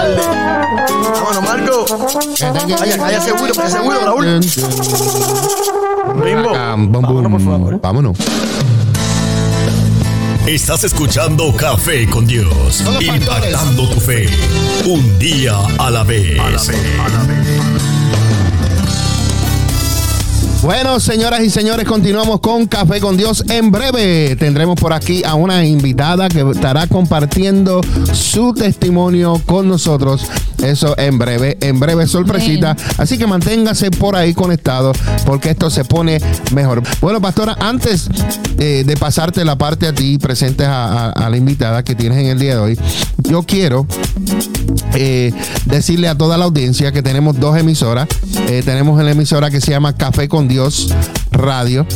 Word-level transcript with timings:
tarde. 0.00 0.22
Vámonos, 1.14 1.42
Marco. 1.42 1.84
Vaya, 2.78 2.96
vaya 2.96 3.20
seguro, 3.20 3.52
vaya 3.54 3.70
seguro, 3.70 4.00
Raúl. 4.00 4.40
Bimbo. 6.24 6.50
Vámonos, 6.52 7.30
por 7.30 7.40
favor. 7.40 7.80
Vámonos. 7.80 8.16
Estás 10.46 10.84
escuchando 10.84 11.54
Café 11.54 12.08
con 12.08 12.26
Dios, 12.26 12.82
impactando 13.00 13.88
tu 13.88 14.00
fe, 14.00 14.26
un 14.86 15.18
día 15.18 15.54
a 15.78 15.90
la 15.90 16.02
vez. 16.02 16.40
Bueno, 20.62 21.00
señoras 21.00 21.40
y 21.40 21.48
señores, 21.48 21.86
continuamos 21.86 22.40
con 22.40 22.66
Café 22.66 23.00
con 23.00 23.16
Dios. 23.16 23.44
En 23.48 23.70
breve 23.70 24.36
tendremos 24.36 24.78
por 24.78 24.92
aquí 24.92 25.24
a 25.24 25.34
una 25.34 25.64
invitada 25.64 26.28
que 26.28 26.42
estará 26.50 26.86
compartiendo 26.86 27.80
su 28.12 28.52
testimonio 28.52 29.40
con 29.46 29.68
nosotros. 29.68 30.28
Eso 30.62 30.94
en 30.98 31.18
breve, 31.18 31.56
en 31.60 31.80
breve 31.80 32.06
sorpresita. 32.06 32.76
Así 32.98 33.18
que 33.18 33.26
manténgase 33.26 33.90
por 33.90 34.16
ahí 34.16 34.34
conectado 34.34 34.92
porque 35.24 35.50
esto 35.50 35.70
se 35.70 35.84
pone 35.84 36.20
mejor. 36.52 36.82
Bueno, 37.00 37.20
pastora, 37.20 37.56
antes 37.60 38.08
eh, 38.58 38.84
de 38.86 38.96
pasarte 38.96 39.44
la 39.44 39.56
parte 39.56 39.86
a 39.86 39.94
ti, 39.94 40.18
presentes 40.18 40.66
a, 40.68 41.28
la 41.30 41.36
invitada 41.36 41.82
que 41.82 41.94
tienes 41.94 42.18
en 42.18 42.26
el 42.26 42.38
día 42.38 42.54
de 42.54 42.60
hoy, 42.60 42.78
yo 43.18 43.42
quiero 43.42 43.86
eh, 44.94 45.32
decirle 45.66 46.08
a 46.08 46.16
toda 46.16 46.36
la 46.36 46.44
audiencia 46.44 46.92
que 46.92 47.02
tenemos 47.02 47.38
dos 47.38 47.56
emisoras. 47.56 48.08
Eh, 48.48 48.62
tenemos 48.64 49.02
la 49.02 49.10
emisora 49.10 49.50
que 49.50 49.60
se 49.60 49.70
llama 49.70 49.94
Café 49.96 50.28
con 50.28 50.48
Dios 50.48 50.94
Radio. 51.30 51.86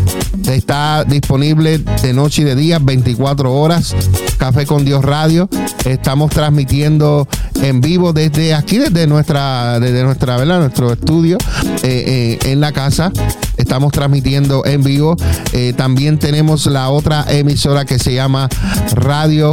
Está 0.48 1.04
disponible 1.04 1.78
de 1.78 2.12
noche 2.12 2.42
y 2.42 2.44
de 2.44 2.54
día, 2.54 2.78
24 2.78 3.52
horas. 3.52 3.94
Café 4.38 4.66
con 4.66 4.84
Dios 4.84 5.04
Radio. 5.04 5.48
Estamos 5.84 6.30
transmitiendo 6.30 7.28
en 7.62 7.80
vivo 7.80 8.12
desde 8.12 8.53
aquí, 8.54 8.78
desde 8.78 9.06
nuestra, 9.06 9.80
desde 9.80 10.02
nuestra, 10.02 10.36
¿verdad? 10.36 10.60
Nuestro 10.60 10.92
estudio 10.92 11.38
eh, 11.82 12.38
eh, 12.42 12.52
en 12.52 12.60
la 12.60 12.72
casa. 12.72 13.12
Estamos 13.56 13.92
transmitiendo 13.92 14.64
en 14.64 14.82
vivo. 14.82 15.16
Eh, 15.52 15.72
también 15.76 16.18
tenemos 16.18 16.66
la 16.66 16.90
otra 16.90 17.24
emisora 17.28 17.84
que 17.84 17.98
se 17.98 18.14
llama 18.14 18.48
Radio 18.92 19.52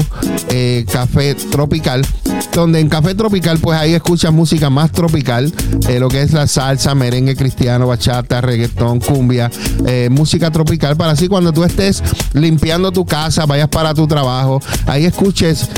Café 0.92 1.36
Tropical 1.36 2.06
donde 2.54 2.80
en 2.82 2.90
Café 2.90 3.16
Tropical, 3.16 3.60
pues 3.60 3.80
ahí 3.80 3.94
escuchas 3.94 4.34
música 4.34 4.70
más 4.70 4.92
tropical, 4.92 5.54
lo 6.00 6.10
que 6.10 6.22
es 6.22 6.34
la 6.34 6.48
salsa, 6.48 6.94
merengue 6.96 7.36
cristiano, 7.36 7.88
bachata, 7.88 8.42
reggaetón, 8.42 9.00
cumbia, 9.00 9.50
música 10.10 10.52
tropical, 10.52 10.98
para 10.98 11.12
así 11.12 11.30
cuando 11.30 11.54
tú 11.54 11.64
estés 11.64 12.04
limpiando 12.34 12.92
tu 12.92 13.06
casa, 13.06 13.46
vayas 13.46 13.70
para 13.70 13.94
tu 13.94 14.06
trabajo, 14.06 14.60
ahí 14.86 15.06
escuches 15.06 15.70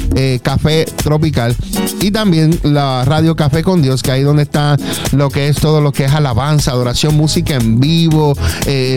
Café 0.41 0.85
Tropical 1.03 1.55
y 2.01 2.09
también 2.09 2.59
la 2.63 3.03
radio 3.13 3.35
Café 3.35 3.61
con 3.61 3.83
Dios, 3.83 4.01
que 4.01 4.09
ahí 4.09 4.23
donde 4.23 4.41
está 4.41 4.75
lo 5.11 5.29
que 5.29 5.47
es 5.47 5.57
todo 5.57 5.81
lo 5.81 5.91
que 5.91 6.05
es 6.05 6.13
alabanza, 6.13 6.71
adoración, 6.71 7.15
música 7.15 7.53
en 7.53 7.79
vivo, 7.79 8.35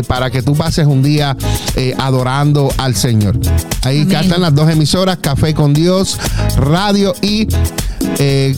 para 0.09 0.31
que 0.31 0.41
tú 0.41 0.55
pases 0.55 0.87
un 0.87 1.03
día 1.03 1.37
acadorando 1.99 2.73
al 2.79 2.95
Señor. 2.95 3.39
Ahí 3.83 4.09
están 4.11 4.41
las 4.41 4.55
dos 4.55 4.71
emisoras, 4.71 5.19
Café 5.19 5.53
con 5.53 5.75
Dios, 5.75 6.19
radio 6.57 7.15
y 7.21 7.47
eh, 8.19 8.57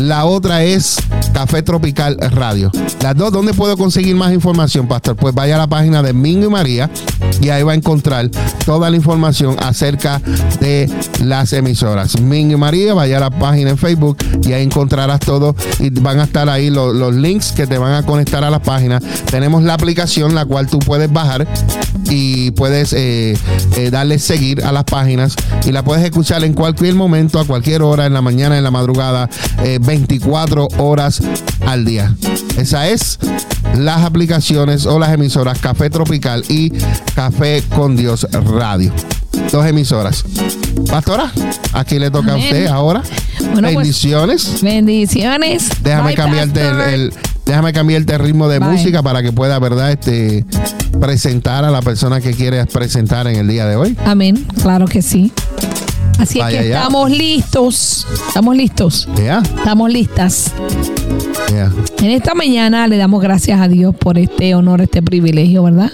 la 0.00 0.24
otra 0.24 0.64
es 0.64 0.96
Café 1.32 1.62
Tropical 1.62 2.16
Radio. 2.32 2.70
Las 3.00 3.16
dos, 3.16 3.32
¿dónde 3.32 3.54
puedo 3.54 3.76
conseguir 3.76 4.14
más 4.16 4.32
información, 4.32 4.86
Pastor? 4.86 5.16
Pues 5.16 5.34
vaya 5.34 5.56
a 5.56 5.58
la 5.58 5.66
página 5.66 6.02
de 6.02 6.12
Mingo 6.12 6.46
y 6.46 6.50
María 6.50 6.90
y 7.40 7.48
ahí 7.48 7.62
va 7.62 7.72
a 7.72 7.74
encontrar 7.74 8.30
toda 8.64 8.90
la 8.90 8.96
información 8.96 9.56
acerca 9.60 10.20
de 10.60 10.90
las 11.22 11.52
emisoras. 11.52 12.20
Mingo 12.20 12.54
y 12.54 12.56
María, 12.56 12.94
vaya 12.94 13.16
a 13.16 13.20
la 13.20 13.30
página 13.30 13.70
en 13.70 13.78
Facebook 13.78 14.18
y 14.42 14.52
ahí 14.52 14.62
encontrarás 14.62 15.20
todo 15.20 15.54
y 15.78 15.90
van 15.90 16.20
a 16.20 16.24
estar 16.24 16.48
ahí 16.48 16.70
los, 16.70 17.14
links 17.14 17.52
que 17.52 17.66
te 17.66 17.78
van 17.78 17.94
a 17.94 18.04
conectar 18.04 18.44
a 18.44 18.50
la 18.50 18.62
página. 18.62 19.00
Tenemos 19.30 19.62
la 19.62 19.74
aplicación 19.74 20.34
la 20.34 20.44
cual 20.44 20.66
tú 20.66 20.78
puedes 20.78 21.12
bajar 21.12 21.46
y 22.12 22.50
puedes 22.50 22.92
eh, 22.92 23.38
eh, 23.76 23.90
darle 23.90 24.18
seguir 24.18 24.62
a 24.64 24.70
las 24.70 24.84
páginas 24.84 25.34
y 25.64 25.72
la 25.72 25.82
puedes 25.82 26.04
escuchar 26.04 26.44
en 26.44 26.52
cualquier 26.52 26.94
momento, 26.94 27.40
a 27.40 27.46
cualquier 27.46 27.80
hora, 27.80 28.04
en 28.04 28.12
la 28.12 28.20
mañana, 28.20 28.58
en 28.58 28.64
la 28.64 28.70
madrugada, 28.70 29.30
24 29.80 30.64
eh, 30.64 30.74
horas 30.76 31.22
al 31.66 31.86
día. 31.86 32.14
Esa 32.58 32.88
es 32.88 33.18
las 33.78 34.02
aplicaciones 34.02 34.84
o 34.84 34.98
las 34.98 35.12
emisoras 35.14 35.58
Café 35.58 35.88
Tropical 35.88 36.44
y 36.50 36.70
Café 37.14 37.62
con 37.74 37.96
Dios 37.96 38.26
Radio. 38.30 38.92
Dos 39.50 39.66
emisoras. 39.66 40.24
Pastora, 40.90 41.32
aquí 41.72 41.98
le 41.98 42.10
toca 42.10 42.34
a 42.34 42.36
usted 42.36 42.66
ahora. 42.66 43.02
Pues, 43.38 43.60
bendiciones. 43.62 44.62
bendiciones. 44.62 45.68
Déjame 45.82 46.14
cambiarte 46.14 46.94
el, 46.94 47.12
déjame 47.46 47.72
cambiarte 47.72 48.14
el 48.14 48.20
ritmo 48.20 48.48
de 48.48 48.60
música 48.60 49.02
para 49.02 49.22
que 49.22 49.32
pueda, 49.32 49.58
¿verdad? 49.58 49.92
Este 49.92 50.44
presentar 51.00 51.64
a 51.64 51.70
la 51.70 51.82
persona 51.82 52.20
que 52.20 52.32
quieres 52.32 52.66
presentar 52.66 53.26
en 53.26 53.36
el 53.36 53.48
día 53.48 53.66
de 53.66 53.76
hoy. 53.76 53.96
Amén. 54.04 54.46
Claro 54.62 54.86
que 54.86 55.02
sí. 55.02 55.32
Así 56.18 56.38
es 56.38 56.46
que 56.46 56.68
estamos 56.68 57.10
listos. 57.10 58.06
Estamos 58.28 58.56
listos. 58.56 59.08
Estamos 59.56 59.90
listas. 59.90 60.52
En 62.00 62.10
esta 62.10 62.34
mañana 62.34 62.86
le 62.88 62.96
damos 62.96 63.20
gracias 63.20 63.60
a 63.60 63.68
Dios 63.68 63.94
por 63.94 64.18
este 64.18 64.54
honor, 64.54 64.80
este 64.80 65.02
privilegio, 65.02 65.62
¿verdad? 65.62 65.90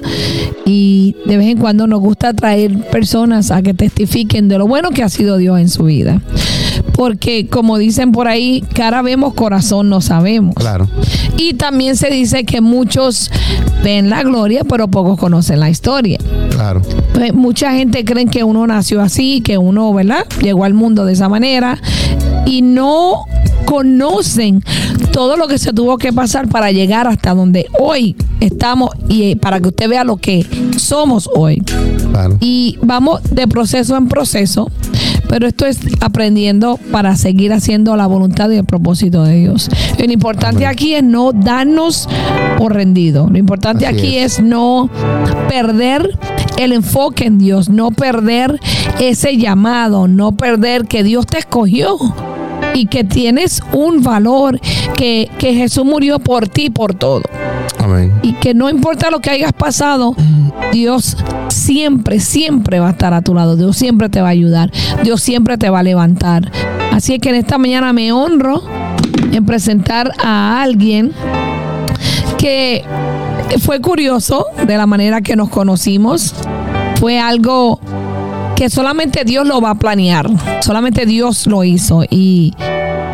Y 0.65 1.17
de 1.27 1.37
vez 1.37 1.49
en 1.49 1.59
cuando 1.59 1.87
nos 1.87 2.01
gusta 2.01 2.33
traer 2.33 2.79
personas 2.91 3.51
a 3.51 3.63
que 3.63 3.75
testifiquen 3.75 4.49
de 4.49 4.59
lo 4.59 4.67
bueno 4.67 4.91
que 4.91 5.03
ha 5.03 5.09
sido 5.09 5.37
Dios 5.37 5.59
en 5.59 5.69
su 5.69 5.85
vida. 5.85 6.21
Porque 6.95 7.47
como 7.49 7.79
dicen 7.79 8.13
por 8.13 8.29
ahí, 8.29 8.65
cara 8.75 9.03
vemos, 9.03 9.35
corazón 9.35 9.89
no 9.89 10.01
sabemos. 10.01 10.55
Claro. 10.55 10.89
Y 11.37 11.55
también 11.55 11.97
se 11.97 12.11
dice 12.11 12.45
que 12.45 12.61
muchos 12.61 13.31
ven 13.85 14.11
la 14.11 14.23
gloria, 14.23 14.65
pero 14.65 14.89
pocos 14.89 15.19
conocen 15.19 15.61
la 15.61 15.71
historia. 15.71 16.19
Claro. 16.51 16.83
Pues 17.15 17.33
mucha 17.35 17.73
gente 17.73 18.05
cree 18.05 18.27
que 18.27 18.45
uno 18.45 18.67
nació 18.67 19.01
así, 19.01 19.41
que 19.41 19.59
uno, 19.59 19.93
¿verdad? 19.93 20.25
Llegó 20.43 20.65
al 20.65 20.75
mundo 20.75 21.05
de 21.05 21.13
esa 21.13 21.29
manera 21.29 21.81
y 22.47 22.63
no 22.63 23.25
conocen 23.65 24.63
todo 25.13 25.37
lo 25.37 25.47
que 25.47 25.59
se 25.59 25.73
tuvo 25.73 25.99
que 25.99 26.13
pasar 26.13 26.49
para 26.49 26.73
llegar 26.73 27.07
hasta 27.07 27.35
donde 27.35 27.67
hoy 27.79 28.17
estamos 28.41 28.91
y 29.09 29.37
para 29.37 29.61
que 29.61 29.69
usted 29.69 29.89
vea 29.89 30.05
lo 30.05 30.17
que 30.17 30.47
somos 30.77 31.29
hoy. 31.35 31.63
Y 32.41 32.79
vamos 32.83 33.21
de 33.31 33.47
proceso 33.47 33.97
en 33.97 34.09
proceso, 34.09 34.71
pero 35.29 35.47
esto 35.47 35.67
es 35.67 35.81
aprendiendo 36.01 36.79
para 36.91 37.17
seguir 37.17 37.53
haciendo 37.53 37.97
la 37.97 38.07
voluntad 38.07 38.51
y 38.51 38.57
el 38.57 38.65
propósito 38.65 39.25
de 39.25 39.37
Dios. 39.37 39.71
Lo 39.99 40.13
importante 40.13 40.67
aquí 40.67 40.95
es 40.95 41.05
no 41.05 41.33
darnos 41.33 42.09
por 42.57 42.75
rendido. 42.75 43.29
Lo 43.31 43.39
importante 43.39 43.87
aquí 43.87 44.17
es 44.19 44.41
no 44.41 44.91
perder 45.49 46.19
el 46.59 46.73
enfoque 46.73 47.27
en 47.27 47.39
Dios, 47.39 47.69
no 47.69 47.91
perder 47.91 48.59
ese 49.01 49.37
llamado, 49.37 50.09
no 50.09 50.33
perder 50.33 50.87
que 50.87 51.03
Dios 51.03 51.27
te 51.27 51.39
escogió 51.39 51.97
y 52.75 52.87
que 52.87 53.05
tienes 53.05 53.63
un 53.73 54.03
valor, 54.03 54.61
que, 54.97 55.29
Jesús 55.39 55.85
murió 55.85 56.19
por 56.19 56.49
ti, 56.49 56.71
por 56.71 56.95
todo. 56.95 57.23
Amén. 57.79 58.13
Y 58.23 58.35
que 58.35 58.55
no 58.55 58.69
importa 58.69 59.11
lo 59.11 59.21
que 59.21 59.31
hayas 59.31 59.53
pasado, 59.53 60.15
Dios 60.73 61.17
siempre, 61.49 62.21
siempre 62.21 62.81
va 62.81 62.89
a 62.89 62.91
estar 62.91 63.15
a 63.15 63.23
tu 63.23 63.35
lado. 63.35 63.57
Dios 63.57 63.77
siempre 63.77 64.09
te 64.09 64.21
va 64.21 64.29
a 64.29 64.33
ayudar. 64.33 64.71
Dios 65.03 65.23
siempre 65.23 65.59
te 65.59 65.71
va 65.71 65.81
a 65.81 65.83
levantar. 65.83 66.51
Así 66.93 67.15
es 67.15 67.21
que 67.21 67.31
en 67.31 67.37
esta 67.37 67.59
mañana 67.59 67.93
me 67.93 68.13
honro 68.13 68.63
en 69.33 69.45
presentar 69.45 70.13
a 70.23 70.63
alguien 70.63 71.13
que 72.39 72.85
fue 73.61 73.81
curioso 73.81 74.47
de 74.67 74.77
la 74.77 74.87
manera 74.87 75.21
que 75.21 75.37
nos 75.37 75.49
conocimos. 75.49 76.35
Fue 77.01 77.19
algo 77.19 77.81
que 78.59 78.69
solamente 78.69 79.23
Dios 79.25 79.47
lo 79.47 79.61
va 79.61 79.71
a 79.71 79.75
planear, 79.77 80.29
solamente 80.63 81.07
Dios 81.07 81.47
lo 81.47 81.63
hizo. 81.63 82.03
Y, 82.11 82.55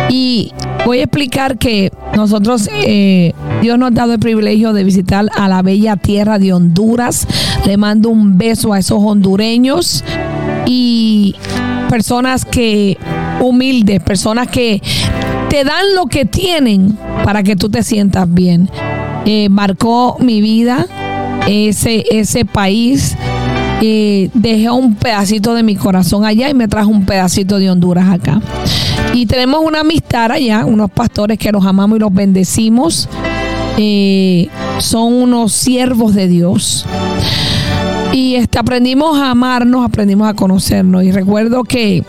y 0.09 0.51
voy 0.87 1.01
a 1.01 1.03
explicar 1.03 1.59
que 1.59 1.93
nosotros, 2.17 2.71
eh, 2.73 3.35
Dios 3.61 3.79
nos 3.79 3.89
ha 3.89 3.95
dado 3.95 4.15
el 4.15 4.21
privilegio 4.21 4.73
de 4.73 4.85
visitar 4.85 5.27
a 5.37 5.47
la 5.49 5.61
bella 5.61 5.97
tierra 5.97 6.39
de 6.39 6.55
Honduras. 6.55 7.27
Le 7.67 7.77
mando 7.77 8.09
un 8.09 8.39
beso 8.39 8.73
a 8.73 8.79
esos 8.79 9.01
hondureños 9.03 10.03
y 10.65 11.35
personas 11.91 12.47
que 12.47 12.97
humildes, 13.43 14.03
personas 14.03 14.49
que 14.49 14.81
te 15.51 15.63
dan 15.63 15.95
lo 15.95 16.07
que 16.07 16.25
tienen 16.25 16.97
para 17.23 17.43
que 17.43 17.55
tú 17.55 17.69
te 17.69 17.83
sientas 17.83 18.33
bien. 18.33 18.71
Eh, 19.27 19.51
marcó 19.51 20.17
mi 20.21 20.41
vida 20.41 20.87
ese, 21.47 22.07
ese 22.11 22.47
país 22.47 23.15
dejé 24.35 24.71
un 24.71 24.95
pedacito 24.95 25.55
de 25.55 25.63
mi 25.63 25.77
corazón 25.77 26.25
allá 26.25 26.49
y 26.49 26.55
me 26.55 26.69
trajo 26.69 26.91
un 26.91 27.07
pedacito 27.07 27.59
de 27.59 27.71
Honduras 27.71 28.09
acá. 28.11 28.41
Y 29.13 29.27
tenemos 29.27 29.61
una 29.65 29.81
amistad 29.81 30.31
allá, 30.33 30.65
unos 30.65 30.91
pastores 30.91 31.39
que 31.39 31.53
los 31.53 31.65
amamos 31.65 31.97
y 31.97 32.01
los 32.01 32.13
bendecimos. 32.13 33.09
Eh, 33.77 34.49
son 34.79 35.13
unos 35.13 35.53
siervos 35.53 36.15
de 36.15 36.29
Dios. 36.29 36.87
Y 38.13 38.37
este, 38.37 38.59
aprendimos 38.59 39.19
a 39.19 39.31
amarnos, 39.31 39.85
aprendimos 39.85 40.29
a 40.29 40.35
conocernos. 40.35 41.03
Y 41.05 41.11
recuerdo 41.11 41.65
que 41.65 42.05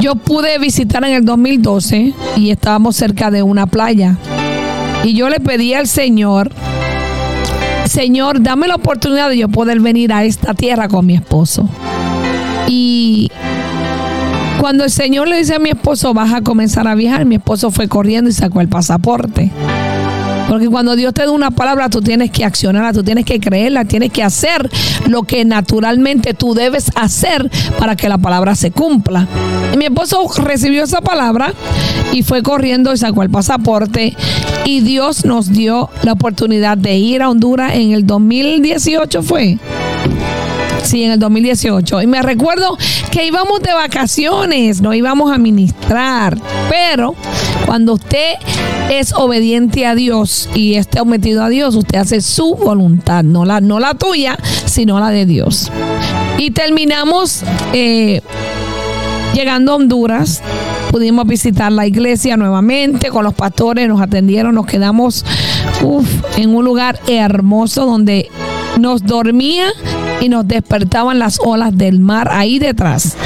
yo 0.00 0.14
pude 0.14 0.58
visitar 0.58 1.04
en 1.04 1.12
el 1.12 1.24
2012 1.24 2.14
y 2.36 2.50
estábamos 2.50 2.96
cerca 2.96 3.30
de 3.30 3.42
una 3.42 3.66
playa. 3.66 4.16
Y 5.04 5.14
yo 5.14 5.28
le 5.28 5.40
pedí 5.40 5.74
al 5.74 5.86
Señor, 5.86 6.50
Señor, 7.88 8.42
dame 8.42 8.68
la 8.68 8.74
oportunidad 8.74 9.28
de 9.28 9.38
yo 9.38 9.48
poder 9.48 9.80
venir 9.80 10.12
a 10.12 10.24
esta 10.24 10.54
tierra 10.54 10.88
con 10.88 11.06
mi 11.06 11.14
esposo. 11.14 11.68
Y 12.68 13.30
cuando 14.60 14.84
el 14.84 14.90
Señor 14.90 15.28
le 15.28 15.38
dice 15.38 15.54
a 15.54 15.58
mi 15.58 15.70
esposo, 15.70 16.12
vas 16.12 16.32
a 16.32 16.42
comenzar 16.42 16.88
a 16.88 16.94
viajar, 16.94 17.24
mi 17.24 17.36
esposo 17.36 17.70
fue 17.70 17.88
corriendo 17.88 18.28
y 18.28 18.32
sacó 18.32 18.60
el 18.60 18.68
pasaporte. 18.68 19.52
Porque 20.48 20.68
cuando 20.68 20.96
Dios 20.96 21.12
te 21.12 21.22
da 21.22 21.30
una 21.30 21.50
palabra, 21.50 21.88
tú 21.88 22.00
tienes 22.00 22.30
que 22.30 22.44
accionarla, 22.44 22.92
tú 22.92 23.02
tienes 23.02 23.24
que 23.24 23.40
creerla, 23.40 23.84
tienes 23.84 24.12
que 24.12 24.22
hacer 24.22 24.68
lo 25.08 25.22
que 25.24 25.44
naturalmente 25.44 26.34
tú 26.34 26.54
debes 26.54 26.90
hacer 26.94 27.50
para 27.78 27.96
que 27.96 28.08
la 28.08 28.18
palabra 28.18 28.54
se 28.54 28.70
cumpla. 28.70 29.26
Mi 29.76 29.86
esposo 29.86 30.28
recibió 30.42 30.84
esa 30.84 31.00
palabra 31.00 31.52
y 32.12 32.22
fue 32.22 32.42
corriendo 32.42 32.92
y 32.92 32.96
sacó 32.96 33.22
el 33.22 33.30
pasaporte. 33.30 34.14
Y 34.64 34.80
Dios 34.80 35.24
nos 35.24 35.52
dio 35.52 35.90
la 36.02 36.12
oportunidad 36.12 36.78
de 36.78 36.96
ir 36.96 37.22
a 37.22 37.30
Honduras 37.30 37.74
en 37.74 37.92
el 37.92 38.06
2018 38.06 39.22
fue. 39.22 39.58
Sí, 40.86 41.02
en 41.02 41.10
el 41.10 41.18
2018. 41.18 42.02
Y 42.02 42.06
me 42.06 42.22
recuerdo 42.22 42.78
que 43.10 43.26
íbamos 43.26 43.60
de 43.60 43.74
vacaciones, 43.74 44.80
no 44.80 44.94
íbamos 44.94 45.32
a 45.32 45.36
ministrar. 45.36 46.38
Pero 46.70 47.16
cuando 47.66 47.94
usted 47.94 48.34
es 48.88 49.12
obediente 49.12 49.84
a 49.84 49.96
Dios 49.96 50.48
y 50.54 50.76
esté 50.76 51.00
sometido 51.00 51.42
a 51.42 51.48
Dios, 51.48 51.74
usted 51.74 51.98
hace 51.98 52.20
su 52.20 52.54
voluntad, 52.54 53.24
no 53.24 53.44
la, 53.44 53.60
no 53.60 53.80
la 53.80 53.94
tuya, 53.94 54.38
sino 54.64 55.00
la 55.00 55.10
de 55.10 55.26
Dios. 55.26 55.72
Y 56.38 56.52
terminamos 56.52 57.42
eh, 57.72 58.20
llegando 59.34 59.72
a 59.72 59.74
Honduras. 59.74 60.40
Pudimos 60.92 61.26
visitar 61.26 61.72
la 61.72 61.88
iglesia 61.88 62.36
nuevamente 62.36 63.08
con 63.08 63.24
los 63.24 63.34
pastores, 63.34 63.88
nos 63.88 64.00
atendieron, 64.00 64.54
nos 64.54 64.66
quedamos 64.66 65.24
en 66.36 66.54
un 66.54 66.64
lugar 66.64 67.00
hermoso 67.08 67.86
donde 67.86 68.30
nos 68.78 69.02
dormía 69.02 69.66
y 70.20 70.28
nos 70.28 70.46
despertaban 70.46 71.18
las 71.18 71.38
olas 71.40 71.76
del 71.76 72.00
mar 72.00 72.28
ahí 72.32 72.58
detrás. 72.58 73.16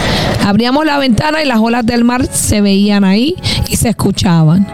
Abríamos 0.45 0.85
la 0.85 0.99
ventana 0.99 1.43
y 1.43 1.47
las 1.47 1.59
olas 1.59 1.85
del 1.87 2.05
mar 2.05 2.27
se 2.27 2.61
veían 2.61 3.05
ahí 3.05 3.37
y 3.69 3.77
se 3.77 3.91
escuchaban. 3.91 4.67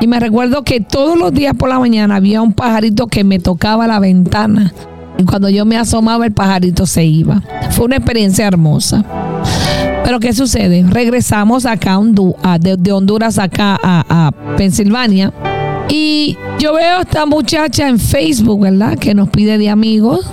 Y 0.00 0.06
me 0.06 0.20
recuerdo 0.20 0.64
que 0.64 0.80
todos 0.80 1.18
los 1.18 1.32
días 1.32 1.54
por 1.54 1.68
la 1.68 1.78
mañana 1.78 2.16
había 2.16 2.42
un 2.42 2.52
pajarito 2.52 3.06
que 3.06 3.24
me 3.24 3.38
tocaba 3.38 3.86
la 3.86 4.00
ventana. 4.00 4.72
Y 5.16 5.24
cuando 5.24 5.48
yo 5.48 5.64
me 5.64 5.76
asomaba, 5.76 6.26
el 6.26 6.32
pajarito 6.32 6.86
se 6.86 7.04
iba. 7.04 7.42
Fue 7.70 7.86
una 7.86 7.96
experiencia 7.96 8.46
hermosa. 8.46 9.04
Pero 10.04 10.20
¿qué 10.20 10.34
sucede? 10.34 10.84
Regresamos 10.86 11.64
acá 11.64 11.98
de, 12.60 12.92
Honduras 12.92 13.38
acá 13.38 13.78
a, 13.82 14.04
a 14.08 14.56
Pensilvania. 14.56 15.32
Y 15.88 16.36
yo 16.58 16.74
veo 16.74 16.98
a 16.98 17.02
esta 17.02 17.24
muchacha 17.24 17.88
en 17.88 17.98
Facebook, 17.98 18.60
¿verdad? 18.60 18.98
Que 18.98 19.14
nos 19.14 19.28
pide 19.28 19.56
de 19.58 19.70
amigos. 19.70 20.28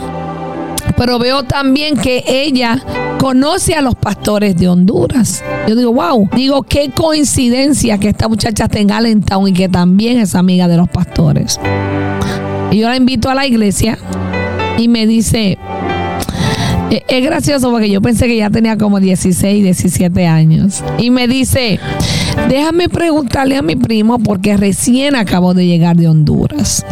Pero 1.02 1.18
veo 1.18 1.42
también 1.42 1.98
que 1.98 2.24
ella 2.28 2.80
conoce 3.20 3.74
a 3.74 3.82
los 3.82 3.96
pastores 3.96 4.56
de 4.56 4.70
Honduras. 4.70 5.44
Yo 5.68 5.76
digo, 5.76 5.92
wow, 5.94 6.30
digo, 6.36 6.62
qué 6.62 6.92
coincidencia 6.92 7.98
que 7.98 8.10
esta 8.10 8.28
muchacha 8.28 8.66
esté 8.66 8.82
en 8.82 8.92
Allentown 8.92 9.48
y 9.48 9.54
que 9.54 9.68
también 9.68 10.20
es 10.20 10.36
amiga 10.36 10.68
de 10.68 10.78
los 10.78 10.88
pastores. 10.88 11.60
Y 12.70 12.78
yo 12.78 12.88
la 12.88 12.98
invito 12.98 13.32
a 13.32 13.34
la 13.34 13.48
iglesia 13.48 13.98
y 14.78 14.90
me 14.90 15.08
dice, 15.08 15.58
e-, 16.92 17.04
es 17.08 17.26
gracioso 17.26 17.72
porque 17.72 17.90
yo 17.90 18.00
pensé 18.00 18.28
que 18.28 18.38
ya 18.38 18.52
tenía 18.52 18.78
como 18.78 19.00
16, 19.00 19.64
17 19.64 20.28
años. 20.28 20.84
Y 21.00 21.10
me 21.10 21.28
dice, 21.28 21.80
déjame 22.48 22.90
preguntarle 22.90 23.58
a 23.58 23.64
mi 23.64 23.76
primo 23.76 24.20
porque 24.20 24.56
recién 24.56 25.16
acabó 25.16 25.56
de 25.56 25.66
llegar 25.66 25.96
de 25.96 26.08
Honduras. 26.08 26.86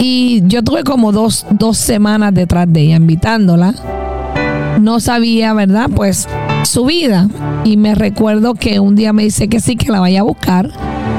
Y 0.00 0.42
yo 0.46 0.64
tuve 0.64 0.82
como 0.82 1.12
dos, 1.12 1.46
dos 1.50 1.76
semanas 1.76 2.34
detrás 2.34 2.66
de 2.72 2.80
ella 2.80 2.96
invitándola 2.96 3.74
no 4.80 4.98
sabía, 5.00 5.52
¿verdad? 5.52 5.88
Pues 5.94 6.28
su 6.64 6.86
vida. 6.86 7.28
Y 7.64 7.76
me 7.76 7.94
recuerdo 7.94 8.54
que 8.54 8.80
un 8.80 8.96
día 8.96 9.12
me 9.12 9.22
dice 9.22 9.48
que 9.48 9.60
sí, 9.60 9.76
que 9.76 9.92
la 9.92 10.00
vaya 10.00 10.20
a 10.20 10.24
buscar. 10.24 10.70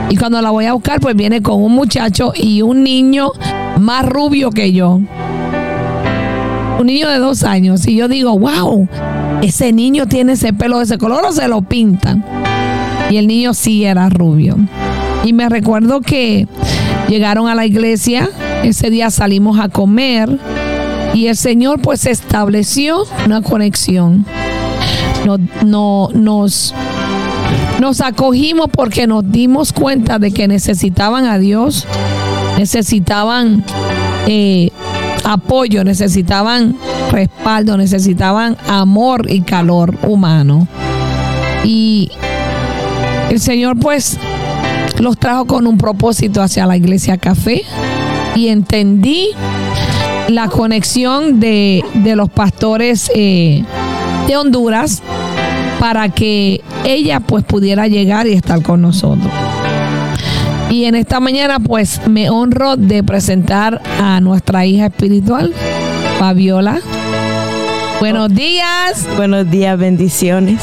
Y 0.09 0.17
cuando 0.17 0.41
la 0.41 0.49
voy 0.51 0.65
a 0.65 0.73
buscar, 0.73 0.99
pues 0.99 1.15
viene 1.15 1.41
con 1.41 1.61
un 1.61 1.71
muchacho 1.71 2.33
y 2.35 2.61
un 2.61 2.83
niño 2.83 3.31
más 3.79 4.05
rubio 4.05 4.49
que 4.49 4.73
yo. 4.73 4.99
Un 6.79 6.87
niño 6.87 7.07
de 7.09 7.19
dos 7.19 7.43
años. 7.43 7.87
Y 7.87 7.95
yo 7.95 8.07
digo, 8.07 8.37
wow, 8.37 8.87
ese 9.41 9.71
niño 9.71 10.07
tiene 10.07 10.33
ese 10.33 10.53
pelo 10.53 10.79
de 10.79 10.85
ese 10.85 10.97
color 10.97 11.23
o 11.25 11.31
se 11.31 11.47
lo 11.47 11.61
pintan. 11.61 12.25
Y 13.09 13.17
el 13.17 13.27
niño 13.27 13.53
sí 13.53 13.85
era 13.85 14.09
rubio. 14.09 14.57
Y 15.23 15.33
me 15.33 15.47
recuerdo 15.49 16.01
que 16.01 16.47
llegaron 17.07 17.47
a 17.47 17.55
la 17.55 17.65
iglesia. 17.65 18.29
Ese 18.63 18.89
día 18.89 19.09
salimos 19.09 19.59
a 19.59 19.69
comer 19.69 20.39
y 21.13 21.27
el 21.27 21.35
Señor 21.35 21.81
pues 21.81 22.05
estableció 22.05 23.03
una 23.25 23.41
conexión. 23.41 24.25
No, 25.65 26.09
nos, 26.13 26.73
nos 27.79 28.01
acogimos 28.01 28.67
porque 28.71 29.07
nos 29.07 29.29
dimos 29.31 29.73
cuenta 29.73 30.19
de 30.19 30.31
que 30.31 30.47
necesitaban 30.47 31.25
a 31.25 31.37
Dios, 31.37 31.87
necesitaban 32.57 33.63
eh, 34.27 34.69
apoyo, 35.23 35.83
necesitaban 35.83 36.75
respaldo, 37.11 37.77
necesitaban 37.77 38.57
amor 38.67 39.25
y 39.29 39.41
calor 39.41 39.95
humano. 40.03 40.67
Y 41.63 42.11
el 43.29 43.39
Señor 43.39 43.77
pues 43.79 44.17
los 44.99 45.17
trajo 45.17 45.45
con 45.45 45.67
un 45.67 45.77
propósito 45.77 46.41
hacia 46.41 46.65
la 46.65 46.77
iglesia 46.77 47.17
café 47.17 47.63
y 48.35 48.47
entendí 48.47 49.29
la 50.27 50.47
conexión 50.47 51.39
de, 51.39 51.83
los 52.15 52.29
pastores 52.29 53.11
eh, 53.15 53.63
de 54.27 54.37
Honduras 54.37 55.01
para 55.79 56.09
que 56.09 56.61
ella 56.85 57.19
pues 57.19 57.43
pudiera 57.43 57.87
llegar 57.87 58.27
y 58.27 58.33
estar 58.33 58.61
con 58.61 58.81
nosotros. 58.81 59.31
Y 60.69 60.85
en 60.85 60.95
esta 60.95 61.19
mañana 61.19 61.59
pues 61.59 62.07
me 62.07 62.29
honro 62.29 62.77
de 62.77 63.03
presentar 63.03 63.81
a 63.99 64.21
nuestra 64.21 64.65
hija 64.65 64.85
espiritual, 64.85 65.53
Fabiola. 66.17 66.79
Buenos 67.99 68.33
días. 68.33 69.07
Buenos 69.17 69.49
días, 69.51 69.77
bendiciones. 69.77 70.61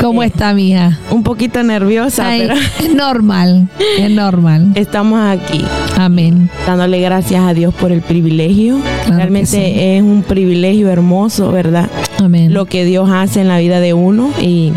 ¿Cómo 0.00 0.22
Eh, 0.22 0.26
está 0.26 0.52
mi 0.54 0.70
hija? 0.70 0.98
Un 1.10 1.22
poquito 1.22 1.62
nerviosa, 1.62 2.28
Ay, 2.28 2.40
pero 2.42 2.54
es 2.80 2.94
normal, 2.94 3.68
es 3.98 4.10
normal. 4.10 4.72
estamos 4.74 5.20
aquí 5.20 5.64
Amén. 5.96 6.50
dándole 6.66 7.00
gracias 7.00 7.42
a 7.42 7.54
Dios 7.54 7.72
por 7.74 7.90
el 7.92 8.00
privilegio. 8.02 8.78
Realmente 9.08 9.46
sí. 9.46 9.58
es 9.80 10.02
un 10.02 10.22
privilegio 10.22 10.90
hermoso, 10.90 11.50
¿verdad? 11.52 11.88
Amén. 12.22 12.52
Lo 12.52 12.66
que 12.66 12.84
Dios 12.84 13.08
hace 13.10 13.40
en 13.40 13.48
la 13.48 13.58
vida 13.58 13.80
de 13.80 13.94
uno 13.94 14.30
y 14.40 14.72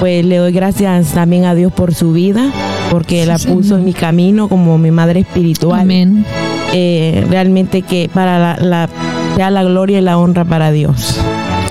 pues 0.00 0.24
le 0.24 0.36
doy 0.38 0.52
gracias 0.52 1.08
también 1.12 1.44
a 1.44 1.54
Dios 1.54 1.72
por 1.72 1.94
su 1.94 2.12
vida, 2.12 2.50
porque 2.90 3.22
Sí, 3.22 3.26
la 3.28 3.34
puso 3.38 3.62
Señor. 3.62 3.78
en 3.80 3.84
mi 3.84 3.92
camino 3.92 4.48
como 4.48 4.78
mi 4.78 4.90
madre 4.90 5.20
espiritual. 5.20 5.80
Amén. 5.82 6.24
Eh, 6.72 7.24
realmente 7.28 7.82
que 7.82 8.08
para 8.12 8.38
la, 8.38 8.56
la, 8.60 8.88
sea 9.36 9.50
la 9.50 9.62
gloria 9.62 9.98
y 9.98 10.02
la 10.02 10.16
honra 10.18 10.44
para 10.44 10.72
Dios. 10.72 11.20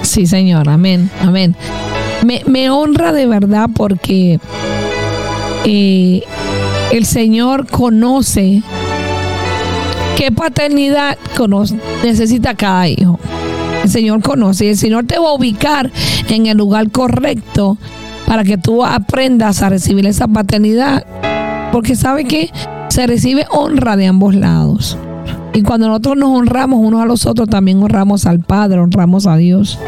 Sí, 0.02 0.28
Señor, 0.28 0.70
amén, 0.70 1.10
amén. 1.22 1.56
Me, 2.24 2.70
honra 2.70 3.14
de 3.14 3.26
verdad 3.26 3.70
porque 3.74 4.40
eh, 5.66 6.24
el 6.92 7.06
Señor 7.06 7.68
conoce 7.68 8.62
qué 10.18 10.32
paternidad 10.32 11.18
necesita 12.04 12.54
cada 12.56 12.88
hijo. 12.88 13.20
El 13.84 13.90
Señor 13.90 14.22
conoce 14.22 14.66
y 14.66 14.70
el 14.70 14.78
Señor 14.78 15.06
te 15.06 15.18
va 15.18 15.30
a 15.30 15.34
ubicar 15.34 15.92
en 16.28 16.48
el 16.48 16.58
lugar 16.58 16.92
correcto 16.92 17.78
para 18.28 18.44
que 18.44 18.58
tú 18.58 18.84
aprendas 18.84 19.62
a 19.62 19.70
recibir 19.70 20.06
esa 20.06 20.28
paternidad. 20.28 21.06
Porque 21.72 21.96
sabe 21.96 22.26
que 22.26 22.52
se 22.90 23.08
recibe 23.08 23.46
honra 23.52 23.96
de 23.96 24.08
ambos 24.08 24.36
lados. 24.36 24.98
Y 25.54 25.62
cuando 25.62 25.88
nosotros 25.88 26.18
nos 26.18 26.38
honramos 26.38 26.80
unos 26.82 27.02
a 27.02 27.06
los 27.06 27.26
otros, 27.26 27.48
también 27.48 27.82
honramos 27.82 28.26
al 28.26 28.40
Padre, 28.40 28.80
honramos 28.80 29.26
a 29.26 29.38
Dios. 29.38 29.80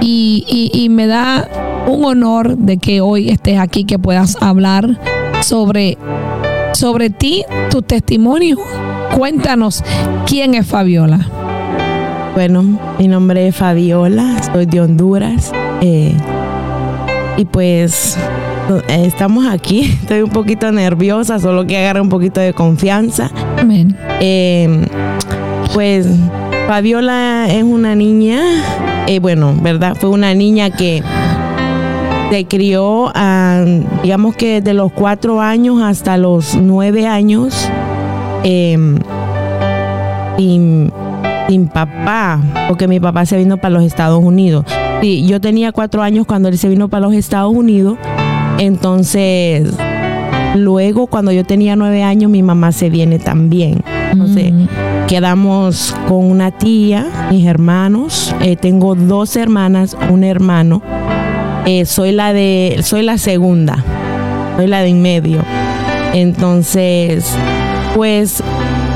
Y, 0.00 0.44
y- 0.48 0.70
y 0.84 0.88
me 0.88 1.06
da 1.06 1.48
un 1.88 2.04
honor 2.04 2.56
de 2.56 2.76
que 2.78 3.00
hoy 3.00 3.28
estés 3.30 3.58
aquí, 3.58 3.84
que 3.84 3.98
puedas 3.98 4.36
hablar 4.40 4.98
sobre, 5.42 5.96
sobre 6.74 7.10
ti, 7.10 7.44
tu 7.70 7.82
testimonio. 7.82 8.56
Cuéntanos 9.16 9.82
quién 10.26 10.54
es 10.54 10.66
Fabiola. 10.66 11.26
Bueno, 12.34 12.78
mi 12.98 13.08
nombre 13.08 13.48
es 13.48 13.56
Fabiola, 13.56 14.42
soy 14.52 14.66
de 14.66 14.80
Honduras. 14.80 15.52
eh, 15.80 16.12
y 17.38 17.44
pues 17.44 18.16
eh, 18.88 19.04
estamos 19.06 19.46
aquí. 19.46 19.80
Estoy 20.02 20.22
un 20.22 20.30
poquito 20.30 20.70
nerviosa, 20.72 21.38
solo 21.38 21.66
que 21.66 21.76
agarre 21.78 22.00
un 22.00 22.08
poquito 22.08 22.40
de 22.40 22.52
confianza. 22.52 23.30
Amén. 23.58 23.96
Eh, 24.20 24.86
pues 25.74 26.06
Fabiola 26.66 27.46
es 27.50 27.62
una 27.62 27.94
niña, 27.94 28.40
eh, 29.06 29.20
bueno, 29.20 29.54
¿verdad? 29.60 29.96
Fue 29.98 30.10
una 30.10 30.34
niña 30.34 30.70
que 30.70 31.02
se 32.30 32.44
crió, 32.46 33.10
ah, 33.14 33.64
digamos 34.02 34.34
que 34.36 34.60
de 34.60 34.74
los 34.74 34.92
cuatro 34.92 35.40
años 35.40 35.80
hasta 35.82 36.16
los 36.16 36.56
nueve 36.56 37.06
años, 37.06 37.68
em, 38.42 38.98
sin, 40.36 40.92
sin 41.48 41.68
papá, 41.68 42.40
porque 42.68 42.88
mi 42.88 42.98
papá 42.98 43.26
se 43.26 43.36
vino 43.36 43.56
para 43.58 43.70
los 43.74 43.84
Estados 43.84 44.22
Unidos. 44.22 44.64
Sí, 45.00 45.26
yo 45.26 45.40
tenía 45.40 45.72
cuatro 45.72 46.02
años 46.02 46.26
cuando 46.26 46.48
él 46.48 46.58
se 46.58 46.68
vino 46.68 46.88
para 46.88 47.06
los 47.06 47.14
Estados 47.14 47.54
Unidos, 47.54 47.96
entonces 48.58 49.72
luego 50.56 51.06
cuando 51.06 51.32
yo 51.32 51.44
tenía 51.44 51.76
nueve 51.76 52.02
años 52.02 52.30
mi 52.30 52.42
mamá 52.42 52.72
se 52.72 52.90
viene 52.90 53.18
también. 53.18 53.82
Mm. 54.24 55.06
quedamos 55.06 55.94
con 56.08 56.24
una 56.24 56.50
tía, 56.50 57.28
mis 57.30 57.46
hermanos, 57.46 58.34
eh, 58.40 58.56
tengo 58.56 58.94
dos 58.94 59.36
hermanas, 59.36 59.96
un 60.10 60.24
hermano. 60.24 60.82
Eh, 61.66 61.84
soy 61.84 62.12
la 62.12 62.32
de, 62.32 62.80
soy 62.82 63.02
la 63.02 63.18
segunda, 63.18 63.82
soy 64.56 64.66
la 64.66 64.80
de 64.80 64.88
en 64.88 65.02
medio. 65.02 65.42
Entonces, 66.14 67.26
pues 67.94 68.42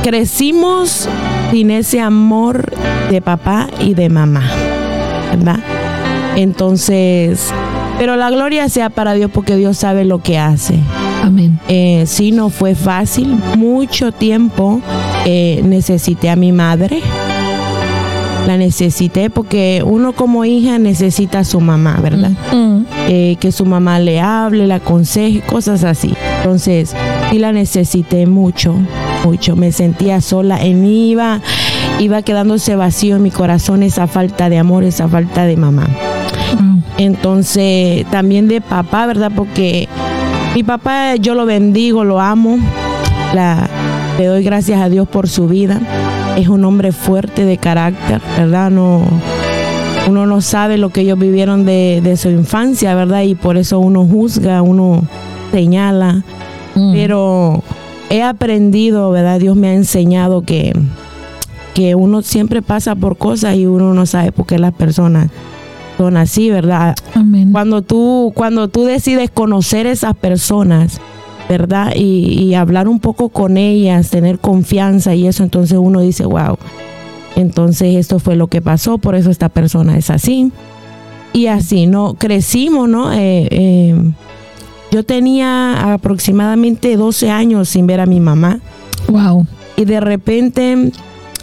crecimos 0.02 1.08
sin 1.50 1.70
ese 1.70 2.00
amor 2.00 2.70
de 3.10 3.20
papá 3.20 3.68
y 3.80 3.94
de 3.94 4.08
mamá, 4.08 4.44
¿verdad? 5.30 5.58
Entonces, 6.36 7.52
pero 7.98 8.16
la 8.16 8.30
gloria 8.30 8.68
sea 8.68 8.88
para 8.88 9.12
Dios 9.14 9.30
porque 9.32 9.56
Dios 9.56 9.76
sabe 9.76 10.04
lo 10.04 10.22
que 10.22 10.38
hace. 10.38 10.78
Amén. 11.22 11.58
Eh, 11.68 12.04
sí, 12.06 12.32
no 12.32 12.48
fue 12.48 12.74
fácil. 12.74 13.36
Mucho 13.56 14.12
tiempo 14.12 14.80
eh, 15.24 15.60
necesité 15.64 16.30
a 16.30 16.36
mi 16.36 16.52
madre. 16.52 17.00
La 18.46 18.56
necesité 18.56 19.28
porque 19.28 19.82
uno 19.84 20.12
como 20.12 20.44
hija 20.44 20.78
necesita 20.78 21.40
a 21.40 21.44
su 21.44 21.60
mamá, 21.60 21.98
¿verdad? 22.02 22.30
Mm. 22.52 22.84
Eh, 23.08 23.36
que 23.38 23.52
su 23.52 23.66
mamá 23.66 23.98
le 23.98 24.20
hable, 24.20 24.66
le 24.66 24.74
aconseje, 24.74 25.40
cosas 25.42 25.84
así. 25.84 26.14
Entonces, 26.38 26.94
sí 27.30 27.38
la 27.38 27.52
necesité 27.52 28.26
mucho, 28.26 28.74
mucho. 29.24 29.56
Me 29.56 29.72
sentía 29.72 30.20
sola. 30.20 30.62
En 30.64 30.82
mí 30.82 31.10
iba, 31.10 31.40
iba 31.98 32.22
quedándose 32.22 32.76
vacío 32.76 33.16
en 33.16 33.22
mi 33.22 33.30
corazón 33.30 33.82
esa 33.82 34.06
falta 34.06 34.48
de 34.48 34.58
amor, 34.58 34.84
esa 34.84 35.06
falta 35.06 35.44
de 35.44 35.56
mamá. 35.56 35.86
Wow. 36.54 36.82
Entonces, 36.98 38.06
también 38.10 38.48
de 38.48 38.60
papá, 38.60 39.06
¿verdad? 39.06 39.30
Porque 39.34 39.88
mi 40.54 40.62
papá 40.62 41.16
yo 41.16 41.34
lo 41.34 41.46
bendigo, 41.46 42.04
lo 42.04 42.20
amo. 42.20 42.58
La, 43.34 43.68
le 44.18 44.26
doy 44.26 44.42
gracias 44.42 44.80
a 44.80 44.88
Dios 44.88 45.08
por 45.08 45.28
su 45.28 45.48
vida. 45.48 45.80
Es 46.36 46.48
un 46.48 46.64
hombre 46.64 46.92
fuerte 46.92 47.44
de 47.44 47.58
carácter, 47.58 48.20
¿verdad? 48.38 48.70
No, 48.70 49.02
uno 50.08 50.26
no 50.26 50.40
sabe 50.40 50.78
lo 50.78 50.90
que 50.90 51.02
ellos 51.02 51.18
vivieron 51.18 51.64
de, 51.64 52.00
de 52.02 52.16
su 52.16 52.30
infancia, 52.30 52.94
¿verdad? 52.94 53.22
Y 53.22 53.34
por 53.34 53.56
eso 53.56 53.78
uno 53.78 54.06
juzga, 54.06 54.62
uno 54.62 55.02
señala. 55.52 56.24
Mm. 56.74 56.92
Pero 56.92 57.62
he 58.08 58.22
aprendido, 58.22 59.10
¿verdad? 59.10 59.40
Dios 59.40 59.56
me 59.56 59.68
ha 59.68 59.74
enseñado 59.74 60.42
que, 60.42 60.72
que 61.74 61.94
uno 61.94 62.22
siempre 62.22 62.62
pasa 62.62 62.94
por 62.94 63.16
cosas 63.16 63.56
y 63.56 63.66
uno 63.66 63.94
no 63.94 64.06
sabe 64.06 64.32
por 64.32 64.46
qué 64.46 64.58
las 64.58 64.72
personas 64.72 65.30
son 65.96 66.16
así, 66.16 66.50
¿verdad? 66.50 66.96
Amén. 67.14 67.52
Cuando 67.52 67.82
tú, 67.82 68.32
cuando 68.34 68.68
tú 68.68 68.84
decides 68.84 69.30
conocer 69.30 69.86
esas 69.86 70.16
personas, 70.16 71.00
¿verdad? 71.50 71.92
Y, 71.96 72.40
y 72.44 72.54
hablar 72.54 72.86
un 72.86 73.00
poco 73.00 73.28
con 73.28 73.56
ellas, 73.56 74.08
tener 74.10 74.38
confianza 74.38 75.14
y 75.16 75.26
eso, 75.26 75.42
entonces 75.42 75.76
uno 75.78 76.00
dice, 76.00 76.24
wow, 76.24 76.56
entonces 77.34 77.96
esto 77.96 78.20
fue 78.20 78.36
lo 78.36 78.46
que 78.46 78.62
pasó, 78.62 78.98
por 78.98 79.16
eso 79.16 79.30
esta 79.30 79.48
persona 79.48 79.98
es 79.98 80.10
así. 80.10 80.52
Y 81.32 81.46
así, 81.46 81.86
¿no? 81.86 82.14
Crecimos, 82.14 82.88
¿no? 82.88 83.12
Eh, 83.12 83.48
eh, 83.50 83.94
yo 84.92 85.04
tenía 85.04 85.92
aproximadamente 85.92 86.96
12 86.96 87.30
años 87.30 87.68
sin 87.68 87.86
ver 87.86 88.00
a 88.00 88.06
mi 88.06 88.20
mamá 88.20 88.60
Wow. 89.08 89.46
y 89.76 89.84
de 89.86 90.00
repente 90.00 90.90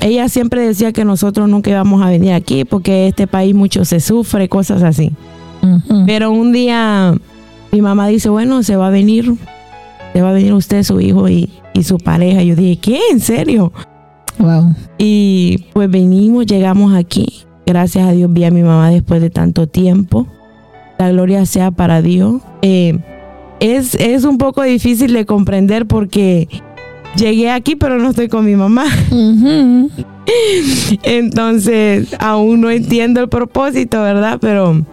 ella 0.01 0.29
siempre 0.29 0.61
decía 0.61 0.91
que 0.93 1.03
nosotros 1.05 1.49
nunca 1.49 1.69
íbamos 1.69 2.01
a 2.01 2.09
venir 2.09 2.31
aquí 2.33 2.63
porque 2.65 3.07
este 3.07 3.27
país 3.27 3.53
mucho 3.55 3.83
se 3.83 3.99
sufre, 3.99 4.47
cosas 4.47 4.83
así. 4.83 5.11
Pero 6.05 6.31
un 6.31 6.53
día 6.53 7.13
mi 7.71 7.81
mamá 7.81 8.07
dice, 8.07 8.29
bueno, 8.29 8.63
se 8.63 8.75
va 8.77 8.87
a 8.87 8.91
venir, 8.91 9.33
se 10.13 10.21
va 10.21 10.29
a 10.29 10.33
venir 10.33 10.53
usted, 10.53 10.83
su 10.83 10.99
hijo 11.01 11.29
y, 11.29 11.49
y 11.73 11.83
su 11.83 11.97
pareja. 11.97 12.43
Yo 12.43 12.55
dije, 12.55 12.77
¿qué? 12.77 12.99
¿En 13.11 13.19
serio? 13.19 13.71
Wow. 14.39 14.73
Y 14.97 15.65
pues 15.73 15.89
venimos, 15.89 16.45
llegamos 16.45 16.93
aquí. 16.93 17.43
Gracias 17.65 18.07
a 18.07 18.11
Dios 18.11 18.31
vi 18.31 18.45
a 18.45 18.51
mi 18.51 18.63
mamá 18.63 18.89
después 18.89 19.21
de 19.21 19.29
tanto 19.29 19.67
tiempo. 19.67 20.27
La 20.97 21.09
gloria 21.11 21.45
sea 21.45 21.71
para 21.71 22.01
Dios. 22.01 22.41
Eh, 22.61 22.99
es, 23.59 23.95
es 23.95 24.23
un 24.23 24.37
poco 24.37 24.63
difícil 24.63 25.13
de 25.13 25.25
comprender 25.25 25.85
porque 25.85 26.47
llegué 27.15 27.49
aquí 27.49 27.75
pero 27.75 27.97
no 27.97 28.09
estoy 28.09 28.27
con 28.27 28.45
mi 28.45 28.55
mamá. 28.55 28.85
Entonces, 31.03 32.15
aún 32.19 32.61
no 32.61 32.69
entiendo 32.69 33.21
el 33.21 33.29
propósito, 33.29 34.01
¿verdad? 34.01 34.37
Pero 34.39 34.85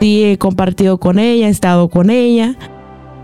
sí 0.00 0.24
he 0.24 0.38
compartido 0.38 0.98
con 0.98 1.18
ella, 1.18 1.48
he 1.48 1.50
estado 1.50 1.88
con 1.88 2.10
ella 2.10 2.56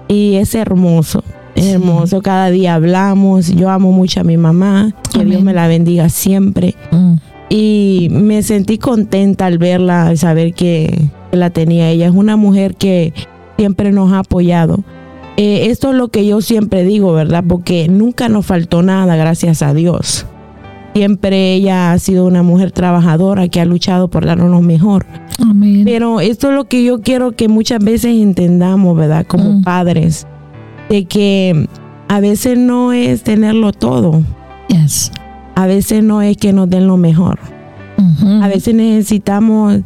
y 0.08 0.36
es 0.36 0.54
hermoso. 0.54 1.22
Hermoso, 1.58 2.22
cada 2.22 2.50
día 2.50 2.74
hablamos. 2.74 3.48
Yo 3.54 3.70
amo 3.70 3.92
mucho 3.92 4.20
a 4.20 4.24
mi 4.24 4.36
mamá, 4.36 4.94
que 5.12 5.24
Dios 5.24 5.42
me 5.42 5.52
la 5.52 5.68
bendiga 5.68 6.08
siempre. 6.08 6.74
Mm. 6.90 7.14
Y 7.50 8.08
me 8.10 8.42
sentí 8.42 8.78
contenta 8.78 9.46
al 9.46 9.58
verla, 9.58 10.06
al 10.08 10.18
saber 10.18 10.52
que, 10.54 11.08
la 11.32 11.50
tenía 11.50 11.90
ella. 11.90 12.06
Es 12.06 12.14
una 12.14 12.36
mujer 12.36 12.74
que 12.74 13.12
siempre 13.58 13.92
nos 13.92 14.12
ha 14.12 14.20
apoyado. 14.20 14.82
Eh, 15.36 15.66
esto 15.70 15.90
es 15.90 15.94
lo 15.96 16.08
que 16.08 16.26
yo 16.26 16.40
siempre 16.40 16.84
digo, 16.84 17.12
¿verdad? 17.12 17.44
Porque 17.46 17.86
nunca 17.88 18.28
nos 18.28 18.46
faltó 18.46 18.82
nada, 18.82 19.14
gracias 19.16 19.62
a 19.62 19.74
Dios. 19.74 20.26
Siempre 20.94 21.54
ella 21.54 21.92
ha 21.92 21.98
sido 21.98 22.26
una 22.26 22.42
mujer 22.42 22.72
trabajadora 22.72 23.46
que 23.48 23.60
ha 23.60 23.64
luchado 23.64 24.08
por 24.08 24.24
darnos 24.24 24.62
mejor. 24.62 25.06
Amén. 25.38 25.82
Pero 25.84 26.20
esto 26.20 26.48
es 26.48 26.54
lo 26.54 26.64
que 26.64 26.82
yo 26.82 27.02
quiero 27.02 27.32
que 27.32 27.46
muchas 27.46 27.84
veces 27.84 28.20
entendamos, 28.20 28.96
¿verdad? 28.96 29.26
Como 29.26 29.52
Mm. 29.58 29.62
padres, 29.62 30.26
de 30.88 31.04
que 31.04 31.68
a 32.08 32.20
veces 32.20 32.58
no 32.58 32.92
es 32.92 33.22
tenerlo 33.22 33.72
todo, 33.72 34.22
Yes. 34.68 35.12
a 35.54 35.66
veces 35.66 36.02
no 36.02 36.22
es 36.22 36.36
que 36.36 36.52
nos 36.52 36.68
den 36.70 36.86
lo 36.86 36.96
mejor. 36.96 37.38
Ujú. 37.98 38.42
A 38.42 38.48
veces 38.48 38.74
necesitamos 38.74 39.80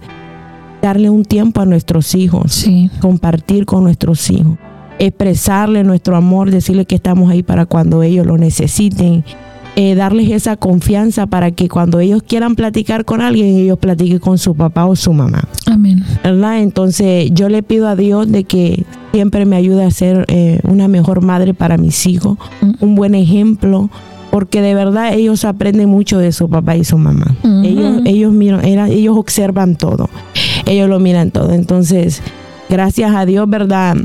darle 0.81 1.11
un 1.11 1.25
tiempo 1.25 1.61
a 1.61 1.65
nuestros 1.67 2.15
hijos, 2.15 2.53
Sí. 2.53 2.91
compartir 3.01 3.65
con 3.67 3.85
nuestros 3.85 4.29
hijos, 4.31 4.59
expresarle 4.99 5.85
nuestro 5.85 6.17
amor, 6.17 6.51
decirle 6.51 6.85
que 6.85 6.95
estamos 6.97 7.31
ahí 7.31 7.43
para 7.43 7.67
cuando 7.67 8.03
ellos 8.03 8.27
lo 8.27 8.37
necesiten, 8.39 9.25
eh, 9.77 9.95
darles 9.95 10.31
esa 10.31 10.57
confianza 10.57 11.27
para 11.27 11.51
que 11.51 11.69
cuando 11.69 11.99
ellos 12.01 12.23
quieran 12.23 12.55
platicar 12.57 13.05
con 13.05 13.21
alguien, 13.23 13.57
ellos 13.57 13.79
platiquen 13.79 14.19
con 14.19 14.37
su 14.39 14.55
papá 14.55 14.85
o 14.87 14.95
su 14.97 15.13
mamá. 15.13 15.49
Amén. 15.67 16.05
¿verdad? 16.23 16.61
Entonces 16.61 17.31
yo 17.33 17.49
le 17.49 17.63
pido 17.63 17.89
a 17.89 17.97
Dios 17.97 18.31
de 18.31 18.45
que 18.45 18.85
siempre 19.13 19.45
me 19.47 19.57
ayude 19.57 19.85
a 19.85 19.91
ser 19.91 20.25
eh, 20.29 20.61
una 20.65 20.89
mejor 20.89 21.23
madre 21.23 21.55
para 21.55 21.79
mis 21.79 22.07
hijos, 22.07 22.37
Mm. 22.61 22.71
un 22.81 22.95
buen 22.95 23.15
ejemplo, 23.15 23.89
porque 24.31 24.61
de 24.63 24.75
verdad 24.75 25.13
ellos 25.15 25.45
aprenden 25.45 25.89
mucho 25.91 26.19
de 26.19 26.33
su 26.33 26.49
papá 26.49 26.77
y 26.77 26.85
su 26.85 26.97
mamá. 26.99 27.35
Ujú. 27.43 27.63
Ellos, 27.65 28.03
ellos 28.05 28.33
miran, 28.33 28.65
era- 28.65 28.89
ellos 28.89 29.17
observan 29.17 29.77
todo, 29.77 30.09
ellos 30.67 30.89
lo 30.89 30.99
miran 31.01 31.31
todo. 31.31 31.53
Entonces, 31.53 32.23
gracias 32.71 33.15
a 33.15 33.25
Dios, 33.27 33.49
¿verdad? 33.49 33.97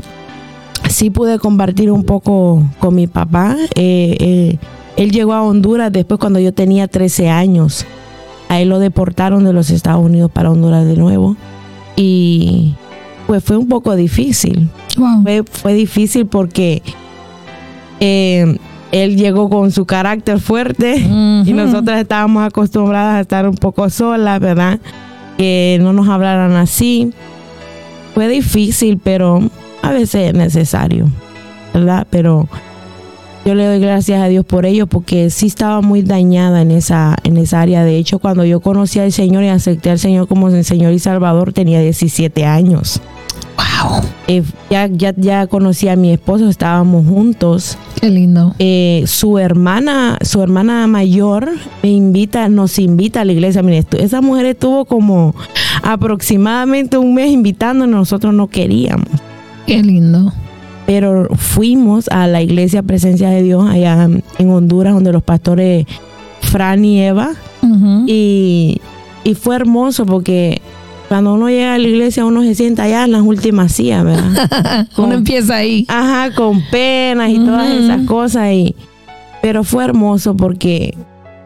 Sí 0.88 1.10
pude 1.10 1.38
compartir 1.38 1.90
un 1.90 2.04
poco 2.04 2.62
con 2.78 2.94
mi 2.94 3.06
papá. 3.06 3.56
Eh, 3.74 4.16
eh, 4.20 4.58
él 4.98 5.12
llegó 5.12 5.32
a 5.32 5.42
Honduras 5.42 5.92
después 5.92 6.18
cuando 6.18 6.40
yo 6.40 6.52
tenía 6.52 6.88
13 6.88 7.30
años. 7.30 7.86
A 8.48 8.60
él 8.60 8.68
lo 8.68 8.80
deportaron 8.80 9.44
de 9.44 9.52
los 9.52 9.70
Estados 9.70 10.04
Unidos 10.04 10.28
para 10.28 10.50
Honduras 10.50 10.84
de 10.86 10.96
nuevo. 10.96 11.36
Y 11.94 12.74
pues 13.28 13.44
fue 13.44 13.56
un 13.56 13.68
poco 13.68 13.94
difícil. 13.94 14.68
Wow. 14.96 15.22
Fue, 15.22 15.44
fue 15.48 15.74
difícil 15.74 16.26
porque 16.26 16.82
eh, 18.00 18.58
él 18.90 19.16
llegó 19.16 19.48
con 19.48 19.70
su 19.70 19.86
carácter 19.86 20.40
fuerte 20.40 20.96
y 20.98 21.52
nosotras 21.52 22.00
estábamos 22.00 22.44
acostumbradas 22.44 23.18
a 23.18 23.20
estar 23.20 23.48
un 23.48 23.54
poco 23.54 23.88
solas, 23.90 24.40
¿verdad? 24.40 24.80
Que 25.36 25.78
no 25.80 25.92
nos 25.92 26.08
hablaran 26.08 26.56
así. 26.56 27.12
Fue 28.14 28.26
difícil, 28.26 28.98
pero 28.98 29.48
a 29.80 29.92
veces 29.92 30.30
es 30.30 30.34
necesario, 30.34 31.06
¿verdad? 31.72 32.04
Pero 32.10 32.48
yo 33.48 33.54
le 33.54 33.64
doy 33.64 33.80
gracias 33.80 34.20
a 34.20 34.28
Dios 34.28 34.44
por 34.44 34.66
ello 34.66 34.86
porque 34.86 35.30
sí 35.30 35.46
estaba 35.46 35.80
muy 35.80 36.02
dañada 36.02 36.60
en 36.60 36.70
esa, 36.70 37.16
en 37.24 37.38
esa 37.38 37.62
área. 37.62 37.82
De 37.82 37.96
hecho, 37.96 38.18
cuando 38.18 38.44
yo 38.44 38.60
conocí 38.60 38.98
al 38.98 39.10
Señor 39.10 39.42
y 39.42 39.48
acepté 39.48 39.88
al 39.88 39.98
Señor 39.98 40.28
como 40.28 40.48
mi 40.48 40.62
Señor 40.62 40.92
y 40.92 40.98
Salvador, 40.98 41.54
tenía 41.54 41.80
17 41.80 42.44
años. 42.44 43.00
Wow. 43.56 44.02
Eh, 44.26 44.42
ya, 44.68 44.86
ya, 44.88 45.14
ya 45.16 45.46
conocí 45.46 45.88
a 45.88 45.96
mi 45.96 46.12
esposo, 46.12 46.46
estábamos 46.46 47.06
juntos. 47.06 47.78
Qué 47.98 48.10
lindo. 48.10 48.54
Eh, 48.58 49.04
su 49.06 49.38
hermana, 49.38 50.18
su 50.20 50.42
hermana 50.42 50.86
mayor 50.86 51.48
me 51.82 51.88
invita, 51.88 52.50
nos 52.50 52.78
invita 52.78 53.22
a 53.22 53.24
la 53.24 53.32
iglesia. 53.32 53.62
Mire, 53.62 53.86
esa 53.98 54.20
mujer 54.20 54.44
estuvo 54.44 54.84
como 54.84 55.34
aproximadamente 55.82 56.98
un 56.98 57.14
mes 57.14 57.30
invitándonos, 57.30 57.98
nosotros 57.98 58.34
no 58.34 58.48
queríamos. 58.48 59.08
Qué 59.66 59.82
lindo. 59.82 60.34
Pero 60.88 61.28
fuimos 61.36 62.08
a 62.08 62.26
la 62.26 62.40
iglesia 62.40 62.82
Presencia 62.82 63.28
de 63.28 63.42
Dios 63.42 63.68
allá 63.68 64.08
en 64.38 64.50
Honduras, 64.50 64.94
donde 64.94 65.12
los 65.12 65.22
pastores 65.22 65.84
Fran 66.40 66.82
y 66.82 67.02
Eva. 67.02 67.32
Y, 68.06 68.80
y 69.22 69.34
fue 69.34 69.56
hermoso 69.56 70.06
porque 70.06 70.62
cuando 71.10 71.34
uno 71.34 71.50
llega 71.50 71.74
a 71.74 71.78
la 71.78 71.86
iglesia, 71.86 72.24
uno 72.24 72.42
se 72.42 72.54
sienta 72.54 72.84
allá 72.84 73.04
en 73.04 73.12
las 73.12 73.20
últimas 73.20 73.72
sillas, 73.72 74.02
¿verdad? 74.02 74.88
Uno 74.96 75.14
empieza 75.14 75.56
ahí. 75.56 75.84
Ajá, 75.88 76.34
con 76.34 76.62
penas 76.70 77.30
y 77.30 77.38
todas 77.38 77.68
esas 77.68 78.06
cosas. 78.06 78.52
Y, 78.52 78.74
pero 79.42 79.64
fue 79.64 79.84
hermoso 79.84 80.36
porque, 80.36 80.96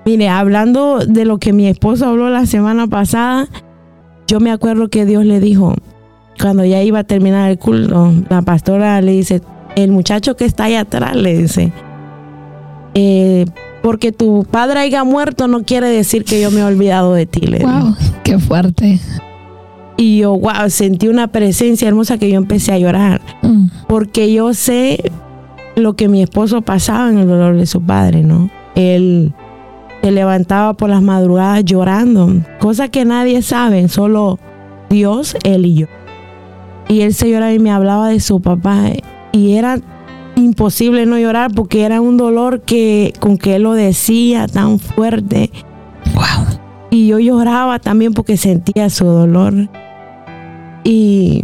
mire, 0.05 0.29
hablando 0.29 1.01
de 1.01 1.25
lo 1.25 1.39
que 1.39 1.53
mi 1.53 1.67
esposo 1.67 2.07
habló 2.07 2.31
la 2.31 2.47
semana 2.47 2.87
pasada, 2.87 3.49
yo 4.29 4.39
me 4.39 4.53
acuerdo 4.53 4.89
que 4.89 5.05
Dios 5.05 5.25
le 5.25 5.41
dijo, 5.41 5.75
cuando 6.41 6.65
ya 6.65 6.83
iba 6.83 7.01
a 7.01 7.05
terminar 7.05 7.51
el 7.51 7.59
culto, 7.59 8.13
la 8.29 8.43
pastora 8.43 9.01
le 9.01 9.13
dice, 9.13 9.43
el 9.77 9.91
muchacho 9.93 10.37
que 10.37 10.45
está 10.45 10.65
ahí 10.65 10.75
atrás, 10.75 11.15
le 11.17 11.37
dice, 11.39 11.73
"Eh, 12.95 13.47
porque 13.83 14.13
tu 14.13 14.45
padre 14.51 14.81
haya 14.81 15.03
muerto 15.05 15.49
no 15.49 15.65
quiere 15.65 15.89
decir 15.89 16.25
que 16.25 16.41
yo 16.41 16.51
me 16.51 16.61
he 16.61 16.65
olvidado 16.65 17.15
de 17.15 17.27
ti. 17.27 17.41
Wow, 17.63 17.97
qué 18.23 18.39
fuerte. 18.39 19.01
Y 19.97 20.19
yo, 20.19 20.37
wow, 20.39 20.69
sentí 20.69 21.09
una 21.09 21.29
presencia 21.29 21.89
hermosa 21.89 22.17
que 22.19 22.31
yo 22.31 22.37
empecé 22.37 22.73
a 22.73 22.79
llorar 22.79 23.21
Mm. 23.43 23.67
porque 23.89 24.33
yo 24.33 24.55
sé 24.55 25.11
lo 25.77 25.95
que 25.95 26.09
mi 26.09 26.23
esposo 26.23 26.63
pasaba 26.63 27.11
en 27.11 27.19
el 27.19 27.27
dolor 27.29 27.57
de 27.57 27.67
su 27.67 27.81
padre, 27.83 28.23
¿no? 28.23 28.51
Él 28.75 29.33
se 30.03 30.11
levantaba 30.13 30.75
por 30.75 30.89
las 30.91 31.03
madrugadas 31.03 31.65
llorando, 31.65 32.31
cosa 32.61 32.89
que 32.89 33.05
nadie 33.05 33.43
sabe, 33.43 33.89
solo 33.89 34.39
Dios, 34.91 35.37
él 35.45 35.67
y 35.67 35.75
yo. 35.75 35.87
Y 36.93 37.01
él 37.01 37.15
se 37.15 37.31
lloraba 37.31 37.53
y 37.55 37.59
me 37.59 37.71
hablaba 37.71 38.09
de 38.09 38.21
su 38.21 38.41
papá 38.43 38.83
y 39.33 39.53
era 39.55 39.79
imposible 40.37 41.07
no 41.07 41.19
llorar 41.19 41.51
porque 41.55 41.85
era 41.85 42.01
un 42.01 42.17
dolor 42.19 42.61
que 42.63 43.13
con 43.19 43.39
que 43.39 43.57
él 43.57 43.63
lo 43.63 43.73
decía 43.73 44.47
tan 44.47 44.79
fuerte 44.79 45.51
Wow. 46.15 46.59
y 46.91 47.07
yo 47.07 47.19
lloraba 47.19 47.79
también 47.79 48.13
porque 48.13 48.37
sentía 48.37 48.91
su 48.91 49.07
dolor. 49.07 49.69
Y 50.85 51.43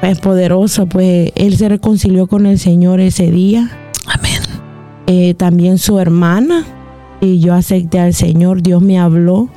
es 0.00 0.20
poderoso, 0.20 0.86
pues 0.86 1.32
él 1.34 1.56
se 1.56 1.68
reconcilió 1.68 2.26
con 2.26 2.46
el 2.46 2.58
Señor 2.58 3.00
ese 3.00 3.30
día. 3.30 3.70
Amén. 4.06 4.40
Eh, 5.06 5.34
también 5.34 5.76
su 5.78 5.98
hermana. 5.98 6.64
Y 7.20 7.40
yo 7.40 7.52
acepté 7.52 7.98
al 7.98 8.14
Señor, 8.14 8.62
Dios 8.62 8.80
me 8.80 8.98
habló. 8.98 9.48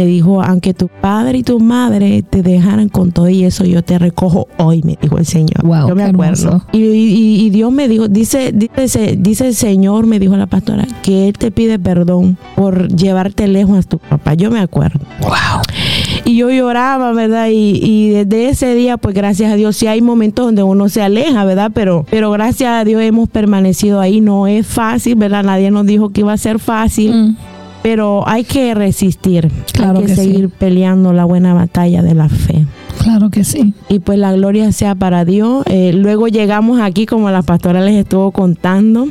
Me 0.00 0.06
dijo, 0.06 0.42
aunque 0.42 0.72
tu 0.72 0.88
padre 0.88 1.36
y 1.38 1.42
tu 1.42 1.60
madre 1.60 2.22
te 2.22 2.42
dejaran 2.42 2.88
con 2.88 3.12
todo 3.12 3.28
y 3.28 3.44
eso, 3.44 3.66
yo 3.66 3.82
te 3.84 3.98
recojo 3.98 4.48
hoy, 4.56 4.80
me 4.82 4.96
dijo 5.00 5.18
el 5.18 5.26
Señor. 5.26 5.62
Wow, 5.62 5.88
yo 5.90 5.94
me 5.94 6.04
acuerdo. 6.04 6.46
hermoso. 6.48 6.64
Y, 6.72 6.78
y- 6.78 7.40
y 7.44 7.50
Dios 7.50 7.70
me 7.70 7.86
dijo, 7.86 8.08
dice, 8.08 8.50
dice, 8.54 9.16
dice 9.18 9.48
el 9.48 9.54
Señor, 9.54 10.06
me 10.06 10.18
dijo 10.18 10.38
la 10.38 10.46
pastora, 10.46 10.86
que 11.02 11.28
Él 11.28 11.34
te 11.34 11.50
pide 11.50 11.78
perdón 11.78 12.38
por 12.56 12.88
llevarte 12.88 13.46
lejos 13.46 13.78
a 13.78 13.82
tu 13.82 13.98
papá. 13.98 14.32
Yo 14.32 14.50
me 14.50 14.60
acuerdo. 14.60 15.00
Wow. 15.20 15.34
Y 16.24 16.36
yo 16.36 16.50
lloraba, 16.50 17.12
¿verdad? 17.12 17.48
Y, 17.50 17.78
y 17.82 18.08
desde 18.08 18.48
ese 18.48 18.74
día, 18.74 18.96
pues 18.96 19.14
gracias 19.14 19.52
a 19.52 19.56
Dios, 19.56 19.76
sí 19.76 19.86
hay 19.86 20.00
momentos 20.00 20.46
donde 20.46 20.62
uno 20.62 20.88
se 20.88 21.02
aleja, 21.02 21.44
¿verdad? 21.44 21.72
Pero, 21.74 22.06
pero 22.10 22.30
gracias 22.30 22.70
a 22.70 22.84
Dios 22.84 23.02
hemos 23.02 23.28
permanecido 23.28 24.00
ahí. 24.00 24.22
No 24.22 24.46
es 24.46 24.66
fácil, 24.66 25.16
¿verdad? 25.16 25.44
Nadie 25.44 25.70
nos 25.70 25.84
dijo 25.84 26.08
que 26.08 26.20
iba 26.22 26.32
a 26.32 26.38
ser 26.38 26.58
fácil, 26.58 27.10
Mm. 27.14 27.36
Pero 27.82 28.26
hay 28.26 28.44
que 28.44 28.74
resistir. 28.74 29.50
Claro 29.72 30.00
hay 30.00 30.06
que, 30.06 30.14
que 30.14 30.16
sí. 30.16 30.22
seguir 30.22 30.48
peleando 30.50 31.12
la 31.12 31.24
buena 31.24 31.54
batalla 31.54 32.02
de 32.02 32.14
la 32.14 32.28
fe. 32.28 32.66
Claro 33.02 33.30
que 33.30 33.44
sí. 33.44 33.74
Y 33.88 34.00
pues 34.00 34.18
la 34.18 34.32
gloria 34.32 34.72
sea 34.72 34.94
para 34.94 35.24
Dios. 35.24 35.62
Eh, 35.66 35.92
luego 35.94 36.28
llegamos 36.28 36.80
aquí, 36.80 37.06
como 37.06 37.30
la 37.30 37.42
pastora 37.42 37.80
les 37.80 37.94
estuvo 37.94 38.30
contando. 38.30 39.08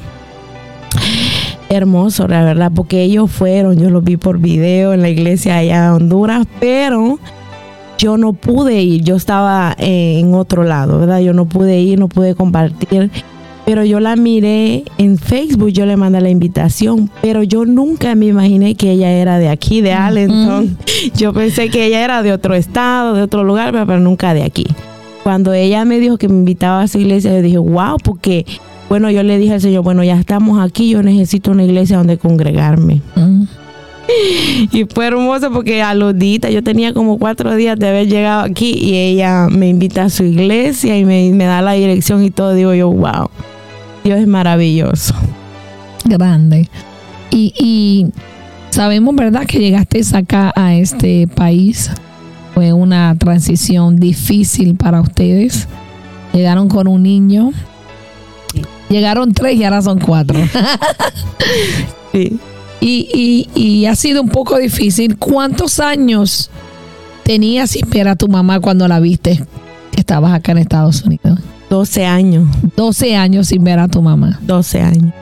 Hermoso, 1.69 2.27
la 2.27 2.43
verdad, 2.43 2.71
porque 2.73 3.03
ellos 3.03 3.29
fueron, 3.29 3.77
yo 3.77 3.89
los 3.89 4.03
vi 4.03 4.17
por 4.17 4.39
video 4.39 4.93
en 4.93 5.03
la 5.03 5.09
iglesia 5.09 5.57
allá 5.57 5.85
en 5.85 5.91
Honduras, 5.91 6.47
pero 6.59 7.19
yo 7.99 8.17
no 8.17 8.33
pude 8.33 8.81
ir, 8.81 9.03
yo 9.03 9.15
estaba 9.15 9.75
eh, 9.77 10.19
en 10.19 10.33
otro 10.33 10.63
lado, 10.63 10.99
¿verdad? 10.99 11.19
Yo 11.19 11.33
no 11.33 11.45
pude 11.45 11.79
ir, 11.79 11.99
no 11.99 12.07
pude 12.07 12.33
compartir, 12.33 13.11
pero 13.69 13.85
yo 13.85 13.99
la 13.99 14.15
miré 14.15 14.83
en 14.97 15.19
Facebook, 15.19 15.69
yo 15.69 15.85
le 15.85 15.95
mandé 15.95 16.19
la 16.21 16.31
invitación, 16.31 17.11
pero 17.21 17.43
yo 17.43 17.65
nunca 17.65 18.15
me 18.15 18.25
imaginé 18.25 18.73
que 18.73 18.89
ella 18.89 19.11
era 19.11 19.37
de 19.37 19.47
aquí, 19.47 19.81
de 19.81 19.93
Allenton. 19.93 20.75
Yo 21.15 21.33
pensé 21.33 21.69
que 21.69 21.85
ella 21.85 22.03
era 22.03 22.23
de 22.23 22.33
otro 22.33 22.55
estado, 22.55 23.13
de 23.13 23.21
otro 23.21 23.43
lugar, 23.43 23.71
pero, 23.71 23.85
pero 23.85 23.99
nunca 23.99 24.33
de 24.33 24.41
aquí. 24.41 24.65
Cuando 25.21 25.53
ella 25.53 25.85
me 25.85 25.99
dijo 25.99 26.17
que 26.17 26.27
me 26.27 26.33
invitaba 26.33 26.81
a 26.81 26.87
su 26.87 26.97
iglesia, 26.97 27.31
yo 27.31 27.43
dije, 27.43 27.59
wow, 27.59 27.97
porque, 28.03 28.43
bueno, 28.89 29.11
yo 29.11 29.21
le 29.21 29.37
dije 29.37 29.53
al 29.53 29.61
Señor, 29.61 29.83
bueno, 29.83 30.03
ya 30.03 30.19
estamos 30.19 30.59
aquí, 30.59 30.89
yo 30.89 31.03
necesito 31.03 31.51
una 31.51 31.63
iglesia 31.63 31.97
donde 31.97 32.17
congregarme. 32.17 33.03
Mm. 33.15 33.43
Y 34.71 34.85
fue 34.85 35.05
hermoso 35.05 35.51
porque 35.51 35.83
a 35.83 35.93
los 35.93 36.17
días, 36.17 36.51
yo 36.51 36.63
tenía 36.63 36.91
como 36.91 37.19
cuatro 37.19 37.55
días 37.55 37.77
de 37.77 37.87
haber 37.87 38.07
llegado 38.07 38.45
aquí 38.45 38.73
y 38.81 38.95
ella 38.95 39.47
me 39.47 39.69
invita 39.69 40.05
a 40.05 40.09
su 40.09 40.23
iglesia 40.23 40.97
y 40.97 41.05
me, 41.05 41.29
me 41.33 41.45
da 41.45 41.61
la 41.61 41.73
dirección 41.73 42.23
y 42.23 42.31
todo. 42.31 42.55
Digo 42.55 42.73
yo, 42.73 42.89
wow, 42.89 43.29
Dios 44.09 44.21
es 44.21 44.27
maravilloso. 44.27 45.13
Grande. 46.03 46.67
Y, 47.29 47.53
y 47.59 48.07
sabemos, 48.71 49.15
¿verdad?, 49.15 49.45
que 49.45 49.59
llegaste 49.59 50.01
acá 50.15 50.51
a 50.55 50.73
este 50.73 51.27
país. 51.27 51.91
Fue 52.55 52.73
una 52.73 53.15
transición 53.19 53.97
difícil 53.97 54.73
para 54.73 54.99
ustedes. 54.99 55.67
Llegaron 56.33 56.69
con 56.69 56.87
un 56.87 57.03
niño. 57.03 57.51
Llegaron 58.89 59.31
tres 59.31 59.57
y 59.57 59.63
ahora 59.63 59.83
son 59.83 59.99
cuatro. 59.99 60.39
Sí. 62.11 62.39
Y, 62.81 63.47
y, 63.53 63.61
y 63.61 63.85
ha 63.85 63.95
sido 63.95 64.23
un 64.23 64.29
poco 64.29 64.57
difícil. 64.57 65.17
¿Cuántos 65.19 65.79
años 65.79 66.49
tenías 67.23 67.69
sin 67.69 67.87
ver 67.91 68.07
a 68.07 68.15
tu 68.15 68.27
mamá 68.27 68.59
cuando 68.59 68.87
la 68.87 68.99
viste? 68.99 69.43
que 69.91 69.99
Estabas 69.99 70.33
acá 70.33 70.53
en 70.53 70.57
Estados 70.57 71.03
Unidos. 71.03 71.37
12 71.69 72.05
años, 72.05 72.47
12 72.75 73.15
años 73.15 73.47
sin 73.47 73.63
ver 73.63 73.79
a 73.79 73.87
tu 73.87 74.01
mamá. 74.01 74.39
12 74.43 74.81
años. 74.81 75.13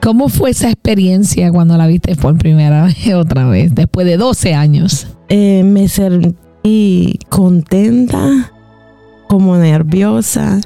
¿Cómo 0.00 0.28
fue 0.28 0.50
esa 0.50 0.70
experiencia 0.70 1.50
cuando 1.52 1.76
la 1.76 1.86
viste 1.86 2.16
por 2.16 2.36
primera 2.38 2.84
vez 2.84 2.96
otra 3.14 3.46
vez, 3.46 3.74
después 3.74 4.06
de 4.06 4.16
12 4.16 4.54
años? 4.54 5.08
Eh, 5.28 5.62
me 5.64 5.88
sentí 5.88 7.18
contenta, 7.28 8.50
como 9.28 9.56
nerviosa. 9.56 10.60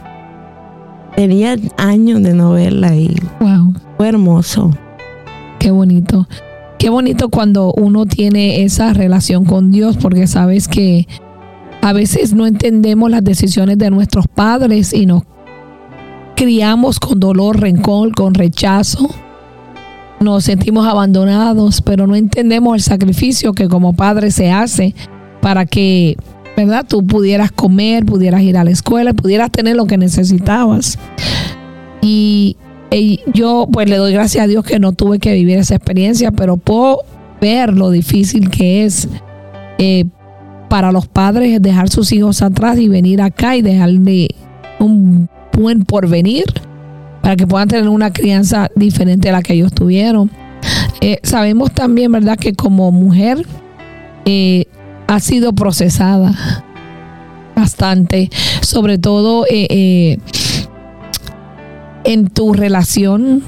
Tenía 1.16 1.56
años 1.76 2.22
de 2.22 2.34
no 2.34 2.52
verla 2.52 2.94
y 2.96 3.14
Wow, 3.40 3.74
fue 3.96 4.08
hermoso. 4.08 4.70
qué 5.58 5.70
bonito. 5.70 6.28
Qué 6.78 6.90
bonito 6.90 7.28
cuando 7.30 7.72
uno 7.72 8.04
tiene 8.04 8.62
esa 8.64 8.92
relación 8.92 9.44
con 9.44 9.70
Dios, 9.72 9.96
porque 9.96 10.26
sabes 10.26 10.68
que 10.68 11.06
a 11.84 11.92
veces 11.92 12.32
no 12.32 12.46
entendemos 12.46 13.10
las 13.10 13.22
decisiones 13.22 13.76
de 13.76 13.90
nuestros 13.90 14.26
padres 14.26 14.94
y 14.94 15.04
nos 15.04 15.24
criamos 16.34 16.98
con 16.98 17.20
dolor, 17.20 17.60
rencor, 17.60 18.14
con 18.14 18.32
rechazo. 18.32 19.06
Nos 20.18 20.44
sentimos 20.44 20.86
abandonados, 20.86 21.82
pero 21.82 22.06
no 22.06 22.16
entendemos 22.16 22.74
el 22.74 22.80
sacrificio 22.80 23.52
que 23.52 23.68
como 23.68 23.92
padre 23.92 24.30
se 24.30 24.50
hace 24.50 24.94
para 25.42 25.66
que, 25.66 26.16
¿verdad? 26.56 26.86
Tú 26.88 27.06
pudieras 27.06 27.52
comer, 27.52 28.06
pudieras 28.06 28.40
ir 28.40 28.56
a 28.56 28.64
la 28.64 28.70
escuela, 28.70 29.12
pudieras 29.12 29.50
tener 29.50 29.76
lo 29.76 29.84
que 29.84 29.98
necesitabas. 29.98 30.98
Y, 32.00 32.56
yo 33.34 33.68
pues 33.70 33.90
le 33.90 33.96
doy 33.96 34.14
gracias 34.14 34.44
a 34.44 34.46
Dios 34.46 34.64
que 34.64 34.78
no 34.78 34.92
tuve 34.92 35.18
que 35.18 35.34
vivir 35.34 35.58
esa 35.58 35.74
experiencia, 35.74 36.30
pero 36.30 36.56
puedo 36.56 37.00
ver 37.42 37.74
lo 37.74 37.90
difícil 37.90 38.48
que 38.48 38.86
es 38.86 39.06
eh, 39.76 40.06
para 40.68 40.92
los 40.92 41.06
padres 41.06 41.60
dejar 41.60 41.88
sus 41.88 42.12
hijos 42.12 42.42
atrás 42.42 42.78
y 42.78 42.88
venir 42.88 43.22
acá 43.22 43.56
y 43.56 43.62
dejarle 43.62 44.28
un 44.78 45.28
buen 45.52 45.84
porvenir 45.84 46.44
para 47.22 47.36
que 47.36 47.46
puedan 47.46 47.68
tener 47.68 47.88
una 47.88 48.12
crianza 48.12 48.68
diferente 48.76 49.28
a 49.28 49.32
la 49.32 49.42
que 49.42 49.54
ellos 49.54 49.72
tuvieron. 49.72 50.30
Eh, 51.00 51.18
sabemos 51.22 51.72
también, 51.72 52.12
¿verdad?, 52.12 52.38
que 52.38 52.54
como 52.54 52.90
mujer 52.92 53.46
eh, 54.24 54.66
ha 55.06 55.20
sido 55.20 55.52
procesada 55.52 56.64
bastante, 57.54 58.30
sobre 58.60 58.98
todo 58.98 59.46
eh, 59.48 60.18
en 62.04 62.28
tu 62.28 62.52
relación 62.52 63.42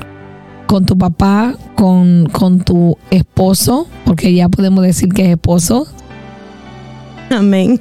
con 0.67 0.87
tu 0.87 0.99
papá, 0.99 1.55
con, 1.75 2.29
con 2.33 2.61
tu 2.61 2.99
esposo, 3.11 3.87
porque 4.05 4.35
ya 4.35 4.49
podemos 4.49 4.83
decir 4.83 5.11
que 5.11 5.27
es 5.27 5.31
esposo, 5.31 5.87
Amén. 7.31 7.81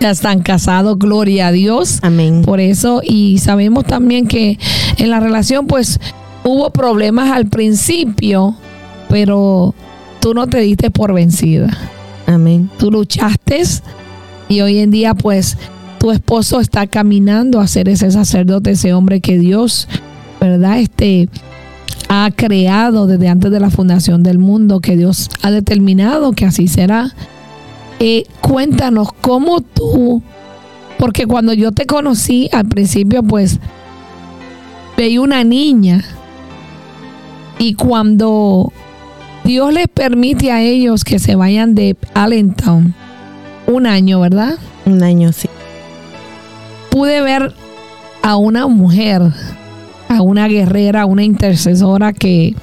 ya 0.00 0.10
están 0.10 0.40
casados, 0.42 0.98
gloria 0.98 1.48
a 1.48 1.52
Dios 1.52 2.00
Amén. 2.02 2.42
por 2.42 2.60
eso 2.60 3.02
y 3.04 3.38
sabemos 3.38 3.84
también 3.84 4.26
que 4.26 4.58
en 4.98 5.10
la 5.10 5.20
relación 5.20 5.66
pues 5.66 6.00
hubo 6.44 6.70
problemas 6.70 7.30
al 7.30 7.46
principio, 7.46 8.56
pero 9.08 9.74
tú 10.20 10.34
no 10.34 10.46
te 10.46 10.60
diste 10.60 10.90
por 10.90 11.12
vencida. 11.12 11.76
Amén. 12.26 12.70
Tú 12.78 12.90
luchaste 12.90 13.62
y 14.48 14.60
hoy 14.60 14.78
en 14.78 14.90
día 14.90 15.14
pues 15.14 15.56
tu 15.98 16.10
esposo 16.10 16.60
está 16.60 16.86
caminando 16.86 17.60
a 17.60 17.68
ser 17.68 17.88
ese 17.88 18.10
sacerdote, 18.10 18.72
ese 18.72 18.92
hombre 18.92 19.20
que 19.20 19.38
Dios, 19.38 19.86
¿verdad? 20.40 20.80
Este 20.80 21.28
ha 22.08 22.30
creado 22.34 23.06
desde 23.06 23.28
antes 23.28 23.50
de 23.50 23.60
la 23.60 23.70
fundación 23.70 24.22
del 24.22 24.38
mundo, 24.38 24.80
que 24.80 24.96
Dios 24.96 25.30
ha 25.42 25.50
determinado 25.50 26.32
que 26.32 26.44
así 26.44 26.68
será. 26.68 27.14
Eh, 28.04 28.26
cuéntanos 28.40 29.12
cómo 29.20 29.60
tú, 29.60 30.24
porque 30.98 31.24
cuando 31.24 31.52
yo 31.52 31.70
te 31.70 31.86
conocí 31.86 32.48
al 32.50 32.66
principio, 32.66 33.22
pues 33.22 33.60
veía 34.96 35.20
una 35.20 35.44
niña 35.44 36.04
y 37.60 37.74
cuando 37.74 38.72
Dios 39.44 39.72
les 39.72 39.86
permite 39.86 40.50
a 40.50 40.60
ellos 40.62 41.04
que 41.04 41.20
se 41.20 41.36
vayan 41.36 41.76
de 41.76 41.96
Allentown, 42.12 42.92
un 43.68 43.86
año, 43.86 44.18
¿verdad? 44.18 44.58
Un 44.84 45.04
año 45.04 45.32
sí. 45.32 45.48
Pude 46.90 47.20
ver 47.20 47.54
a 48.20 48.34
una 48.34 48.66
mujer, 48.66 49.22
a 50.08 50.22
una 50.22 50.48
guerrera, 50.48 51.02
a 51.02 51.06
una 51.06 51.22
intercesora 51.22 52.12
que 52.12 52.56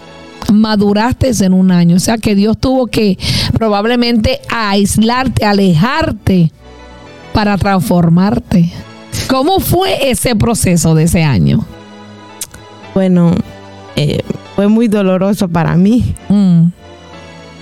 maduraste 0.51 1.31
en 1.43 1.53
un 1.53 1.71
año. 1.71 1.95
O 1.95 1.99
sea 1.99 2.17
que 2.17 2.35
Dios 2.35 2.57
tuvo 2.57 2.87
que 2.87 3.17
probablemente 3.53 4.39
aislarte, 4.49 5.45
alejarte 5.45 6.51
para 7.33 7.57
transformarte. 7.57 8.71
¿Cómo 9.27 9.59
fue 9.59 10.09
ese 10.11 10.35
proceso 10.35 10.95
de 10.95 11.03
ese 11.03 11.23
año? 11.23 11.65
Bueno, 12.93 13.33
eh, 13.95 14.21
fue 14.55 14.67
muy 14.67 14.87
doloroso 14.87 15.47
para 15.47 15.75
mí. 15.75 16.15
Mm, 16.29 16.65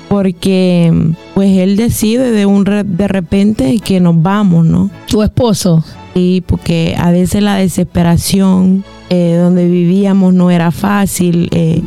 Porque 0.07 0.93
pues 1.35 1.57
él 1.57 1.75
decide 1.75 2.31
de 2.31 2.45
un 2.45 2.65
re- 2.65 2.83
de 2.85 3.07
repente 3.09 3.79
que 3.79 3.99
nos 3.99 4.21
vamos, 4.21 4.65
¿no? 4.65 4.89
Tu 5.07 5.21
esposo. 5.21 5.83
Sí, 6.13 6.41
porque 6.47 6.95
a 6.97 7.11
veces 7.11 7.43
la 7.43 7.55
desesperación 7.55 8.85
eh, 9.09 9.37
donde 9.39 9.67
vivíamos 9.67 10.33
no 10.33 10.49
era 10.49 10.71
fácil. 10.71 11.49
eh, 11.51 11.81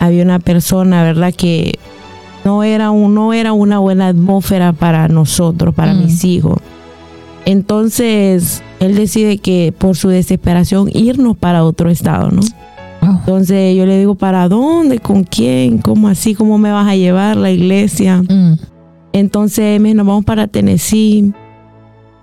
había 0.00 0.24
una 0.24 0.40
persona, 0.40 1.04
¿verdad? 1.04 1.32
Que 1.32 1.78
no 2.44 2.64
era, 2.64 2.90
un, 2.90 3.14
no 3.14 3.32
era 3.32 3.52
una 3.52 3.78
buena 3.78 4.08
atmósfera 4.08 4.72
para 4.72 5.06
nosotros, 5.08 5.72
para 5.74 5.94
Mm. 5.94 5.98
mis 6.04 6.24
hijos. 6.24 6.58
Entonces, 7.46 8.62
él 8.80 8.94
decide 8.94 9.38
que 9.38 9.72
por 9.76 9.96
su 9.96 10.08
desesperación 10.08 10.88
irnos 10.92 11.36
para 11.36 11.64
otro 11.64 11.90
estado, 11.90 12.30
¿no? 12.30 12.40
Wow. 13.02 13.10
Entonces 13.20 13.76
yo 13.76 13.86
le 13.86 13.98
digo, 13.98 14.14
¿para 14.14 14.48
dónde? 14.48 14.98
¿Con 14.98 15.24
quién? 15.24 15.78
¿Cómo 15.78 16.08
así? 16.08 16.34
¿Cómo 16.34 16.58
me 16.58 16.70
vas 16.70 16.86
a 16.88 16.96
llevar 16.96 17.36
la 17.36 17.50
iglesia? 17.50 18.22
Mm, 18.22 18.54
Entonces 19.12 19.80
me 19.80 19.94
nos 19.94 20.06
vamos 20.06 20.24
para 20.24 20.46
Tennessee. 20.46 21.32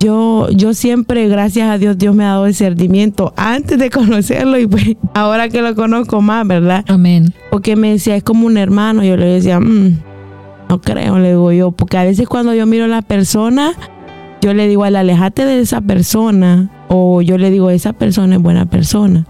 Yo, 0.00 0.48
yo 0.50 0.74
siempre, 0.74 1.28
gracias 1.28 1.68
a 1.68 1.76
Dios, 1.76 1.98
Dios 1.98 2.14
me 2.14 2.24
ha 2.24 2.28
dado 2.28 2.44
discernimiento 2.44 3.32
antes 3.36 3.78
de 3.78 3.90
conocerlo 3.90 4.58
y 4.58 4.66
pues 4.66 4.96
ahora 5.14 5.48
que 5.48 5.60
lo 5.60 5.74
conozco 5.74 6.20
más, 6.20 6.46
¿verdad? 6.46 6.84
Amén. 6.88 7.34
Porque 7.50 7.74
me 7.74 7.90
decía, 7.90 8.14
es 8.16 8.22
como 8.22 8.46
un 8.46 8.56
hermano. 8.58 9.02
Yo 9.02 9.16
le 9.16 9.26
decía, 9.26 9.58
"Mm, 9.58 9.98
no 10.68 10.80
creo, 10.80 11.18
le 11.18 11.30
digo 11.30 11.50
yo. 11.52 11.72
Porque 11.72 11.96
a 11.98 12.04
veces 12.04 12.28
cuando 12.28 12.54
yo 12.54 12.66
miro 12.66 12.84
a 12.84 12.88
la 12.88 13.02
persona, 13.02 13.72
yo 14.40 14.54
le 14.54 14.68
digo, 14.68 14.84
al 14.84 14.96
alejate 14.96 15.44
de 15.44 15.60
esa 15.60 15.80
persona. 15.80 16.70
O 16.88 17.20
yo 17.20 17.36
le 17.36 17.50
digo, 17.50 17.70
esa 17.70 17.92
persona 17.92 18.36
es 18.36 18.42
buena 18.42 18.66
persona. 18.66 19.26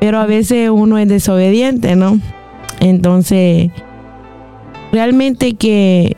Pero 0.00 0.18
a 0.18 0.26
veces 0.26 0.70
uno 0.70 0.96
es 0.98 1.08
desobediente, 1.08 1.96
¿no? 1.96 2.20
Entonces, 2.80 3.70
realmente 4.92 5.54
que 5.54 6.16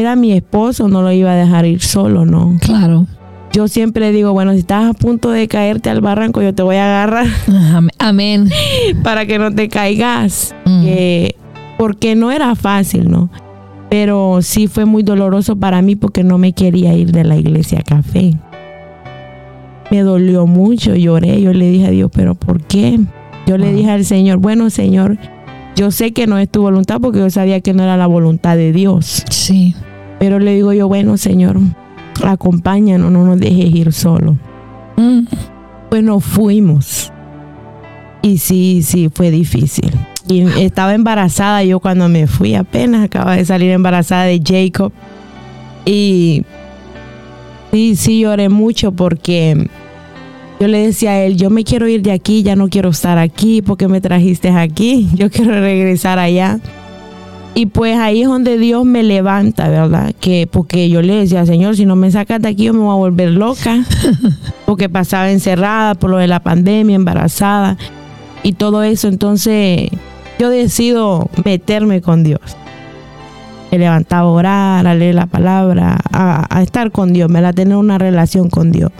era 0.00 0.16
mi 0.16 0.32
esposo, 0.32 0.88
no 0.88 1.02
lo 1.02 1.12
iba 1.12 1.32
a 1.32 1.36
dejar 1.36 1.66
ir 1.66 1.80
solo, 1.82 2.24
¿no? 2.24 2.56
Claro. 2.60 3.06
Yo 3.52 3.68
siempre 3.68 4.10
digo, 4.10 4.32
bueno, 4.32 4.52
si 4.52 4.58
estás 4.58 4.90
a 4.90 4.94
punto 4.94 5.30
de 5.30 5.46
caerte 5.46 5.88
al 5.88 6.00
barranco, 6.00 6.42
yo 6.42 6.52
te 6.54 6.62
voy 6.64 6.76
a 6.76 6.84
agarrar 6.86 7.26
Am- 7.74 7.88
Amén. 7.98 8.50
para 9.04 9.26
que 9.26 9.38
no 9.38 9.52
te 9.54 9.68
caigas. 9.68 10.54
Mm, 10.64 10.82
Eh, 10.86 11.34
porque 11.78 12.14
no 12.16 12.32
era 12.32 12.54
fácil, 12.56 13.08
¿no? 13.10 13.30
Pero 13.90 14.38
sí 14.42 14.66
fue 14.66 14.84
muy 14.86 15.02
doloroso 15.04 15.54
para 15.56 15.82
mí 15.82 15.94
porque 15.94 16.24
no 16.24 16.36
me 16.38 16.52
quería 16.52 16.94
ir 16.94 17.12
de 17.12 17.22
la 17.24 17.36
iglesia 17.36 17.82
café. 17.86 18.32
Me 19.90 20.00
dolió 20.00 20.46
mucho, 20.46 20.94
lloré, 20.96 21.40
yo 21.40 21.52
le 21.52 21.70
dije 21.70 21.86
a 21.86 21.90
Dios, 21.90 22.10
pero 22.12 22.34
¿por 22.34 22.60
qué? 22.62 22.98
Yo 23.46 23.58
le 23.58 23.72
dije 23.72 23.90
al 23.90 24.04
Señor, 24.04 24.38
bueno 24.38 24.70
Señor, 24.70 25.18
yo 25.76 25.90
sé 25.90 26.12
que 26.12 26.26
no 26.26 26.38
es 26.38 26.48
tu 26.48 26.62
voluntad 26.62 27.00
porque 27.00 27.18
yo 27.18 27.30
sabía 27.30 27.60
que 27.60 27.74
no 27.74 27.82
era 27.82 27.96
la 27.96 28.06
voluntad 28.06 28.56
de 28.56 28.72
Dios. 28.72 29.24
Sí. 29.30 29.74
Pero 30.18 30.38
le 30.38 30.54
digo 30.54 30.72
yo, 30.72 30.88
bueno 30.88 31.16
Señor, 31.16 31.58
acompáñanos, 32.24 33.10
no 33.10 33.24
nos 33.24 33.38
dejes 33.40 33.74
ir 33.74 33.92
solo. 33.92 34.38
Mm, 34.96 35.20
Pues 35.90 36.02
nos 36.02 36.24
fuimos. 36.24 37.12
Y 38.22 38.38
sí, 38.38 38.82
sí, 38.82 39.10
fue 39.12 39.30
difícil. 39.30 39.90
Y 40.26 40.40
estaba 40.62 40.94
embarazada 40.94 41.62
yo 41.64 41.80
cuando 41.80 42.08
me 42.08 42.26
fui, 42.26 42.54
apenas 42.54 43.04
acaba 43.04 43.36
de 43.36 43.44
salir 43.44 43.70
embarazada 43.70 44.24
de 44.24 44.40
Jacob. 44.42 44.92
Y 45.84 46.44
sí, 47.70 47.96
sí 47.96 48.20
lloré 48.20 48.48
mucho 48.48 48.92
porque 48.92 49.68
yo 50.60 50.68
le 50.68 50.86
decía 50.86 51.10
a 51.10 51.20
él, 51.22 51.36
yo 51.36 51.50
me 51.50 51.64
quiero 51.64 51.88
ir 51.88 52.02
de 52.02 52.12
aquí, 52.12 52.42
ya 52.42 52.56
no 52.56 52.68
quiero 52.68 52.90
estar 52.90 53.18
aquí, 53.18 53.60
porque 53.60 53.88
me 53.88 54.00
trajiste 54.00 54.50
aquí? 54.50 55.08
Yo 55.14 55.30
quiero 55.30 55.52
regresar 55.52 56.18
allá. 56.18 56.60
Y 57.56 57.66
pues 57.66 57.96
ahí 57.98 58.22
es 58.22 58.28
donde 58.28 58.58
Dios 58.58 58.84
me 58.84 59.04
levanta, 59.04 59.68
¿verdad? 59.68 60.12
Que 60.18 60.48
porque 60.50 60.88
yo 60.88 61.02
le 61.02 61.14
decía, 61.14 61.46
Señor, 61.46 61.76
si 61.76 61.86
no 61.86 61.94
me 61.94 62.10
sacas 62.10 62.42
de 62.42 62.48
aquí 62.48 62.64
yo 62.64 62.72
me 62.72 62.80
voy 62.80 62.90
a 62.90 62.96
volver 62.96 63.30
loca. 63.30 63.84
porque 64.66 64.88
pasaba 64.88 65.30
encerrada 65.30 65.94
por 65.94 66.10
lo 66.10 66.16
de 66.16 66.26
la 66.26 66.40
pandemia, 66.40 66.96
embarazada 66.96 67.76
y 68.42 68.54
todo 68.54 68.82
eso. 68.82 69.06
Entonces 69.06 69.88
yo 70.40 70.50
decido 70.50 71.30
meterme 71.44 72.00
con 72.00 72.24
Dios. 72.24 72.40
Me 73.70 73.78
levantaba 73.78 74.22
a 74.22 74.32
orar, 74.32 74.86
a 74.88 74.94
leer 74.94 75.14
la 75.14 75.26
palabra, 75.26 76.00
a, 76.12 76.46
a 76.50 76.62
estar 76.62 76.90
con 76.90 77.12
Dios, 77.12 77.30
me 77.30 77.40
la 77.40 77.52
tener 77.52 77.76
una 77.76 77.98
relación 77.98 78.50
con 78.50 78.72
Dios. 78.72 78.90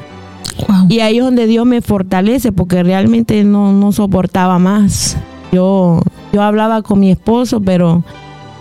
Y 0.89 1.01
ahí 1.01 1.19
es 1.19 1.25
donde 1.25 1.47
Dios 1.47 1.67
me 1.67 1.81
fortalece 1.81 2.53
porque 2.53 2.83
realmente 2.83 3.43
no, 3.45 3.73
no 3.73 3.93
soportaba 3.93 4.59
más. 4.59 5.17
Yo, 5.53 6.01
yo 6.33 6.43
hablaba 6.43 6.83
con 6.83 7.01
mi 7.01 7.11
esposo, 7.11 7.61
pero 7.61 8.05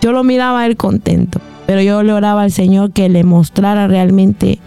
yo 0.00 0.12
lo 0.12 0.24
miraba 0.24 0.60
a 0.60 0.66
él 0.66 0.76
contento. 0.76 1.40
Pero 1.66 1.80
yo 1.80 2.02
le 2.02 2.12
oraba 2.12 2.42
al 2.42 2.52
Señor 2.52 2.92
que 2.92 3.08
le 3.08 3.24
mostrara 3.24 3.86
realmente 3.88 4.58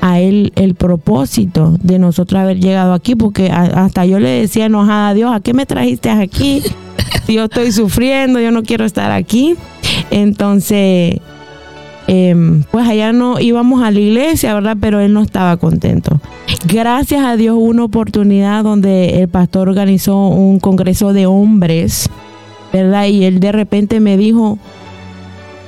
a 0.00 0.20
él 0.20 0.52
el 0.56 0.74
propósito 0.74 1.76
de 1.82 1.98
nosotros 1.98 2.40
haber 2.40 2.60
llegado 2.60 2.92
aquí, 2.92 3.16
porque 3.16 3.50
hasta 3.50 4.04
yo 4.06 4.20
le 4.20 4.28
decía 4.28 4.66
enojada 4.66 5.08
a 5.08 5.14
Dios, 5.14 5.32
¿a 5.34 5.40
qué 5.40 5.54
me 5.54 5.66
trajiste 5.66 6.10
aquí? 6.10 6.62
Yo 7.28 7.44
estoy 7.44 7.72
sufriendo, 7.72 8.38
yo 8.38 8.52
no 8.52 8.62
quiero 8.62 8.84
estar 8.84 9.10
aquí. 9.10 9.56
Entonces, 10.10 11.20
em, 12.06 12.62
pues 12.70 12.88
allá 12.88 13.12
no 13.12 13.40
íbamos 13.40 13.82
a 13.82 13.90
la 13.90 14.00
iglesia, 14.00 14.54
¿verdad? 14.54 14.76
Pero 14.80 15.00
él 15.00 15.12
no 15.12 15.22
estaba 15.22 15.56
contento. 15.56 16.20
Gracias 16.66 17.24
a 17.24 17.36
Dios 17.36 17.56
hubo 17.56 17.64
una 17.64 17.84
oportunidad 17.84 18.64
donde 18.64 19.22
el 19.22 19.28
pastor 19.28 19.68
organizó 19.68 20.28
un 20.28 20.60
congreso 20.60 21.12
de 21.12 21.26
hombres, 21.26 22.08
¿verdad? 22.72 23.06
Y 23.06 23.24
él 23.24 23.40
de 23.40 23.52
repente 23.52 24.00
me 24.00 24.16
dijo, 24.16 24.58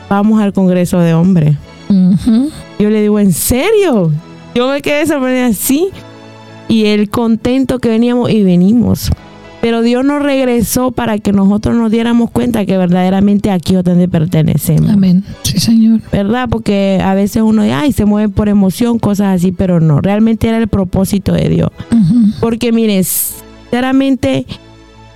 vamos 0.08 0.40
al 0.40 0.52
congreso 0.52 1.00
de 1.00 1.14
hombres. 1.14 1.56
Yo 2.78 2.90
le 2.90 3.02
digo, 3.02 3.18
¿en 3.18 3.32
serio? 3.32 4.12
Yo 4.54 4.68
me 4.68 4.82
quedé 4.82 5.06
sorprendida, 5.06 5.52
sí. 5.52 5.88
Y 6.68 6.86
él 6.86 7.08
contento 7.10 7.78
que 7.78 7.88
veníamos 7.88 8.30
y 8.30 8.42
venimos. 8.42 9.10
Pero 9.60 9.82
Dios 9.82 10.04
nos 10.04 10.22
regresó 10.22 10.92
para 10.92 11.18
que 11.18 11.32
nosotros 11.32 11.76
nos 11.76 11.90
diéramos 11.90 12.30
cuenta 12.30 12.64
que 12.64 12.78
verdaderamente 12.78 13.50
aquí 13.50 13.74
es 13.74 13.82
donde 13.82 14.08
pertenecemos. 14.08 14.90
Amén. 14.90 15.24
Sí, 15.42 15.58
Señor. 15.58 16.00
¿Verdad? 16.12 16.48
Porque 16.48 17.00
a 17.02 17.14
veces 17.14 17.42
uno 17.42 17.62
dice, 17.62 17.74
ay, 17.74 17.92
se 17.92 18.04
mueve 18.04 18.28
por 18.28 18.48
emoción, 18.48 18.98
cosas 18.98 19.36
así, 19.36 19.50
pero 19.50 19.80
no, 19.80 20.00
realmente 20.00 20.48
era 20.48 20.58
el 20.58 20.68
propósito 20.68 21.32
de 21.32 21.48
Dios. 21.48 21.70
Porque 22.40 22.72
mire, 22.72 23.02
sinceramente 23.02 24.46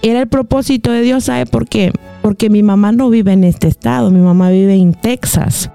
era 0.03 0.21
el 0.21 0.27
propósito 0.27 0.91
de 0.91 1.03
Dios, 1.03 1.25
¿sabe 1.25 1.47
por 1.47 1.69
qué? 1.69 1.93
Porque 2.21 2.51
mi 2.51 2.65
mamá 2.65 2.91
no 2.91 3.11
vive 3.11 3.33
en 3.33 3.45
este 3.45 3.69
estado, 3.69 4.11
mi 4.11 4.21
mamá 4.21 4.51
vive 4.51 4.75
en 4.75 4.95
Texas. 4.95 5.71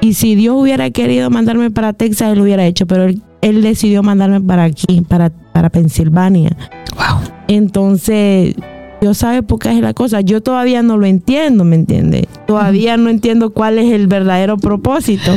Y 0.00 0.14
si 0.14 0.34
Dios 0.34 0.56
hubiera 0.56 0.90
querido 0.90 1.30
mandarme 1.30 1.70
para 1.70 1.92
Texas, 1.92 2.32
él 2.32 2.38
lo 2.38 2.44
hubiera 2.44 2.66
hecho, 2.66 2.86
pero 2.86 3.04
él, 3.04 3.22
él 3.42 3.62
decidió 3.62 4.02
mandarme 4.02 4.40
para 4.40 4.64
aquí, 4.64 5.02
para, 5.02 5.30
para 5.30 5.70
Pensilvania. 5.70 6.56
Wow. 6.96 7.37
Entonces, 7.48 8.54
Dios 9.00 9.18
sabe 9.18 9.42
por 9.42 9.58
qué 9.58 9.70
es 9.70 9.80
la 9.80 9.94
cosa. 9.94 10.20
Yo 10.20 10.42
todavía 10.42 10.82
no 10.82 10.96
lo 10.96 11.06
entiendo, 11.06 11.64
¿me 11.64 11.76
entiende? 11.76 12.28
Todavía 12.46 12.96
no 12.96 13.10
entiendo 13.10 13.50
cuál 13.50 13.78
es 13.78 13.92
el 13.92 14.06
verdadero 14.06 14.56
propósito. 14.58 15.32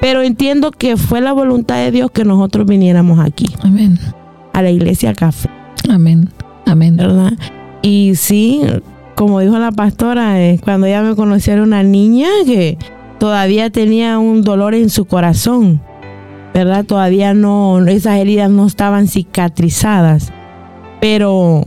Pero 0.00 0.22
entiendo 0.22 0.70
que 0.72 0.96
fue 0.96 1.20
la 1.20 1.32
voluntad 1.32 1.76
de 1.76 1.90
Dios 1.90 2.10
que 2.10 2.24
nosotros 2.24 2.66
viniéramos 2.66 3.18
aquí, 3.20 3.46
Amén. 3.62 3.98
a 4.52 4.62
la 4.62 4.70
iglesia 4.70 5.14
café, 5.14 5.48
Amén. 5.88 6.28
Amén. 6.66 6.96
¿verdad? 6.96 7.32
Y 7.82 8.14
sí, 8.16 8.62
como 9.14 9.40
dijo 9.40 9.58
la 9.58 9.72
pastora, 9.72 10.42
eh, 10.42 10.60
cuando 10.62 10.86
ella 10.86 11.02
me 11.02 11.14
conoció 11.14 11.52
era 11.54 11.62
una 11.62 11.82
niña 11.82 12.28
que 12.44 12.76
todavía 13.18 13.70
tenía 13.70 14.18
un 14.18 14.42
dolor 14.42 14.74
en 14.74 14.90
su 14.90 15.04
corazón. 15.04 15.80
¿verdad? 16.52 16.86
Todavía 16.86 17.34
no, 17.34 17.86
esas 17.86 18.18
heridas 18.18 18.50
no 18.50 18.66
estaban 18.66 19.08
cicatrizadas, 19.08 20.32
pero 21.08 21.64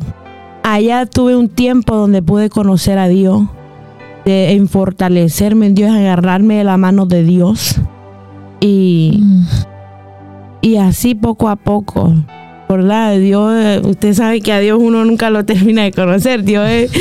allá 0.64 1.06
tuve 1.06 1.34
un 1.38 1.48
tiempo 1.48 1.96
donde 1.96 2.22
pude 2.22 2.50
conocer 2.50 2.98
a 2.98 3.08
Dios, 3.08 3.44
de, 4.26 4.52
en 4.52 4.68
fortalecerme 4.68 5.68
en 5.68 5.76
Dios, 5.76 5.92
agarrarme 5.92 6.56
de 6.58 6.66
la 6.66 6.76
mano 6.76 7.06
de 7.06 7.24
Dios 7.24 7.80
y, 8.60 9.24
y 10.60 10.76
así 10.76 11.16
poco 11.16 11.48
a 11.48 11.56
poco. 11.56 12.14
¿Verdad? 12.68 13.18
Dios, 13.18 13.82
usted 13.88 14.14
sabe 14.14 14.42
que 14.42 14.52
a 14.52 14.60
Dios 14.60 14.78
uno 14.80 15.06
nunca 15.06 15.30
lo 15.30 15.46
termina 15.46 15.84
de 15.84 15.94
conocer, 15.94 16.44
Dios 16.44 16.68
es- 16.70 16.92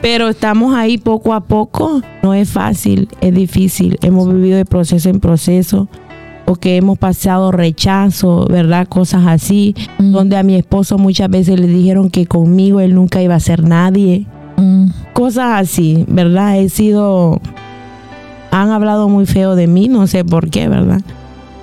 pero 0.00 0.28
estamos 0.28 0.72
ahí 0.76 0.96
poco 0.96 1.34
a 1.34 1.40
poco. 1.40 2.00
No 2.22 2.34
es 2.34 2.50
fácil, 2.50 3.08
es 3.20 3.34
difícil. 3.34 3.98
Hemos 4.00 4.32
vivido 4.32 4.56
de 4.58 4.64
proceso 4.64 5.08
en 5.10 5.18
proceso, 5.18 5.88
porque 6.50 6.76
hemos 6.76 6.98
pasado 6.98 7.52
rechazo, 7.52 8.44
¿verdad? 8.50 8.88
Cosas 8.88 9.24
así, 9.28 9.72
Mm. 10.00 10.10
donde 10.10 10.36
a 10.36 10.42
mi 10.42 10.56
esposo 10.56 10.98
muchas 10.98 11.30
veces 11.30 11.60
le 11.60 11.68
dijeron 11.68 12.10
que 12.10 12.26
conmigo 12.26 12.80
él 12.80 12.92
nunca 12.96 13.22
iba 13.22 13.36
a 13.36 13.38
ser 13.40 13.62
nadie. 13.62 14.26
Mm. 14.56 14.86
Cosas 15.12 15.60
así, 15.62 16.04
¿verdad? 16.08 16.58
He 16.58 16.68
sido... 16.68 17.40
Han 18.50 18.70
hablado 18.70 19.08
muy 19.08 19.26
feo 19.26 19.54
de 19.54 19.68
mí, 19.68 19.86
no 19.86 20.08
sé 20.08 20.24
por 20.24 20.50
qué, 20.50 20.66
¿verdad? 20.66 21.02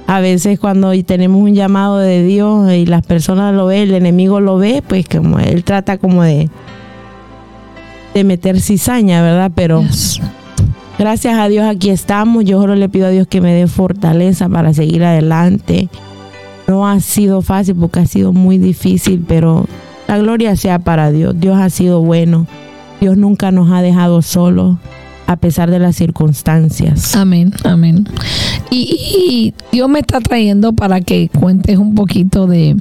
A 0.07 0.21
veces 0.21 0.57
cuando 0.57 0.93
tenemos 1.03 1.41
un 1.41 1.53
llamado 1.53 1.97
de 1.97 2.23
Dios 2.23 2.71
y 2.71 2.85
las 2.85 3.05
personas 3.05 3.53
lo 3.53 3.65
ven, 3.65 3.89
el 3.89 3.93
enemigo 3.95 4.39
lo 4.39 4.57
ve, 4.57 4.81
pues 4.87 5.05
como 5.09 5.37
él 5.39 5.65
trata 5.65 5.97
como 5.97 6.23
de, 6.23 6.49
de 8.13 8.23
meter 8.23 8.61
cizaña, 8.61 9.21
¿verdad? 9.21 9.51
Pero 9.53 9.81
Yes. 9.81 10.21
Gracias 10.97 11.37
a 11.37 11.47
Dios 11.47 11.65
aquí 11.65 11.89
estamos. 11.89 12.45
Yo 12.45 12.59
solo 12.59 12.75
le 12.75 12.89
pido 12.89 13.07
a 13.07 13.09
Dios 13.09 13.27
que 13.27 13.41
me 13.41 13.53
dé 13.53 13.67
fortaleza 13.67 14.49
para 14.49 14.73
seguir 14.73 15.03
adelante. 15.03 15.89
No 16.67 16.87
ha 16.87 16.99
sido 16.99 17.41
fácil 17.41 17.75
porque 17.75 18.01
ha 18.01 18.05
sido 18.05 18.33
muy 18.33 18.57
difícil, 18.57 19.23
pero 19.27 19.65
la 20.07 20.17
gloria 20.17 20.55
sea 20.55 20.79
para 20.79 21.11
Dios. 21.11 21.39
Dios 21.39 21.57
ha 21.57 21.69
sido 21.69 22.01
bueno. 22.01 22.47
Dios 22.99 23.17
nunca 23.17 23.51
nos 23.51 23.71
ha 23.71 23.81
dejado 23.81 24.21
solos 24.21 24.77
a 25.27 25.35
pesar 25.35 25.69
de 25.69 25.79
las 25.79 25.95
circunstancias. 25.95 27.15
Amén, 27.15 27.53
amén. 27.63 28.07
Y, 28.71 29.53
Dios 29.71 29.89
me 29.89 29.99
está 29.99 30.19
trayendo 30.21 30.73
para 30.73 31.01
que 31.01 31.29
cuentes 31.29 31.77
un 31.77 31.93
poquito 31.93 32.47
de 32.47 32.75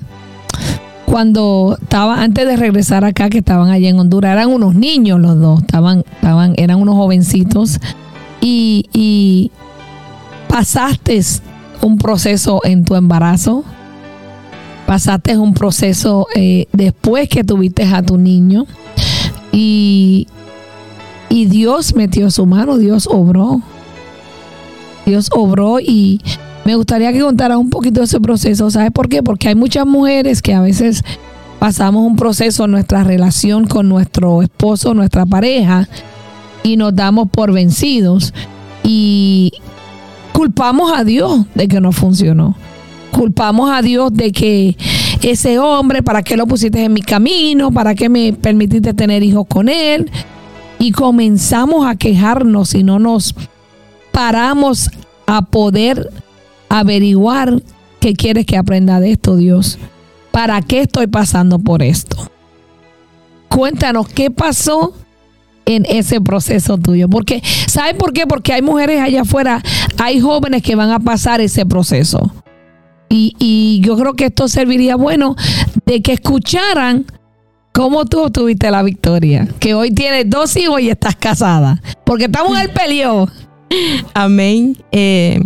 cuando 1.04 1.76
estaba 1.80 2.22
antes 2.22 2.46
de 2.46 2.56
regresar 2.56 3.04
acá 3.04 3.28
que 3.28 3.38
estaban 3.38 3.70
allá 3.70 3.88
en 3.88 3.98
Honduras 3.98 4.32
eran 4.32 4.50
unos 4.50 4.74
niños 4.74 5.20
los 5.20 5.38
dos 5.38 5.60
estaban 5.60 6.04
estaban 6.14 6.54
eran 6.56 6.80
unos 6.80 6.94
jovencitos 6.96 7.78
y, 8.40 9.50
pasaste 10.48 11.20
un 11.82 11.98
proceso 11.98 12.60
en 12.64 12.84
tu 12.84 12.94
embarazo 12.94 13.64
pasaste 14.86 15.36
un 15.36 15.52
proceso 15.52 16.28
eh, 16.34 16.66
después 16.72 17.28
que 17.28 17.44
tuviste 17.44 17.82
a 17.84 18.02
tu 18.02 18.16
niño 18.16 18.66
y 19.52 20.28
y 21.28 21.46
Dios 21.46 21.94
metió 21.94 22.30
su 22.30 22.46
mano, 22.46 22.78
Dios 22.78 23.08
obró. 23.10 23.60
Dios 25.04 25.28
obró 25.32 25.80
y 25.80 26.20
me 26.64 26.74
gustaría 26.74 27.12
que 27.12 27.20
contaras 27.20 27.58
un 27.58 27.70
poquito 27.70 28.00
de 28.00 28.06
ese 28.06 28.20
proceso. 28.20 28.70
¿Sabes 28.70 28.90
por 28.90 29.08
qué? 29.08 29.22
Porque 29.22 29.48
hay 29.48 29.54
muchas 29.54 29.86
mujeres 29.86 30.42
que 30.42 30.54
a 30.54 30.60
veces 30.60 31.02
pasamos 31.58 32.04
un 32.04 32.16
proceso 32.16 32.64
en 32.64 32.72
nuestra 32.72 33.04
relación 33.04 33.66
con 33.66 33.88
nuestro 33.88 34.42
esposo, 34.42 34.94
nuestra 34.94 35.26
pareja, 35.26 35.88
y 36.66 36.76
nos 36.76 36.94
damos 36.94 37.28
por 37.30 37.52
vencidos 37.52 38.34
y 38.82 39.52
culpamos 40.32 40.92
a 40.92 41.04
Dios 41.04 41.46
de 41.54 41.68
que 41.68 41.80
no 41.80 41.92
funcionó. 41.92 42.56
Culpamos 43.12 43.70
a 43.70 43.82
Dios 43.82 44.12
de 44.12 44.32
que 44.32 44.76
ese 45.22 45.58
hombre, 45.58 46.02
¿para 46.02 46.22
qué 46.22 46.36
lo 46.36 46.46
pusiste 46.46 46.84
en 46.84 46.92
mi 46.92 47.02
camino? 47.02 47.72
¿Para 47.72 47.94
qué 47.94 48.08
me 48.08 48.32
permitiste 48.32 48.92
tener 48.94 49.22
hijos 49.22 49.46
con 49.48 49.68
él? 49.68 50.10
y 50.78 50.92
comenzamos 50.92 51.86
a 51.86 51.96
quejarnos 51.96 52.74
y 52.74 52.82
no 52.82 52.98
nos 52.98 53.34
paramos 54.12 54.90
a 55.26 55.42
poder 55.42 56.10
averiguar 56.68 57.62
qué 58.00 58.14
quieres 58.14 58.46
que 58.46 58.56
aprenda 58.56 59.00
de 59.00 59.12
esto, 59.12 59.36
Dios. 59.36 59.78
¿Para 60.30 60.60
qué 60.62 60.82
estoy 60.82 61.06
pasando 61.06 61.58
por 61.58 61.82
esto? 61.82 62.30
Cuéntanos 63.48 64.08
qué 64.08 64.30
pasó 64.30 64.94
en 65.66 65.84
ese 65.86 66.20
proceso 66.20 66.78
tuyo. 66.78 67.08
Porque, 67.08 67.42
¿sabes 67.66 67.94
por 67.94 68.12
qué? 68.12 68.26
Porque 68.26 68.52
hay 68.52 68.62
mujeres 68.62 69.00
allá 69.00 69.22
afuera, 69.22 69.62
hay 69.98 70.20
jóvenes 70.20 70.62
que 70.62 70.74
van 70.74 70.90
a 70.90 71.00
pasar 71.00 71.40
ese 71.40 71.66
proceso. 71.66 72.32
Y, 73.08 73.34
y 73.38 73.80
yo 73.84 73.96
creo 73.96 74.14
que 74.14 74.26
esto 74.26 74.48
serviría 74.48 74.96
bueno 74.96 75.36
de 75.84 76.02
que 76.02 76.14
escucharan 76.14 77.04
cómo 77.72 78.06
tú 78.06 78.20
obtuviste 78.20 78.70
la 78.70 78.82
victoria. 78.82 79.46
Que 79.60 79.74
hoy 79.74 79.90
tienes 79.90 80.30
dos 80.30 80.56
hijos 80.56 80.80
y 80.80 80.88
estás 80.88 81.14
casada. 81.14 81.82
Porque 82.04 82.24
estamos 82.24 82.56
en 82.56 82.62
el 82.62 82.70
peleo. 82.70 83.28
Amén. 84.14 84.76
Eh, 84.92 85.40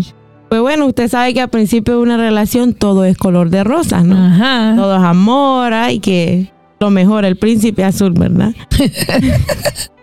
pues 0.48 0.60
bueno, 0.60 0.86
usted 0.86 1.08
sabe 1.08 1.34
que 1.34 1.40
al 1.40 1.48
principio 1.48 1.94
de 1.94 2.00
una 2.00 2.16
relación 2.16 2.74
todo 2.74 3.04
es 3.04 3.16
color 3.16 3.50
de 3.50 3.64
rosas, 3.64 4.04
¿no? 4.04 4.16
Ajá. 4.16 4.74
Todo 4.76 4.96
es 4.96 5.02
amor, 5.02 5.72
ay, 5.72 6.00
que 6.00 6.52
lo 6.80 6.90
mejor, 6.90 7.24
el 7.24 7.36
príncipe 7.36 7.84
azul, 7.84 8.12
¿verdad? 8.12 8.52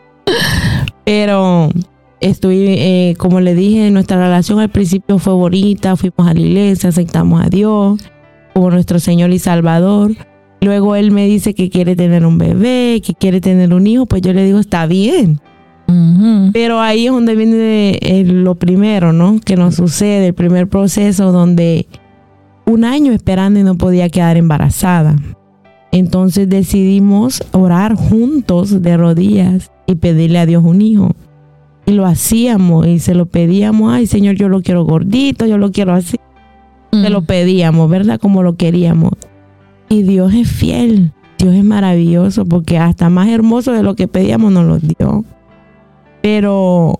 Pero 1.06 1.70
estoy, 2.20 2.66
eh, 2.68 3.16
como 3.18 3.40
le 3.40 3.56
dije, 3.56 3.92
nuestra 3.92 4.18
relación 4.18 4.60
al 4.60 4.70
principio 4.70 5.20
fue 5.20 5.34
bonita, 5.34 5.96
fuimos 5.96 6.28
a 6.28 6.34
la 6.34 6.40
iglesia, 6.40 6.90
aceptamos 6.90 7.46
a 7.46 7.50
Dios 7.50 8.00
como 8.54 8.72
nuestro 8.72 9.00
Señor 9.00 9.32
y 9.32 9.40
Salvador. 9.40 10.12
Luego 10.62 10.96
él 10.96 11.12
me 11.12 11.28
dice 11.28 11.54
que 11.54 11.70
quiere 11.70 11.96
tener 11.96 12.26
un 12.26 12.38
bebé, 12.38 13.02
que 13.06 13.14
quiere 13.14 13.40
tener 13.40 13.74
un 13.74 13.86
hijo, 13.86 14.06
pues 14.06 14.22
yo 14.22 14.34
le 14.34 14.44
digo, 14.44 14.60
está 14.60 14.86
bien. 14.86 15.40
Pero 16.52 16.82
ahí 16.82 17.06
es 17.06 17.14
donde 17.14 17.36
viene 17.36 17.98
eh, 18.02 18.26
lo 18.26 18.56
primero, 18.56 19.14
¿no? 19.14 19.40
Que 19.40 19.56
nos 19.56 19.76
sucede, 19.76 20.28
el 20.28 20.34
primer 20.34 20.68
proceso 20.68 21.32
donde 21.32 21.88
un 22.66 22.84
año 22.84 23.14
esperando 23.14 23.60
y 23.60 23.64
no 23.64 23.78
podía 23.78 24.10
quedar 24.10 24.36
embarazada. 24.36 25.16
Entonces 25.94 26.50
decidimos 26.50 27.42
orar 27.54 27.96
juntos 27.96 28.82
de 28.82 28.98
rodillas 28.98 29.72
y 29.88 29.96
pedirle 29.96 30.40
a 30.40 30.46
Dios 30.46 30.64
un 30.64 30.82
hijo. 30.82 31.12
Y 31.86 31.94
lo 31.94 32.06
hacíamos 32.06 32.86
y 32.86 33.00
se 33.00 33.16
lo 33.16 33.26
pedíamos, 33.26 33.92
ay 33.92 34.06
Señor, 34.06 34.36
yo 34.36 34.50
lo 34.50 34.62
quiero 34.62 34.84
gordito, 34.84 35.46
yo 35.46 35.58
lo 35.58 35.72
quiero 35.72 35.94
así. 35.94 36.18
Se 36.92 37.10
lo 37.10 37.22
pedíamos, 37.22 37.90
¿verdad? 37.90 38.20
Como 38.20 38.44
lo 38.44 38.56
queríamos. 38.56 39.12
Y 39.90 40.04
Dios 40.04 40.34
es 40.34 40.50
fiel, 40.50 41.12
Dios 41.38 41.56
es 41.56 41.64
maravilloso 41.64 42.46
porque 42.46 42.78
hasta 42.78 43.10
más 43.10 43.30
hermoso 43.30 43.72
de 43.72 43.84
lo 43.84 43.96
que 43.96 44.08
pedíamos 44.08 44.52
nos 44.52 44.66
lo 44.66 44.80
dio. 44.80 45.24
Pero 46.22 47.00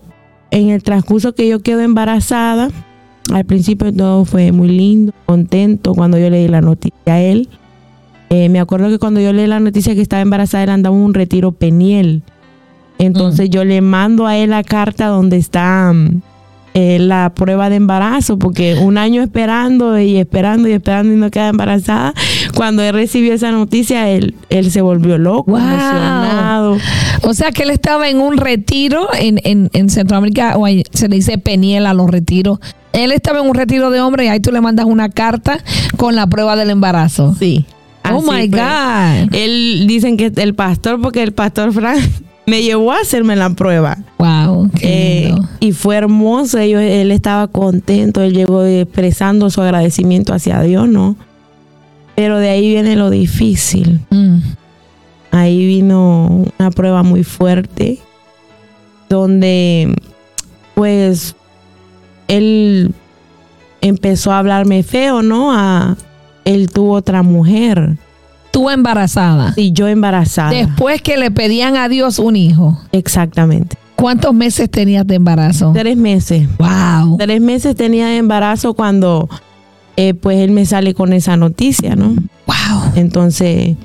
en 0.50 0.70
el 0.70 0.82
transcurso 0.82 1.34
que 1.34 1.48
yo 1.48 1.60
quedo 1.60 1.80
embarazada, 1.80 2.70
al 3.32 3.44
principio 3.44 3.92
todo 3.92 4.24
fue 4.24 4.52
muy 4.52 4.68
lindo, 4.68 5.12
contento 5.26 5.94
cuando 5.94 6.18
yo 6.18 6.30
le 6.30 6.40
di 6.40 6.48
la 6.48 6.62
noticia 6.62 7.14
a 7.14 7.20
él. 7.20 7.48
Eh, 8.30 8.48
me 8.48 8.60
acuerdo 8.60 8.88
que 8.88 8.98
cuando 8.98 9.20
yo 9.20 9.32
leí 9.32 9.46
la 9.46 9.60
noticia 9.60 9.94
que 9.94 10.02
estaba 10.02 10.22
embarazada, 10.22 10.64
él 10.64 10.70
andaba 10.70 10.96
en 10.96 11.02
un 11.02 11.14
retiro 11.14 11.52
peniel. 11.52 12.22
Entonces 12.98 13.48
yo 13.50 13.64
le 13.64 13.80
mando 13.80 14.26
a 14.26 14.36
él 14.36 14.50
la 14.50 14.62
carta 14.64 15.06
donde 15.06 15.36
está 15.36 15.92
mm, 15.92 16.20
eh, 16.74 16.98
la 17.00 17.30
prueba 17.34 17.70
de 17.70 17.76
embarazo, 17.76 18.38
porque 18.38 18.74
un 18.74 18.98
año 18.98 19.22
esperando 19.22 19.98
y 19.98 20.16
esperando 20.16 20.68
y 20.68 20.72
esperando 20.72 21.12
y 21.12 21.16
no 21.16 21.30
queda 21.30 21.48
embarazada. 21.48 22.12
Cuando 22.54 22.82
él 22.82 22.92
recibió 22.92 23.32
esa 23.32 23.50
noticia, 23.52 24.08
él, 24.10 24.34
él 24.50 24.70
se 24.70 24.80
volvió 24.80 25.16
loco, 25.18 25.52
Wow. 25.52 25.60
emocionado. 25.60 26.76
O 27.22 27.34
sea 27.34 27.50
que 27.52 27.62
él 27.64 27.70
estaba 27.70 28.08
en 28.08 28.18
un 28.20 28.36
retiro 28.36 29.08
en, 29.18 29.40
en, 29.44 29.70
en 29.72 29.90
Centroamérica, 29.90 30.56
o 30.56 30.64
ahí 30.66 30.82
se 30.92 31.08
le 31.08 31.16
dice 31.16 31.38
peniel 31.38 31.86
a 31.86 31.94
los 31.94 32.10
retiros. 32.10 32.58
Él 32.92 33.12
estaba 33.12 33.40
en 33.40 33.48
un 33.48 33.54
retiro 33.54 33.90
de 33.90 34.00
hombre 34.00 34.24
y 34.24 34.28
ahí 34.28 34.40
tú 34.40 34.50
le 34.52 34.60
mandas 34.60 34.86
una 34.86 35.08
carta 35.08 35.58
con 35.96 36.14
la 36.16 36.26
prueba 36.26 36.56
del 36.56 36.70
embarazo. 36.70 37.34
Sí. 37.38 37.64
Oh 38.10 38.22
my 38.22 38.48
fue. 38.48 38.48
God. 38.48 39.34
Él 39.34 39.84
dicen 39.86 40.16
que 40.16 40.32
el 40.36 40.54
pastor, 40.54 41.00
porque 41.00 41.22
el 41.22 41.32
pastor 41.32 41.72
Frank 41.72 42.00
me 42.48 42.62
llevó 42.62 42.92
a 42.92 43.00
hacerme 43.00 43.36
la 43.36 43.50
prueba. 43.50 43.98
Wow. 44.18 44.70
Qué 44.78 44.86
Eh, 44.88 45.26
lindo. 45.28 45.48
y 45.60 45.72
fue 45.72 45.96
hermoso, 45.96 46.58
ellos- 46.58 46.80
él 46.82 47.10
estaba 47.12 47.46
contento, 47.48 48.22
él 48.22 48.32
llegó 48.32 48.64
expresando 48.64 49.50
su 49.50 49.60
agradecimiento 49.60 50.32
hacia 50.32 50.60
Dios, 50.62 50.88
¿no? 50.88 51.16
Pero 52.16 52.38
de 52.38 52.48
ahí 52.50 52.68
viene 52.68 52.96
lo 52.96 53.10
difícil. 53.10 54.00
Mm. 54.10 54.38
Ahí 55.30 55.66
vino 55.66 56.44
una 56.58 56.70
prueba 56.70 57.02
muy 57.02 57.22
fuerte, 57.22 57.98
donde 59.08 59.94
pues 60.74 61.34
él 62.28 62.92
empezó 63.80 64.32
a 64.32 64.38
hablarme 64.38 64.82
feo, 64.82 65.22
¿no? 65.22 65.52
A, 65.52 65.96
él 66.44 66.70
tuvo 66.70 66.94
otra 66.94 67.22
mujer 67.22 67.96
Tú 68.58 68.70
embarazada. 68.70 69.52
y 69.56 69.72
yo 69.72 69.86
embarazada. 69.86 70.50
Después 70.50 71.00
que 71.00 71.16
le 71.16 71.30
pedían 71.30 71.76
a 71.76 71.88
Dios 71.88 72.18
un 72.18 72.34
hijo. 72.34 72.76
Exactamente. 72.90 73.76
¿Cuántos 73.94 74.34
meses 74.34 74.68
tenías 74.70 75.06
de 75.06 75.14
embarazo? 75.14 75.72
Tres 75.74 75.96
meses. 75.96 76.48
Wow. 76.58 77.16
Tres 77.18 77.40
meses 77.40 77.76
tenía 77.76 78.06
de 78.08 78.16
embarazo 78.16 78.74
cuando 78.74 79.28
eh, 79.96 80.14
pues 80.14 80.38
él 80.38 80.50
me 80.50 80.66
sale 80.66 80.92
con 80.94 81.12
esa 81.12 81.36
noticia, 81.36 81.94
¿no? 81.94 82.08
Wow. 82.46 82.92
Entonces, 82.96 83.76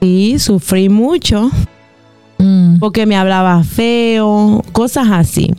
sí, 0.00 0.38
sufrí 0.38 0.88
mucho 0.88 1.50
Mm. 2.38 2.78
porque 2.80 3.06
me 3.06 3.16
hablaba 3.16 3.62
feo, 3.62 4.62
cosas 4.72 5.08
así. 5.12 5.54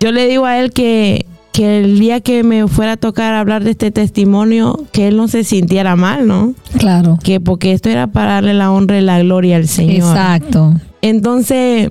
Yo 0.00 0.10
le 0.10 0.26
digo 0.26 0.46
a 0.46 0.58
él 0.58 0.72
que, 0.72 1.26
que 1.52 1.80
el 1.80 1.98
día 1.98 2.20
que 2.20 2.44
me 2.44 2.68
fuera 2.68 2.92
a 2.92 2.96
tocar 2.96 3.34
hablar 3.34 3.64
de 3.64 3.72
este 3.72 3.90
testimonio, 3.90 4.84
que 4.92 5.08
él 5.08 5.16
no 5.16 5.28
se 5.28 5.44
sintiera 5.44 5.96
mal, 5.96 6.26
¿no? 6.26 6.54
Claro. 6.78 7.18
Que 7.22 7.40
porque 7.40 7.72
esto 7.72 7.88
era 7.88 8.06
para 8.06 8.34
darle 8.34 8.54
la 8.54 8.70
honra 8.70 8.98
y 8.98 9.02
la 9.02 9.18
gloria 9.20 9.56
al 9.56 9.68
Señor. 9.68 9.96
Exacto. 9.96 10.74
Entonces 11.02 11.90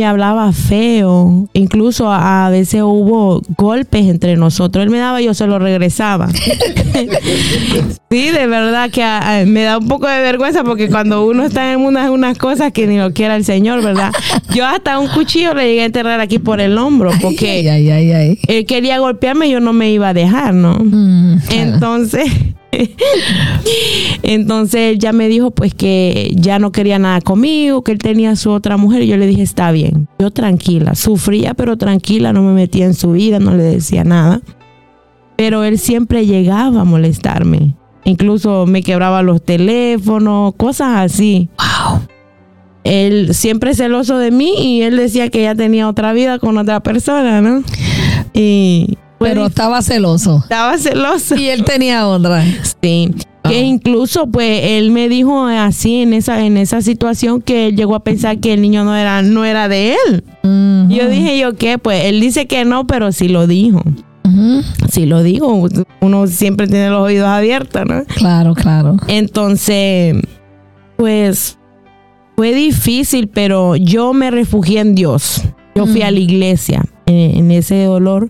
me 0.00 0.06
hablaba 0.06 0.50
feo, 0.52 1.46
incluso 1.52 2.10
a, 2.10 2.46
a 2.46 2.50
veces 2.50 2.80
hubo 2.82 3.42
golpes 3.58 4.06
entre 4.06 4.34
nosotros. 4.36 4.82
Él 4.82 4.88
me 4.90 4.96
daba, 4.96 5.20
yo 5.20 5.34
se 5.34 5.46
lo 5.46 5.58
regresaba. 5.58 6.28
sí, 8.10 8.30
de 8.30 8.46
verdad 8.46 8.90
que 8.90 9.02
a- 9.02 9.40
a- 9.40 9.44
me 9.44 9.62
da 9.62 9.76
un 9.76 9.88
poco 9.88 10.06
de 10.08 10.20
vergüenza 10.20 10.64
porque 10.64 10.88
cuando 10.88 11.26
uno 11.26 11.44
está 11.44 11.72
en 11.72 11.80
unas, 11.80 12.08
unas 12.10 12.38
cosas 12.38 12.72
que 12.72 12.86
ni 12.86 12.96
lo 12.96 13.12
quiera 13.12 13.36
el 13.36 13.44
Señor, 13.44 13.82
¿verdad? 13.82 14.10
Yo 14.54 14.64
hasta 14.66 14.98
un 14.98 15.08
cuchillo 15.08 15.52
le 15.52 15.66
llegué 15.66 15.82
a 15.82 15.86
enterrar 15.86 16.18
aquí 16.20 16.38
por 16.38 16.60
el 16.60 16.78
hombro 16.78 17.10
porque 17.20 17.68
ay, 17.70 17.90
ay, 17.90 18.12
ay. 18.12 18.38
él 18.48 18.64
quería 18.64 18.98
golpearme, 19.00 19.50
yo 19.50 19.60
no 19.60 19.72
me 19.74 19.90
iba 19.90 20.08
a 20.08 20.14
dejar, 20.14 20.54
¿no? 20.54 20.78
Mm, 20.80 21.40
claro. 21.46 21.62
Entonces, 21.74 22.24
entonces 24.22 24.98
ya 24.98 25.12
me 25.12 25.28
dijo 25.28 25.50
pues 25.50 25.74
que 25.74 26.32
ya 26.36 26.58
no 26.58 26.72
quería 26.72 26.98
nada 26.98 27.20
conmigo, 27.20 27.82
que 27.82 27.92
él 27.92 27.98
tenía 27.98 28.36
su 28.36 28.50
otra 28.50 28.76
mujer. 28.76 29.02
Y 29.02 29.08
yo 29.08 29.16
le 29.16 29.26
dije, 29.26 29.42
está 29.42 29.72
bien, 29.72 30.08
yo 30.18 30.30
tranquila, 30.30 30.94
sufría 30.94 31.54
pero 31.54 31.76
tranquila, 31.76 32.32
no 32.32 32.42
me 32.42 32.52
metía 32.52 32.86
en 32.86 32.94
su 32.94 33.12
vida, 33.12 33.38
no 33.38 33.54
le 33.54 33.62
decía 33.62 34.04
nada. 34.04 34.40
Pero 35.36 35.64
él 35.64 35.78
siempre 35.78 36.26
llegaba 36.26 36.82
a 36.82 36.84
molestarme. 36.84 37.74
Incluso 38.04 38.66
me 38.66 38.82
quebraba 38.82 39.22
los 39.22 39.42
teléfonos, 39.42 40.54
cosas 40.56 41.12
así. 41.12 41.48
Wow. 41.58 42.00
Él 42.84 43.34
siempre 43.34 43.74
celoso 43.74 44.18
de 44.18 44.30
mí 44.30 44.54
y 44.58 44.82
él 44.82 44.96
decía 44.96 45.28
que 45.28 45.42
ya 45.42 45.54
tenía 45.54 45.88
otra 45.88 46.12
vida 46.12 46.38
con 46.38 46.56
otra 46.56 46.80
persona, 46.80 47.40
¿no? 47.40 47.62
Y 48.32 48.96
Pero 49.20 49.42
dif- 49.44 49.48
estaba 49.50 49.82
celoso. 49.82 50.38
estaba 50.42 50.76
celoso. 50.78 51.36
Y 51.36 51.48
él 51.48 51.64
tenía 51.64 52.06
otra. 52.08 52.44
Sí. 52.82 53.14
Que 53.42 53.56
Oh. 53.58 53.64
incluso 53.64 54.26
pues 54.26 54.60
él 54.64 54.90
me 54.90 55.08
dijo 55.08 55.46
así 55.46 56.02
en 56.02 56.12
esa 56.12 56.44
en 56.44 56.56
esa 56.58 56.82
situación 56.82 57.40
que 57.40 57.68
él 57.68 57.76
llegó 57.76 57.94
a 57.94 58.04
pensar 58.04 58.38
que 58.38 58.52
el 58.52 58.60
niño 58.60 58.84
no 58.84 58.94
era 58.94 59.22
no 59.22 59.44
era 59.46 59.66
de 59.68 59.94
él. 60.06 60.24
Yo 60.90 61.08
dije 61.08 61.38
yo 61.38 61.54
qué, 61.56 61.78
pues 61.78 62.04
él 62.04 62.20
dice 62.20 62.46
que 62.46 62.64
no, 62.64 62.86
pero 62.86 63.12
sí 63.12 63.28
lo 63.28 63.46
dijo. 63.46 63.82
ujú. 64.24 64.62
Sí 64.90 65.06
lo 65.06 65.22
digo, 65.22 65.66
uno 66.00 66.26
siempre 66.26 66.66
tiene 66.66 66.90
los 66.90 67.00
oídos 67.02 67.28
abiertos, 67.28 67.82
¿no? 67.86 68.04
Claro, 68.16 68.54
claro. 68.54 68.96
Entonces, 69.08 70.16
pues 70.96 71.58
fue 72.36 72.52
difícil, 72.54 73.28
pero 73.28 73.76
yo 73.76 74.12
me 74.12 74.30
refugié 74.30 74.80
en 74.80 74.94
Dios. 74.94 75.42
Yo 75.74 75.86
fui 75.86 76.02
a 76.02 76.10
la 76.10 76.18
iglesia 76.18 76.84
en, 77.06 77.38
en 77.38 77.50
ese 77.52 77.84
dolor. 77.84 78.28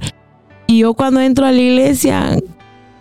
Y 0.70 0.78
yo 0.78 0.94
cuando 0.94 1.20
entro 1.20 1.46
a 1.46 1.50
la 1.50 1.61
iglesia, 1.61 2.38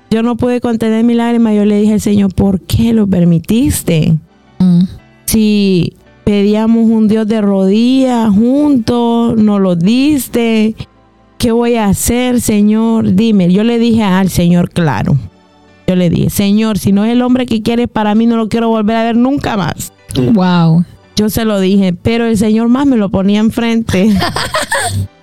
yo 0.10 0.23
no 0.23 0.38
pude 0.38 0.60
contener 0.60 1.03
mi 1.03 1.13
lágrima. 1.13 1.53
Yo 1.53 1.65
le 1.65 1.79
dije 1.79 1.93
al 1.93 2.01
Señor, 2.01 2.34
¿por 2.34 2.60
qué 2.62 2.93
lo 2.93 3.05
permitiste? 3.05 4.17
Mm. 4.58 4.86
Si 5.25 5.93
pedíamos 6.23 6.89
un 6.89 7.08
Dios 7.08 7.27
de 7.27 7.41
rodillas 7.41 8.32
juntos, 8.32 9.38
no 9.38 9.60
lo 9.60 9.75
diste. 9.75 10.75
¿Qué 11.38 11.51
voy 11.51 11.75
a 11.75 11.86
hacer, 11.86 12.41
Señor? 12.41 13.13
Dime. 13.13 13.53
Yo 13.53 13.63
le 13.63 13.77
dije 13.77 14.01
al 14.01 14.29
Señor, 14.29 14.71
claro. 14.71 15.15
Yo 15.86 15.95
le 15.95 16.10
dije, 16.10 16.32
Señor, 16.32 16.79
si 16.79 16.91
no 16.91 17.05
es 17.05 17.12
el 17.12 17.21
hombre 17.21 17.45
que 17.45 17.62
quieres 17.62 17.88
para 17.88 18.15
mí, 18.15 18.25
no 18.25 18.36
lo 18.36 18.49
quiero 18.49 18.69
volver 18.69 18.95
a 18.95 19.03
ver 19.03 19.15
nunca 19.15 19.58
más. 19.58 19.93
Wow. 20.34 20.86
Yo 21.15 21.29
se 21.29 21.45
lo 21.45 21.60
dije, 21.60 21.93
pero 21.93 22.25
el 22.25 22.36
Señor 22.36 22.67
más 22.67 22.88
me 22.88 22.97
lo 22.97 23.10
ponía 23.10 23.39
enfrente. 23.41 24.10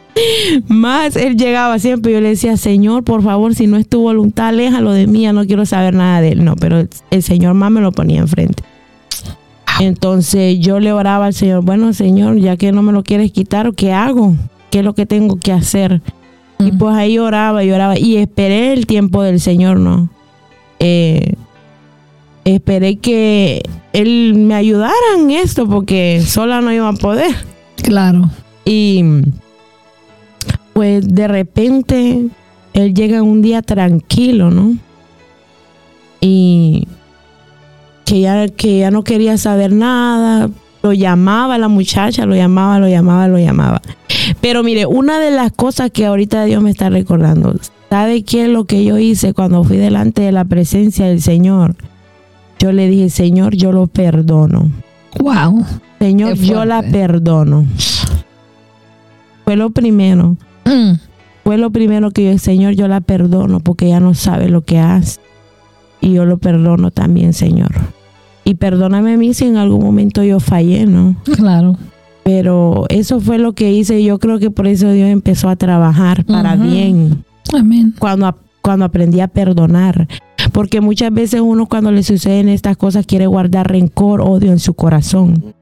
más 0.68 1.16
él 1.16 1.36
llegaba 1.36 1.78
siempre. 1.78 2.12
Yo 2.12 2.20
le 2.20 2.30
decía, 2.30 2.56
Señor, 2.56 3.04
por 3.04 3.22
favor, 3.22 3.54
si 3.54 3.66
no 3.66 3.76
es 3.76 3.88
tu 3.88 4.00
voluntad, 4.02 4.48
aléjalo 4.48 4.92
de 4.92 5.06
mí, 5.06 5.22
ya 5.22 5.32
no 5.32 5.46
quiero 5.46 5.66
saber 5.66 5.94
nada 5.94 6.20
de 6.20 6.32
él. 6.32 6.44
No, 6.44 6.56
pero 6.56 6.80
el, 6.80 6.88
el 7.10 7.22
Señor 7.22 7.54
más 7.54 7.70
me 7.70 7.80
lo 7.80 7.92
ponía 7.92 8.20
enfrente. 8.20 8.62
Entonces 9.80 10.58
yo 10.58 10.80
le 10.80 10.92
oraba 10.92 11.26
al 11.26 11.34
Señor, 11.34 11.62
bueno, 11.62 11.92
Señor, 11.92 12.38
ya 12.38 12.56
que 12.56 12.72
no 12.72 12.82
me 12.82 12.92
lo 12.92 13.02
quieres 13.02 13.32
quitar, 13.32 13.74
¿qué 13.74 13.92
hago? 13.92 14.34
¿Qué 14.70 14.78
es 14.78 14.84
lo 14.84 14.94
que 14.94 15.06
tengo 15.06 15.38
que 15.38 15.52
hacer? 15.52 16.00
Y 16.58 16.72
pues 16.72 16.94
ahí 16.94 17.18
oraba 17.18 17.62
y 17.64 17.70
oraba 17.70 17.98
y 17.98 18.16
esperé 18.16 18.72
el 18.72 18.86
tiempo 18.86 19.22
del 19.22 19.40
Señor, 19.40 19.78
¿no? 19.78 20.08
Eh, 20.78 21.34
esperé 22.44 22.96
que 22.96 23.62
Él 23.92 24.34
me 24.36 24.54
ayudara 24.54 24.94
en 25.18 25.30
esto 25.30 25.68
porque 25.68 26.22
sola 26.26 26.62
no 26.62 26.72
iba 26.72 26.88
a 26.88 26.94
poder. 26.94 27.34
Claro. 27.82 28.30
Y 28.64 29.04
pues 30.76 31.08
de 31.08 31.26
repente 31.26 32.26
Él 32.74 32.94
llega 32.94 33.22
un 33.22 33.40
día 33.40 33.62
tranquilo, 33.62 34.50
¿no? 34.50 34.76
Y 36.20 36.86
que 38.04 38.20
ya, 38.20 38.46
que 38.48 38.80
ya 38.80 38.90
no 38.90 39.02
quería 39.02 39.38
saber 39.38 39.72
nada. 39.72 40.50
Lo 40.82 40.92
llamaba 40.92 41.56
la 41.56 41.68
muchacha, 41.68 42.26
lo 42.26 42.36
llamaba, 42.36 42.78
lo 42.78 42.88
llamaba, 42.88 43.26
lo 43.26 43.38
llamaba. 43.38 43.80
Pero 44.42 44.62
mire, 44.62 44.84
una 44.84 45.18
de 45.18 45.30
las 45.30 45.50
cosas 45.50 45.90
que 45.90 46.04
ahorita 46.04 46.44
Dios 46.44 46.62
me 46.62 46.72
está 46.72 46.90
recordando, 46.90 47.54
¿sabe 47.88 48.22
qué 48.22 48.42
es 48.42 48.50
lo 48.50 48.66
que 48.66 48.84
yo 48.84 48.98
hice 48.98 49.32
cuando 49.32 49.64
fui 49.64 49.78
delante 49.78 50.20
de 50.20 50.32
la 50.32 50.44
presencia 50.44 51.06
del 51.06 51.22
Señor? 51.22 51.74
Yo 52.58 52.70
le 52.72 52.86
dije, 52.90 53.08
Señor, 53.08 53.56
yo 53.56 53.72
lo 53.72 53.86
perdono. 53.86 54.70
Wow. 55.20 55.64
Señor, 55.98 56.34
yo 56.34 56.66
la 56.66 56.82
perdono. 56.82 57.64
Fue 59.46 59.56
lo 59.56 59.70
primero. 59.70 60.36
Fue 61.44 61.58
lo 61.58 61.70
primero 61.70 62.10
que 62.10 62.32
yo, 62.32 62.38
Señor, 62.38 62.74
yo 62.74 62.88
la 62.88 63.00
perdono 63.00 63.60
porque 63.60 63.86
ella 63.86 64.00
no 64.00 64.14
sabe 64.14 64.48
lo 64.48 64.62
que 64.62 64.78
hace. 64.78 65.20
Y 66.00 66.12
yo 66.12 66.24
lo 66.24 66.38
perdono 66.38 66.90
también, 66.90 67.32
Señor. 67.32 67.70
Y 68.44 68.54
perdóname 68.54 69.14
a 69.14 69.16
mí 69.16 69.32
si 69.34 69.46
en 69.46 69.56
algún 69.56 69.84
momento 69.84 70.22
yo 70.22 70.40
fallé, 70.40 70.86
¿no? 70.86 71.16
Claro. 71.24 71.76
Pero 72.24 72.86
eso 72.88 73.20
fue 73.20 73.38
lo 73.38 73.52
que 73.52 73.72
hice. 73.72 74.00
y 74.00 74.04
Yo 74.06 74.18
creo 74.18 74.38
que 74.40 74.50
por 74.50 74.66
eso 74.66 74.90
Dios 74.90 75.08
empezó 75.08 75.48
a 75.48 75.56
trabajar 75.56 76.24
para 76.24 76.56
bien 76.56 77.24
Amén. 77.56 77.94
cuando, 77.98 78.36
cuando 78.60 78.84
aprendí 78.84 79.20
a 79.20 79.28
perdonar. 79.28 80.08
Porque 80.52 80.80
muchas 80.80 81.12
veces 81.12 81.40
uno 81.40 81.66
cuando 81.66 81.92
le 81.92 82.02
suceden 82.02 82.48
estas 82.48 82.76
cosas 82.76 83.06
quiere 83.06 83.26
guardar 83.28 83.70
rencor, 83.70 84.20
odio 84.20 84.50
en 84.50 84.58
su 84.58 84.74
corazón. 84.74 85.54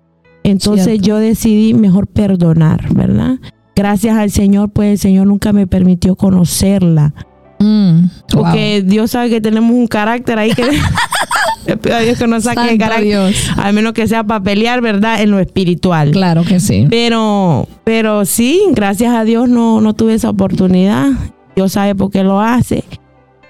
Entonces 0.43 0.85
Cierto. 0.85 1.05
yo 1.05 1.17
decidí 1.19 1.75
mejor 1.75 2.07
perdonar, 2.07 2.93
¿verdad? 2.95 3.37
Gracias 3.77 4.17
al 4.17 4.31
Señor, 4.31 4.71
pues 4.71 4.93
el 4.93 4.99
Señor 4.99 5.27
nunca 5.27 5.53
me 5.53 5.67
permitió 5.67 6.15
conocerla. 6.15 7.13
Mm. 7.59 8.07
Porque 8.31 8.83
Dios 8.85 9.13
sabe 9.13 9.31
que 9.31 9.41
tenemos 9.41 9.71
un 9.73 9.87
carácter 9.87 10.39
ahí 10.39 10.53
que... 10.53 10.65
Le 11.67 11.79
pido 11.79 11.97
a 11.97 12.01
Dios 12.01 12.19
que 12.19 12.27
no 12.27 12.39
saque 12.43 12.73
el 12.73 12.79
carácter. 12.79 13.07
Dios. 13.07 13.51
Al 13.57 13.73
menos 13.73 13.95
que 13.95 14.07
sea 14.07 14.23
para 14.23 14.43
pelear, 14.43 14.83
¿verdad? 14.83 15.23
En 15.23 15.31
lo 15.31 15.39
espiritual. 15.39 16.11
Claro 16.11 16.45
que 16.45 16.61
sí. 16.61 16.87
Pero, 16.91 17.67
pero 17.85 18.27
sí, 18.27 18.63
gracias 18.73 19.15
a 19.15 19.25
Dios 19.25 19.49
no, 19.49 19.81
no 19.81 19.95
tuve 19.95 20.13
esa 20.13 20.29
oportunidad. 20.29 21.13
Dios 21.57 21.73
sabe 21.73 21.95
por 21.95 22.11
qué 22.11 22.23
lo 22.23 22.39
hace. 22.39 22.85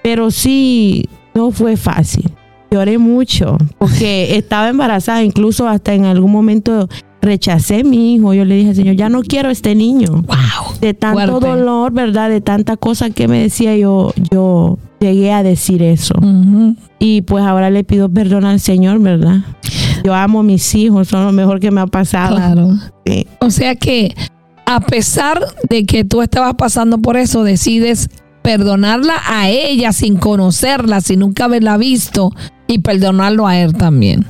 Pero 0.01 0.31
sí, 0.31 1.09
no 1.33 1.51
fue 1.51 1.75
fácil. 1.75 2.31
Lloré 2.75 2.97
mucho 2.97 3.57
porque 3.77 4.35
estaba 4.35 4.67
embarazada. 4.67 5.23
Incluso 5.23 5.65
hasta 5.65 5.93
en 5.93 6.03
algún 6.03 6.31
momento 6.33 6.89
rechacé 7.21 7.79
a 7.79 7.83
mi 7.85 8.15
hijo. 8.15 8.33
Yo 8.33 8.43
le 8.43 8.55
dije, 8.55 8.75
Señor, 8.75 8.95
ya 8.97 9.07
no 9.07 9.21
quiero 9.21 9.47
a 9.47 9.53
este 9.53 9.75
niño. 9.75 10.11
Wow. 10.11 10.79
De 10.81 10.93
tanto 10.93 11.39
Fuerte. 11.39 11.47
dolor, 11.47 11.93
¿verdad? 11.93 12.29
De 12.29 12.41
tanta 12.41 12.75
cosa 12.75 13.09
que 13.11 13.29
me 13.29 13.41
decía 13.41 13.77
yo, 13.77 14.13
yo 14.29 14.77
llegué 14.99 15.31
a 15.31 15.41
decir 15.41 15.81
eso. 15.81 16.15
Y 16.99 17.21
pues 17.21 17.45
ahora 17.45 17.69
le 17.69 17.85
pido 17.85 18.09
perdón 18.09 18.43
al 18.43 18.59
Señor, 18.59 18.99
¿verdad? 18.99 19.37
Yo 20.03 20.13
amo 20.13 20.41
a 20.41 20.43
mis 20.43 20.75
hijos, 20.75 21.07
son 21.07 21.25
lo 21.25 21.31
mejor 21.31 21.61
que 21.61 21.71
me 21.71 21.79
ha 21.79 21.87
pasado. 21.87 22.35
Claro. 22.35 22.71
Sí. 23.05 23.25
O 23.39 23.49
sea 23.49 23.75
que 23.75 24.13
a 24.65 24.81
pesar 24.81 25.39
de 25.69 25.85
que 25.85 26.03
tú 26.03 26.21
estabas 26.21 26.55
pasando 26.55 26.97
por 26.97 27.15
eso, 27.15 27.45
decides 27.45 28.09
perdonarla 28.45 29.15
a 29.27 29.49
ella 29.49 29.91
sin 29.91 30.17
conocerla, 30.17 31.01
sin 31.01 31.21
nunca 31.21 31.45
haberla 31.45 31.77
visto 31.77 32.31
y 32.67 32.77
perdonarlo 32.77 33.47
a 33.47 33.57
él 33.57 33.73
también. 33.73 34.23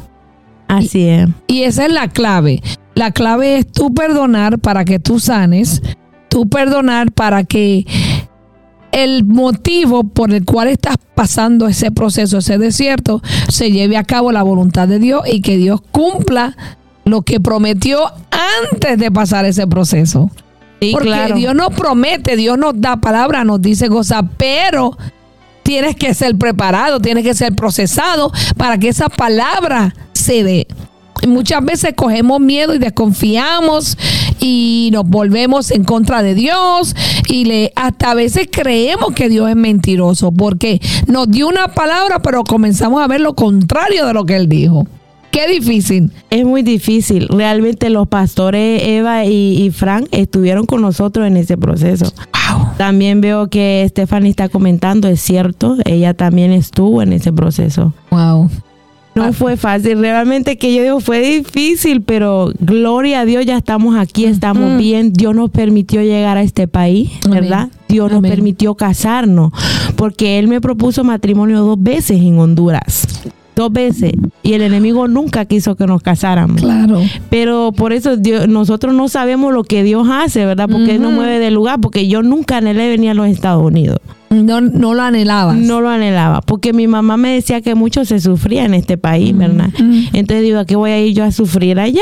Así 0.70 1.10
es. 1.10 1.28
Y 1.48 1.64
esa 1.64 1.86
es 1.86 1.92
la 1.92 2.08
clave. 2.08 2.64
La 2.94 3.12
clave 3.12 3.58
es 3.58 3.70
tú 3.70 3.94
perdonar 3.94 4.60
para 4.60 4.86
que 4.86 5.00
tú 5.00 5.20
sanes, 5.20 5.82
tú 6.30 6.48
perdonar 6.48 7.12
para 7.12 7.44
que 7.44 7.86
el 8.94 9.26
motivo 9.26 10.06
por 10.06 10.32
el 10.32 10.46
cual 10.46 10.70
estás 10.70 10.96
pasando 11.14 11.68
ese 11.68 11.92
proceso, 11.92 12.38
ese 12.38 12.58
desierto, 12.58 13.22
se 13.50 13.70
lleve 13.70 13.98
a 13.98 14.06
cabo 14.06 14.32
la 14.32 14.44
voluntad 14.44 14.88
de 14.88 15.00
Dios 15.00 15.24
y 15.30 15.42
que 15.42 15.58
Dios 15.58 15.82
cumpla 15.92 16.56
lo 17.04 17.24
que 17.24 17.42
prometió 17.42 18.00
antes 18.72 18.98
de 18.98 19.12
pasar 19.12 19.44
ese 19.44 19.68
proceso. 19.68 20.32
Sí, 20.82 20.92
Porque 20.92 21.08
claro. 21.08 21.36
Dios 21.36 21.56
nos 21.56 21.74
promete, 21.74 22.36
Dios 22.36 22.58
nos 22.58 22.80
da 22.80 22.98
palabra, 22.98 23.44
nos 23.44 23.62
dice 23.62 23.88
cosas, 23.90 24.24
pero 24.38 24.98
tienes 25.64 25.96
que 25.96 26.14
ser 26.14 26.38
preparado, 26.38 27.00
tienes 27.00 27.24
que 27.24 27.34
ser 27.34 27.56
procesado 27.56 28.32
para 28.56 28.78
que 28.78 28.90
esa 28.90 29.10
palabra 29.10 29.96
se 30.14 30.44
dé. 30.44 30.68
Y 31.22 31.28
Muchas 31.28 31.64
veces 31.64 31.94
cogemos 31.96 32.40
miedo 32.40 32.76
y 32.76 32.78
desconfiamos 32.78 33.98
y 34.40 34.90
nos 34.94 35.06
volvemos 35.06 35.72
en 35.72 35.84
contra 35.84 36.22
de 36.22 36.36
Dios 36.36 36.96
y 37.30 37.46
le 37.46 37.72
hasta 37.76 38.12
a 38.12 38.14
veces 38.14 38.48
creemos 38.52 39.14
que 39.16 39.30
Dios 39.30 39.50
es 39.50 39.56
mentiroso 39.56 40.32
porque 40.32 40.80
nos 41.08 41.32
dio 41.32 41.48
una 41.48 41.70
palabra 41.70 42.22
pero 42.22 42.44
comenzamos 42.44 43.02
a 43.02 43.08
ver 43.08 43.22
lo 43.22 43.34
contrario 43.34 44.06
de 44.06 44.14
lo 44.14 44.26
que 44.26 44.36
él 44.36 44.48
dijo. 44.50 44.86
Qué 45.36 45.50
difícil. 45.50 46.12
Es 46.30 46.46
muy 46.46 46.64
difícil. 46.64 47.28
Realmente 47.28 47.90
los 47.90 48.08
pastores 48.08 48.82
Eva 48.84 49.26
y, 49.26 49.62
y 49.62 49.70
Frank 49.70 50.08
estuvieron 50.12 50.66
con 50.66 50.82
nosotros 50.82 51.28
en 51.28 51.36
ese 51.36 51.58
proceso. 51.58 52.06
También 52.78 53.20
veo 53.20 53.50
que 53.50 53.86
Stephanie 53.90 54.30
está 54.30 54.48
comentando, 54.48 55.10
es 55.10 55.20
cierto, 55.20 55.76
ella 55.84 56.14
también 56.14 56.54
estuvo 56.54 57.02
en 57.02 57.12
ese 57.12 57.34
proceso. 57.34 57.92
Wow. 58.12 58.50
No 59.16 59.34
fue 59.34 59.58
fácil, 59.58 60.00
realmente 60.00 60.58
que 60.58 60.74
yo 60.74 60.84
digo 60.84 61.00
fue 61.02 61.20
difícil, 61.20 62.02
pero 62.02 62.52
gloria 62.60 63.22
a 63.22 63.26
Dios 63.26 63.46
ya 63.46 63.58
estamos 63.58 63.98
aquí, 63.98 64.24
estamos 64.24 64.78
bien. 64.78 65.12
Dios 65.12 65.36
nos 65.36 65.50
permitió 65.50 66.02
llegar 66.02 66.38
a 66.38 66.44
este 66.44 66.70
país, 66.70 67.12
Amén. 67.26 67.42
¿verdad? 67.42 67.70
Dios 67.90 68.10
nos 68.10 68.22
permitió 68.22 68.76
casarnos, 68.76 69.52
porque 69.98 70.40
Él 70.40 70.48
me 70.48 70.62
propuso 70.62 71.04
matrimonio 71.04 71.60
dos 71.60 71.82
veces 71.82 72.22
en 72.22 72.40
Honduras, 72.40 73.06
dos 73.56 73.72
veces, 73.72 74.12
y 74.44 74.54
el 74.54 74.62
enemigo 74.62 75.08
nunca 75.08 75.46
quiso 75.46 75.76
que 75.76 75.86
nos 75.88 76.02
casáramos. 76.02 76.62
Claro. 76.62 77.02
Pero 77.30 77.72
por 77.72 77.94
eso 77.94 78.18
Dios- 78.18 78.48
nosotros 78.48 78.94
no 78.94 79.08
sabemos 79.08 79.54
lo 79.54 79.64
que 79.64 79.84
Dios 79.84 80.08
hace, 80.12 80.46
¿verdad? 80.46 80.68
Porque 80.70 80.96
Él 80.96 81.02
nos 81.02 81.14
mueve 81.14 81.40
del 81.40 81.54
lugar, 81.54 81.80
porque 81.82 82.08
yo 82.08 82.22
nunca 82.22 82.58
anhelé 82.58 82.90
venir 82.90 83.12
a 83.12 83.14
los 83.14 83.28
Estados 83.28 83.64
Unidos. 83.66 84.00
No, 84.30 84.60
no 84.60 84.94
lo 84.94 85.02
anhelabas. 85.04 85.56
No 85.56 85.80
lo 85.80 85.90
anhelaba, 85.90 86.42
porque 86.42 86.74
mi 86.74 86.88
mamá 86.88 87.16
me 87.16 87.30
decía 87.34 87.62
que 87.62 87.74
mucho 87.76 88.04
se 88.04 88.20
sufría 88.20 88.66
en 88.66 88.74
este 88.74 88.98
país, 88.98 89.36
¿verdad? 89.38 89.70
Entonces 90.14 90.44
digo, 90.44 90.60
¿a 90.60 90.66
qué 90.66 90.76
voy 90.76 90.92
a 90.92 91.00
ir 91.02 91.14
yo 91.16 91.24
a 91.24 91.32
sufrir 91.32 91.80
allá? 91.80 92.02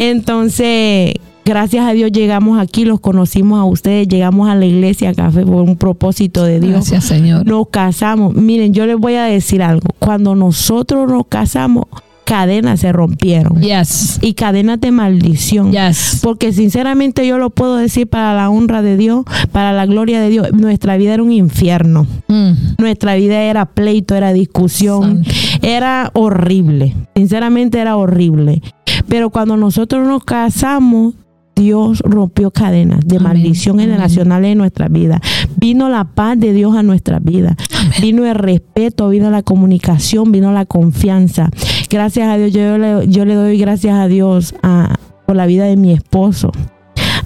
Entonces, 0.00 1.14
gracias 1.44 1.86
a 1.86 1.92
Dios 1.92 2.12
llegamos 2.12 2.60
aquí, 2.60 2.84
los 2.84 3.00
conocimos 3.00 3.60
a 3.60 3.64
ustedes, 3.64 4.08
llegamos 4.08 4.48
a 4.48 4.54
la 4.54 4.66
iglesia 4.66 5.14
Café 5.14 5.44
por 5.44 5.62
un 5.62 5.76
propósito 5.76 6.44
de 6.44 6.60
Dios. 6.60 6.72
Gracias, 6.72 7.04
Señor. 7.04 7.46
Nos 7.46 7.68
casamos. 7.68 8.34
Miren, 8.34 8.72
yo 8.74 8.86
les 8.86 8.96
voy 8.96 9.14
a 9.14 9.24
decir 9.24 9.62
algo. 9.62 9.88
Cuando 9.98 10.34
nosotros 10.34 11.10
nos 11.10 11.26
casamos, 11.26 11.86
cadenas 12.24 12.80
se 12.80 12.92
rompieron. 12.92 13.60
Yes. 13.60 14.18
Y 14.22 14.34
cadenas 14.34 14.80
de 14.80 14.90
maldición. 14.90 15.72
Yes. 15.72 16.20
Porque 16.22 16.52
sinceramente 16.52 17.26
yo 17.26 17.38
lo 17.38 17.50
puedo 17.50 17.76
decir 17.76 18.06
para 18.06 18.34
la 18.34 18.48
honra 18.50 18.82
de 18.82 18.96
Dios, 18.96 19.24
para 19.52 19.72
la 19.72 19.86
gloria 19.86 20.20
de 20.20 20.30
Dios. 20.30 20.52
Nuestra 20.52 20.96
vida 20.96 21.14
era 21.14 21.22
un 21.22 21.32
infierno. 21.32 22.06
Mm. 22.28 22.52
Nuestra 22.78 23.16
vida 23.16 23.42
era 23.42 23.66
pleito, 23.66 24.14
era 24.14 24.32
discusión, 24.32 25.24
Santo. 25.24 25.30
era 25.62 26.10
horrible. 26.14 26.94
Sinceramente 27.14 27.78
era 27.78 27.96
horrible. 27.96 28.62
Pero 29.08 29.30
cuando 29.30 29.56
nosotros 29.56 30.06
nos 30.06 30.24
casamos, 30.24 31.14
Dios 31.54 32.00
rompió 32.04 32.50
cadenas 32.50 33.00
de 33.06 33.16
Amén. 33.16 33.28
maldición 33.28 33.78
generacional 33.78 34.44
en 34.44 34.58
nuestra 34.58 34.88
vida. 34.88 35.20
Vino 35.56 35.88
la 35.88 36.04
paz 36.04 36.38
de 36.38 36.52
Dios 36.52 36.74
a 36.74 36.82
nuestra 36.82 37.18
vida. 37.18 37.56
Vino 38.00 38.24
el 38.26 38.34
respeto, 38.34 39.08
vino 39.10 39.30
la 39.30 39.42
comunicación, 39.42 40.32
vino 40.32 40.50
la 40.52 40.64
confianza. 40.66 41.50
Gracias 41.90 42.28
a 42.28 42.36
Dios, 42.38 42.52
yo 42.52 42.78
le, 42.78 43.06
yo 43.08 43.24
le 43.24 43.34
doy 43.34 43.58
gracias 43.58 43.94
a 43.98 44.08
Dios 44.08 44.54
a- 44.62 44.96
por 45.26 45.36
la 45.36 45.46
vida 45.46 45.64
de 45.64 45.76
mi 45.76 45.92
esposo. 45.92 46.50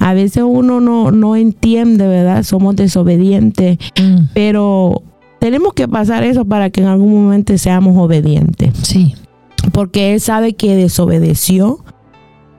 A 0.01 0.12
veces 0.12 0.43
uno 0.47 0.81
no, 0.81 1.11
no 1.11 1.37
entiende, 1.37 2.07
¿verdad? 2.07 2.43
Somos 2.43 2.77
desobedientes, 2.77 3.79
Mm. 4.01 4.27
pero 4.35 5.03
tenemos 5.39 5.72
que 5.72 5.89
pasar 5.89 6.22
eso 6.24 6.45
para 6.45 6.70
que 6.70 6.81
en 6.83 6.89
algún 6.89 7.12
momento 7.24 7.57
seamos 7.59 7.97
obedientes. 7.97 8.70
Sí. 8.83 9.14
Porque 9.72 10.12
él 10.14 10.20
sabe 10.20 10.55
que 10.55 10.77
desobedeció, 10.77 11.79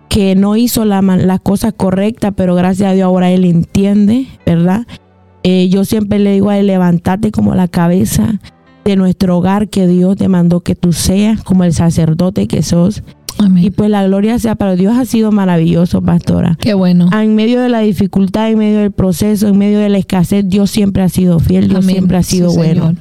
que 0.10 0.36
no 0.36 0.56
hizo 0.56 0.86
la, 0.86 1.02
las 1.02 1.40
cosas 1.42 1.74
correctas, 1.76 2.34
pero 2.36 2.56
gracias 2.56 2.90
a 2.92 2.94
Dios 2.94 3.06
ahora 3.06 3.30
él 3.32 3.46
entiende, 3.46 4.28
¿verdad? 4.46 4.86
Eh, 5.44 5.70
yo 5.70 5.86
siempre 5.86 6.20
le 6.20 6.34
digo 6.34 6.50
a 6.50 6.58
él, 6.58 6.68
levántate 6.68 7.32
como 7.32 7.56
la 7.56 7.68
cabeza 7.68 8.40
de 8.86 8.96
nuestro 8.96 9.38
hogar 9.38 9.68
que 9.70 9.88
Dios 9.88 10.16
te 10.18 10.28
mandó 10.28 10.62
que 10.62 10.76
tú 10.76 10.94
seas, 10.94 11.44
como 11.44 11.64
el 11.64 11.74
sacerdote 11.74 12.48
que 12.48 12.64
sos. 12.64 13.04
Y 13.58 13.70
pues 13.70 13.90
la 13.92 14.04
gloria 14.08 14.40
sea 14.40 14.56
para 14.56 14.76
Dios. 14.76 14.98
Ha 14.98 15.06
sido 15.06 15.32
maravilloso, 15.32 16.02
pastora. 16.02 16.58
Qué 16.60 16.74
bueno. 16.74 17.08
En 17.14 17.36
medio 17.36 17.62
de 17.62 17.70
la 17.70 17.82
dificultad, 17.82 18.50
en 18.50 18.58
medio 18.58 18.80
del 18.80 18.92
proceso, 18.92 19.48
en 19.48 19.58
medio 19.60 19.78
de 19.78 19.90
la 19.90 20.00
escasez, 20.00 20.44
Dios 20.48 20.72
siempre 20.72 21.04
ha 21.04 21.10
sido 21.10 21.38
fiel, 21.40 21.68
Dios 21.68 21.84
Amén. 21.84 21.96
siempre 21.98 22.18
ha 22.18 22.24
Sí, 22.24 22.38
sido 22.38 22.52
bueno. 22.54 22.88
Señor. 22.88 22.96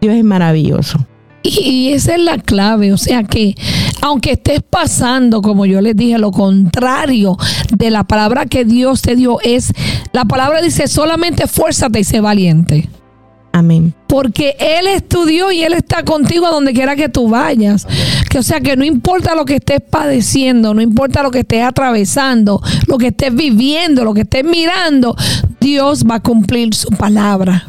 Dios 0.00 0.14
es 0.14 0.24
maravilloso. 0.24 1.06
Y, 1.62 1.92
esa 1.92 2.14
es 2.14 2.20
la 2.20 2.38
clave, 2.38 2.92
o 2.92 2.96
sea 2.96 3.24
que 3.24 3.54
aunque 4.00 4.32
estés 4.32 4.62
pasando, 4.62 5.42
como 5.42 5.66
yo 5.66 5.80
les 5.80 5.96
dije, 5.96 6.18
lo 6.18 6.30
contrario 6.30 7.36
de 7.76 7.90
la 7.90 8.04
palabra 8.04 8.46
que 8.46 8.64
Dios 8.64 9.02
te 9.02 9.16
dio 9.16 9.38
es, 9.42 9.72
la 10.12 10.24
palabra 10.24 10.60
dice 10.60 10.88
solamente 10.88 11.44
esfuérzate 11.44 12.00
y 12.00 12.04
sé 12.04 12.20
valiente. 12.20 12.88
Amén. 13.52 13.94
Porque 14.08 14.56
Él 14.58 14.86
estudió 14.86 15.52
y 15.52 15.62
Él 15.62 15.74
está 15.74 16.04
contigo 16.04 16.46
a 16.46 16.50
donde 16.50 16.72
quiera 16.72 16.96
que 16.96 17.10
tú 17.10 17.28
vayas. 17.28 17.86
Que, 18.30 18.38
o 18.38 18.42
sea 18.42 18.60
que 18.60 18.76
no 18.76 18.84
importa 18.84 19.34
lo 19.34 19.44
que 19.44 19.56
estés 19.56 19.80
padeciendo, 19.82 20.72
no 20.72 20.80
importa 20.80 21.22
lo 21.22 21.30
que 21.30 21.40
estés 21.40 21.62
atravesando, 21.62 22.62
lo 22.86 22.96
que 22.96 23.08
estés 23.08 23.34
viviendo, 23.34 24.04
lo 24.04 24.14
que 24.14 24.22
estés 24.22 24.44
mirando, 24.44 25.14
Dios 25.60 26.04
va 26.10 26.16
a 26.16 26.20
cumplir 26.20 26.74
su 26.74 26.88
palabra. 26.88 27.66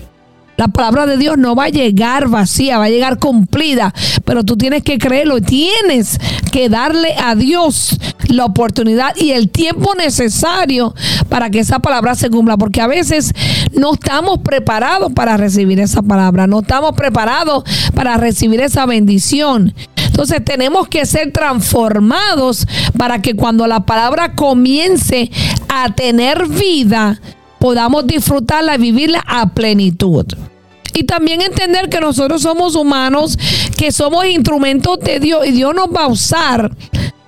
La 0.56 0.68
palabra 0.68 1.06
de 1.06 1.18
Dios 1.18 1.38
no 1.38 1.56
va 1.56 1.66
a 1.66 1.70
llegar 1.70 2.28
vacía, 2.28 2.78
va 2.78 2.86
a 2.86 2.90
llegar 2.90 3.18
cumplida, 3.18 3.94
pero 4.24 4.44
tú 4.44 4.56
tienes 4.56 4.84
que 4.84 5.00
creerlo, 5.00 5.42
tienes 5.42 6.20
que 6.52 6.70
darle 6.70 7.16
a 7.18 7.36
Dios 7.36 7.98
la 8.28 8.46
oportunidad 8.46 9.16
y 9.16 9.32
el 9.32 9.50
tiempo 9.50 9.96
necesario 9.96 10.94
para 11.30 11.50
que 11.50 11.60
esa 11.60 11.80
palabra 11.80 12.14
se 12.16 12.30
cumpla, 12.30 12.58
porque 12.58 12.82
a 12.82 12.88
veces 12.88 13.34
no 13.74 13.94
estamos 13.94 14.40
preparados 14.40 15.12
para 15.14 15.38
recibir 15.38 15.80
esa 15.80 16.02
palabra, 16.04 16.46
no 16.46 16.60
estamos 16.60 16.94
preparados 16.94 17.64
para 17.96 18.18
recibir 18.18 18.62
esa 18.62 18.86
bendición. 18.86 19.74
Entonces 19.96 20.46
tenemos 20.46 20.88
que 20.88 21.08
ser 21.08 21.32
transformados 21.32 22.68
para 22.98 23.22
que 23.24 23.36
cuando 23.36 23.66
la 23.66 23.80
palabra 23.80 24.36
comience 24.36 25.32
a 25.70 25.94
tener 25.96 26.48
vida, 26.48 27.20
podamos 27.64 28.06
disfrutarla 28.06 28.76
vivirla 28.76 29.24
a 29.26 29.54
plenitud. 29.54 30.26
Y 30.94 31.06
también 31.06 31.42
entender 31.42 31.88
que 31.88 32.02
nosotros 32.02 32.42
somos 32.42 32.76
humanos, 32.76 33.40
que 33.78 33.94
somos 33.94 34.26
instrumentos 34.26 35.00
de 35.00 35.22
Dios 35.22 35.48
y 35.48 35.52
Dios 35.52 35.74
nos 35.74 35.88
va 35.88 36.04
a 36.04 36.08
usar 36.08 36.76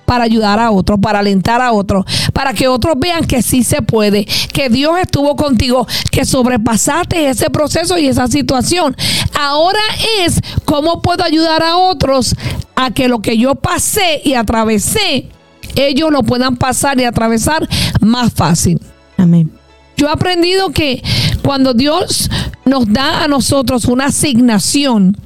para 0.04 0.24
ayudar 0.24 0.58
a 0.58 0.72
otros, 0.72 1.00
para 1.00 1.20
alentar 1.20 1.62
a 1.62 1.72
otros, 1.72 2.04
para 2.34 2.52
que 2.52 2.68
otros 2.68 2.96
vean 2.98 3.24
que 3.24 3.40
sí 3.40 3.64
se 3.64 3.80
puede, 3.80 4.26
que 4.52 4.68
Dios 4.68 4.98
estuvo 5.00 5.36
contigo, 5.36 5.86
que 6.10 6.26
sobrepasaste 6.26 7.30
ese 7.30 7.48
proceso 7.48 7.96
y 7.96 8.06
esa 8.06 8.26
situación. 8.26 8.94
Ahora 9.40 9.80
es 10.20 10.38
cómo 10.66 11.00
puedo 11.00 11.24
ayudar 11.24 11.62
a 11.62 11.78
otros 11.78 12.36
a 12.74 12.90
que 12.90 13.08
lo 13.08 13.20
que 13.20 13.38
yo 13.38 13.54
pasé 13.54 14.20
y 14.22 14.34
atravesé, 14.34 15.30
ellos 15.76 16.12
lo 16.12 16.22
puedan 16.24 16.56
pasar 16.56 17.00
y 17.00 17.04
atravesar 17.04 17.66
más 18.02 18.34
fácil. 18.34 18.78
Amén. 19.16 19.55
Yo 19.96 20.08
he 20.08 20.10
aprendido 20.10 20.70
que 20.70 21.02
cuando 21.42 21.72
Dios 21.74 22.30
nos 22.64 22.92
da 22.92 23.24
a 23.24 23.28
nosotros 23.28 23.86
una 23.86 24.06
asignación, 24.06 25.16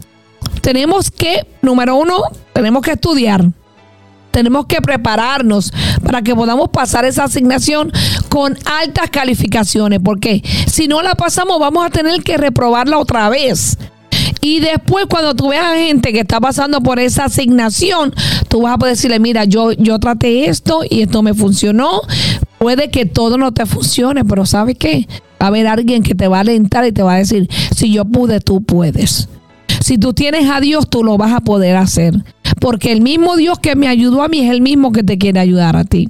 tenemos 0.62 1.10
que, 1.10 1.46
número 1.62 1.96
uno, 1.96 2.22
tenemos 2.52 2.82
que 2.82 2.92
estudiar. 2.92 3.44
Tenemos 4.30 4.66
que 4.66 4.80
prepararnos 4.80 5.72
para 6.04 6.22
que 6.22 6.36
podamos 6.36 6.68
pasar 6.68 7.04
esa 7.04 7.24
asignación 7.24 7.92
con 8.28 8.56
altas 8.64 9.10
calificaciones, 9.10 9.98
porque 10.04 10.40
si 10.68 10.86
no 10.86 11.02
la 11.02 11.16
pasamos 11.16 11.58
vamos 11.58 11.84
a 11.84 11.90
tener 11.90 12.22
que 12.22 12.36
reprobarla 12.36 12.98
otra 12.98 13.28
vez. 13.28 13.76
Y 14.40 14.60
después 14.60 15.06
cuando 15.06 15.34
tú 15.34 15.48
veas 15.48 15.66
a 15.66 15.76
gente 15.76 16.12
que 16.12 16.20
está 16.20 16.40
pasando 16.40 16.80
por 16.80 16.98
esa 16.98 17.24
asignación, 17.24 18.14
tú 18.48 18.62
vas 18.62 18.74
a 18.74 18.78
poder 18.78 18.94
decirle, 18.94 19.20
mira, 19.20 19.44
yo, 19.44 19.72
yo 19.72 19.98
traté 19.98 20.48
esto 20.48 20.80
y 20.88 21.02
esto 21.02 21.22
me 21.22 21.34
funcionó. 21.34 22.00
Puede 22.58 22.90
que 22.90 23.06
todo 23.06 23.38
no 23.38 23.52
te 23.52 23.66
funcione, 23.66 24.24
pero 24.24 24.46
¿sabes 24.46 24.76
qué? 24.78 25.06
Va 25.40 25.46
a 25.46 25.48
haber 25.48 25.66
alguien 25.66 26.02
que 26.02 26.14
te 26.14 26.28
va 26.28 26.38
a 26.38 26.40
alentar 26.40 26.86
y 26.86 26.92
te 26.92 27.02
va 27.02 27.14
a 27.14 27.18
decir, 27.18 27.48
si 27.74 27.92
yo 27.92 28.04
pude, 28.04 28.40
tú 28.40 28.62
puedes. 28.62 29.28
Si 29.80 29.98
tú 29.98 30.12
tienes 30.12 30.48
a 30.50 30.60
Dios, 30.60 30.88
tú 30.88 31.02
lo 31.02 31.16
vas 31.16 31.32
a 31.32 31.40
poder 31.40 31.76
hacer. 31.76 32.14
Porque 32.60 32.92
el 32.92 33.00
mismo 33.00 33.36
Dios 33.36 33.58
que 33.58 33.76
me 33.76 33.88
ayudó 33.88 34.22
a 34.22 34.28
mí 34.28 34.40
es 34.40 34.50
el 34.50 34.60
mismo 34.60 34.92
que 34.92 35.02
te 35.02 35.16
quiere 35.16 35.40
ayudar 35.40 35.76
a 35.76 35.84
ti. 35.84 36.08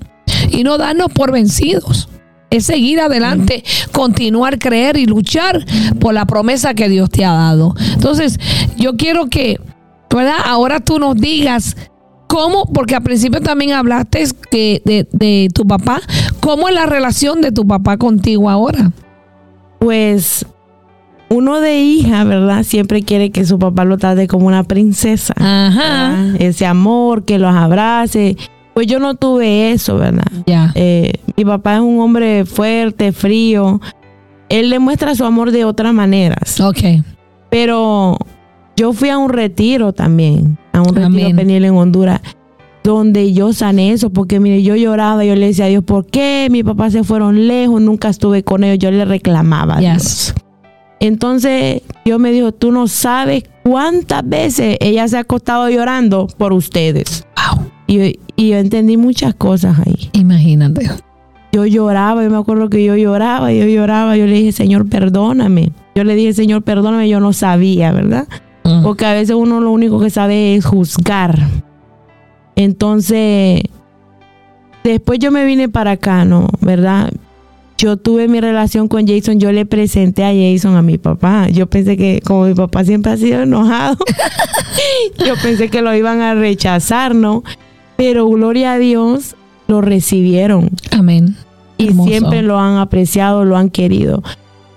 Y 0.51 0.65
no 0.65 0.79
darnos 0.79 1.13
por 1.13 1.33
vencidos. 1.33 2.09
Es 2.51 2.67
seguir 2.67 3.01
adelante, 3.01 3.63
continuar, 3.93 4.59
creer 4.59 4.97
y 4.97 5.07
luchar 5.07 5.65
por 6.01 6.15
la 6.15 6.27
promesa 6.27 6.75
que 6.75 6.89
Dios 6.89 7.09
te 7.09 7.25
ha 7.25 7.33
dado. 7.33 7.75
Entonces, 7.93 8.39
yo 8.77 8.97
quiero 8.97 9.27
que, 9.27 9.61
¿verdad? 10.13 10.39
Ahora 10.45 10.81
tú 10.81 10.99
nos 10.99 11.17
digas 11.17 11.77
cómo, 12.27 12.67
porque 12.67 12.97
al 12.97 13.03
principio 13.03 13.41
también 13.41 13.73
hablaste 13.73 14.25
que 14.51 14.83
de, 14.85 15.07
de 15.13 15.49
tu 15.55 15.65
papá, 15.65 16.01
¿cómo 16.41 16.69
es 16.69 16.75
la 16.75 16.87
relación 16.87 17.41
de 17.41 17.53
tu 17.53 17.67
papá 17.67 17.97
contigo 17.97 18.51
ahora? 18.51 18.91
Pues 19.79 20.45
uno 21.31 21.61
de 21.61 21.81
hija, 21.81 22.25
¿verdad? 22.25 22.65
Siempre 22.65 23.03
quiere 23.03 23.31
que 23.31 23.47
su 23.47 23.59
papá 23.59 23.85
lo 23.85 23.97
trate 23.99 24.27
como 24.27 24.49
una 24.49 24.65
princesa. 24.65 25.33
Ajá. 25.37 26.11
¿verdad? 26.11 26.43
Ese 26.43 26.67
amor, 26.67 27.25
que 27.25 27.39
los 27.39 27.55
abrace. 27.55 28.37
Pues 28.75 28.89
yo 28.89 28.99
no 28.99 29.15
tuve 29.15 29.71
eso, 29.71 29.97
¿verdad? 29.97 30.27
Ya. 30.47 30.73
Eh, 30.75 31.13
mi 31.41 31.45
papá 31.47 31.77
es 31.77 31.81
un 31.81 31.99
hombre 32.01 32.45
fuerte, 32.45 33.13
frío. 33.13 33.81
Él 34.51 34.69
demuestra 34.69 35.15
su 35.15 35.25
amor 35.25 35.53
de 35.53 35.65
otras 35.65 35.95
maneras. 35.95 36.61
Ok. 36.61 36.81
Pero 37.49 38.19
yo 38.77 38.93
fui 38.93 39.09
a 39.09 39.17
un 39.17 39.31
retiro 39.31 39.95
también, 39.95 40.59
a 40.75 40.83
un 40.83 40.95
retiro 40.95 41.35
penil 41.35 41.65
en 41.65 41.75
Honduras, 41.75 42.21
donde 42.85 43.33
yo 43.33 43.55
sané 43.55 43.93
eso, 43.93 44.11
porque 44.11 44.39
mire, 44.39 44.63
yo 44.63 44.77
lloraba, 44.77 45.25
yo 45.25 45.35
le 45.35 45.47
decía 45.47 45.65
a 45.65 45.69
Dios, 45.69 45.83
¿por 45.83 46.05
qué 46.05 46.49
mis 46.51 46.63
papás 46.63 46.93
se 46.93 47.05
fueron 47.05 47.47
lejos? 47.47 47.81
Nunca 47.81 48.11
estuve 48.11 48.43
con 48.45 48.63
ellos, 48.63 48.79
yo 48.79 48.91
le 48.91 49.07
reclamaba 49.07 49.77
a 49.77 49.81
Yes. 49.81 49.87
Dios. 49.87 50.35
Entonces 51.01 51.81
yo 52.05 52.19
me 52.19 52.33
dijo, 52.33 52.53
tú 52.53 52.71
no 52.71 52.87
sabes 52.87 53.45
cuántas 53.63 54.29
veces 54.29 54.77
ella 54.81 55.09
se 55.09 55.17
ha 55.17 55.21
acostado 55.21 55.71
llorando 55.71 56.27
por 56.37 56.53
ustedes. 56.53 57.25
Wow. 57.57 57.65
Y, 57.87 58.19
y 58.37 58.49
yo 58.51 58.59
entendí 58.59 58.99
muchas 58.99 59.35
cosas 59.35 59.79
ahí. 59.79 60.11
Imagínate. 60.13 60.91
Yo 61.53 61.67
lloraba, 61.67 62.23
yo 62.23 62.31
me 62.31 62.37
acuerdo 62.37 62.71
que 62.71 62.85
yo 62.85 62.97
lloraba, 62.97 63.53
yo 63.53 63.67
lloraba, 63.67 64.17
yo 64.17 64.27
le 64.27 64.35
dije, 64.35 64.53
Señor, 64.53 64.89
perdóname. 64.89 65.73
Yo 65.95 66.05
le 66.05 66.15
dije, 66.15 66.33
Señor, 66.33 66.63
perdóname, 66.63 67.09
yo 67.09 67.19
no 67.21 67.33
sabía, 67.33 67.93
¿verdad? 67.93 68.29
Porque 68.83 69.05
a 69.05 69.15
veces 69.15 69.35
uno 69.35 69.61
lo 69.61 69.73
único 69.73 69.99
que 69.99 70.11
sabe 70.11 70.55
es 70.55 70.65
juzgar. 70.65 71.37
Entonces, 72.55 73.63
después 74.85 75.19
yo 75.19 75.31
me 75.33 75.45
vine 75.45 75.69
para 75.69 75.93
acá, 75.93 76.25
¿no? 76.25 76.47
¿Verdad? 76.61 77.11
Yo 77.79 77.97
tuve 77.97 78.29
mi 78.29 78.41
relación 78.41 78.89
con 78.89 79.07
Jason, 79.07 79.41
yo 79.41 79.51
le 79.53 79.65
presenté 79.65 80.23
a 80.25 80.33
Jason 80.33 80.77
a 80.77 80.83
mi 80.83 80.99
papá. 80.99 81.49
Yo 81.49 81.67
pensé 81.67 81.97
que 81.97 82.21
como 82.25 82.45
mi 82.45 82.55
papá 82.55 82.85
siempre 82.85 83.13
ha 83.13 83.17
sido 83.17 83.43
enojado, 83.43 83.97
yo 85.27 85.35
pensé 85.43 85.71
que 85.71 85.81
lo 85.81 85.95
iban 85.95 86.21
a 86.21 86.35
rechazar, 86.35 87.15
¿no? 87.15 87.43
Pero 87.97 88.27
gloria 88.29 88.75
a 88.75 88.79
Dios, 88.79 89.35
lo 89.71 89.81
recibieron 89.81 90.71
Amén. 90.91 91.37
y 91.79 91.89
Hermoso. 91.89 92.11
siempre 92.11 92.43
lo 92.43 92.59
han 92.59 92.77
apreciado, 92.77 93.45
lo 93.45 93.57
han 93.57 93.71
querido. 93.71 94.23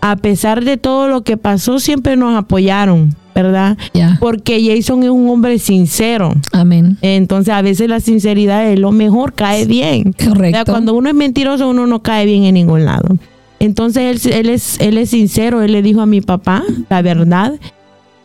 A 0.01 0.15
pesar 0.17 0.63
de 0.63 0.77
todo 0.77 1.07
lo 1.07 1.23
que 1.23 1.37
pasó, 1.37 1.79
siempre 1.79 2.15
nos 2.15 2.35
apoyaron, 2.37 3.15
¿verdad? 3.33 3.77
Porque 4.19 4.61
Jason 4.63 5.03
es 5.03 5.09
un 5.09 5.27
hombre 5.29 5.57
sincero. 5.59 6.33
Amén. 6.51 6.97
Entonces, 7.01 7.53
a 7.53 7.61
veces 7.61 7.89
la 7.89 7.99
sinceridad 7.99 8.69
es 8.69 8.79
lo 8.79 8.91
mejor, 8.91 9.33
cae 9.33 9.65
bien. 9.65 10.13
O 10.17 10.21
sea, 10.21 10.29
Correcto. 10.29 10.71
cuando 10.71 10.93
uno 10.93 11.09
es 11.09 11.15
mentiroso, 11.15 11.69
uno 11.69 11.87
no 11.87 12.03
cae 12.03 12.25
bien 12.25 12.43
en 12.43 12.53
ningún 12.55 12.85
lado. 12.85 13.17
Entonces, 13.59 14.25
él, 14.25 14.33
él 14.33 14.49
es, 14.49 14.77
él 14.81 14.97
es 14.97 15.09
sincero, 15.11 15.61
él 15.61 15.71
le 15.71 15.81
dijo 15.81 16.01
a 16.01 16.05
mi 16.05 16.19
papá 16.21 16.63
la 16.89 17.01
verdad. 17.01 17.53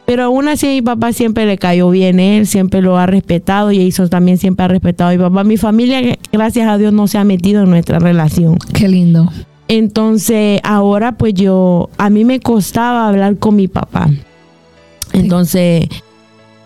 Pero 0.08 0.24
aún 0.24 0.48
así, 0.48 0.66
mi 0.68 0.80
papá 0.80 1.12
siempre 1.12 1.44
le 1.44 1.58
cayó 1.58 1.90
bien, 1.90 2.18
él 2.18 2.46
siempre 2.46 2.80
lo 2.80 2.96
ha 2.96 3.04
respetado 3.04 3.72
y 3.72 3.90
Jason 3.90 4.08
también 4.08 4.38
siempre 4.38 4.64
ha 4.64 4.68
respetado 4.68 5.10
a 5.10 5.12
mi 5.12 5.18
papá. 5.18 5.44
Mi 5.44 5.58
familia, 5.58 6.00
gracias 6.32 6.66
a 6.66 6.78
Dios, 6.78 6.94
no 6.94 7.06
se 7.08 7.18
ha 7.18 7.24
metido 7.24 7.62
en 7.64 7.68
nuestra 7.68 7.98
relación. 7.98 8.56
Qué 8.72 8.88
lindo. 8.88 9.30
Entonces, 9.68 10.62
ahora 10.64 11.12
pues 11.18 11.34
yo, 11.34 11.90
a 11.98 12.08
mí 12.08 12.24
me 12.24 12.40
costaba 12.40 13.06
hablar 13.06 13.36
con 13.36 13.54
mi 13.56 13.68
papá. 13.68 14.08
Entonces, 15.12 15.86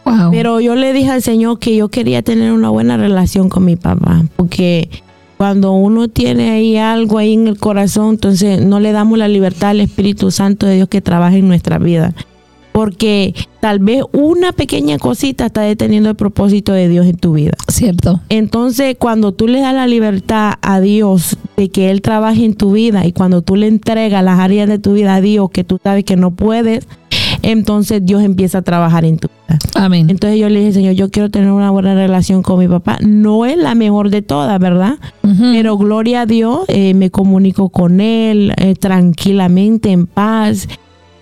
Wow. 0.04 0.30
pero 0.30 0.60
yo 0.60 0.76
le 0.76 0.92
dije 0.92 1.10
al 1.10 1.22
Señor 1.22 1.58
que 1.58 1.74
yo 1.74 1.88
quería 1.88 2.22
tener 2.22 2.52
una 2.52 2.68
buena 2.70 2.96
relación 2.96 3.48
con 3.48 3.64
mi 3.64 3.74
papá, 3.74 4.22
porque 4.36 4.88
cuando 5.36 5.72
uno 5.72 6.06
tiene 6.06 6.50
ahí 6.50 6.76
algo 6.76 7.18
ahí 7.18 7.34
en 7.34 7.48
el 7.48 7.58
corazón, 7.58 8.10
entonces 8.10 8.64
no 8.64 8.78
le 8.78 8.92
damos 8.92 9.18
la 9.18 9.26
libertad 9.26 9.70
al 9.70 9.80
Espíritu 9.80 10.30
Santo 10.30 10.66
de 10.66 10.76
Dios 10.76 10.88
que 10.88 11.00
trabaje 11.00 11.38
en 11.38 11.48
nuestra 11.48 11.78
vida. 11.78 12.14
Porque 12.72 13.34
tal 13.60 13.78
vez 13.78 14.02
una 14.12 14.52
pequeña 14.52 14.98
cosita 14.98 15.46
está 15.46 15.60
deteniendo 15.60 16.08
el 16.08 16.16
propósito 16.16 16.72
de 16.72 16.88
Dios 16.88 17.06
en 17.06 17.16
tu 17.16 17.34
vida. 17.34 17.52
Cierto. 17.68 18.20
Entonces, 18.28 18.96
cuando 18.98 19.32
tú 19.32 19.46
le 19.46 19.60
das 19.60 19.74
la 19.74 19.86
libertad 19.86 20.54
a 20.62 20.80
Dios 20.80 21.36
de 21.56 21.68
que 21.68 21.90
Él 21.90 22.02
trabaje 22.02 22.44
en 22.44 22.54
tu 22.54 22.72
vida 22.72 23.06
y 23.06 23.12
cuando 23.12 23.42
tú 23.42 23.56
le 23.56 23.66
entregas 23.66 24.24
las 24.24 24.40
áreas 24.40 24.68
de 24.68 24.78
tu 24.78 24.94
vida 24.94 25.14
a 25.14 25.20
Dios 25.20 25.50
que 25.50 25.64
tú 25.64 25.78
sabes 25.82 26.04
que 26.04 26.16
no 26.16 26.32
puedes, 26.32 26.86
entonces 27.42 28.04
Dios 28.04 28.22
empieza 28.22 28.58
a 28.58 28.62
trabajar 28.62 29.04
en 29.04 29.18
tu 29.18 29.28
vida. 29.28 29.58
Amén. 29.74 30.08
Entonces 30.10 30.38
yo 30.38 30.48
le 30.48 30.60
dije, 30.60 30.72
Señor, 30.72 30.94
yo 30.94 31.10
quiero 31.10 31.30
tener 31.30 31.50
una 31.50 31.70
buena 31.70 31.94
relación 31.94 32.42
con 32.42 32.58
mi 32.58 32.68
papá. 32.68 32.98
No 33.00 33.44
es 33.44 33.56
la 33.56 33.74
mejor 33.74 34.10
de 34.10 34.22
todas, 34.22 34.58
¿verdad? 34.58 34.98
Pero 35.38 35.76
gloria 35.78 36.22
a 36.22 36.26
Dios, 36.26 36.64
eh, 36.68 36.94
me 36.94 37.10
comunico 37.10 37.68
con 37.70 38.00
él 38.00 38.52
eh, 38.56 38.74
tranquilamente, 38.74 39.90
en 39.90 40.06
paz. 40.06 40.68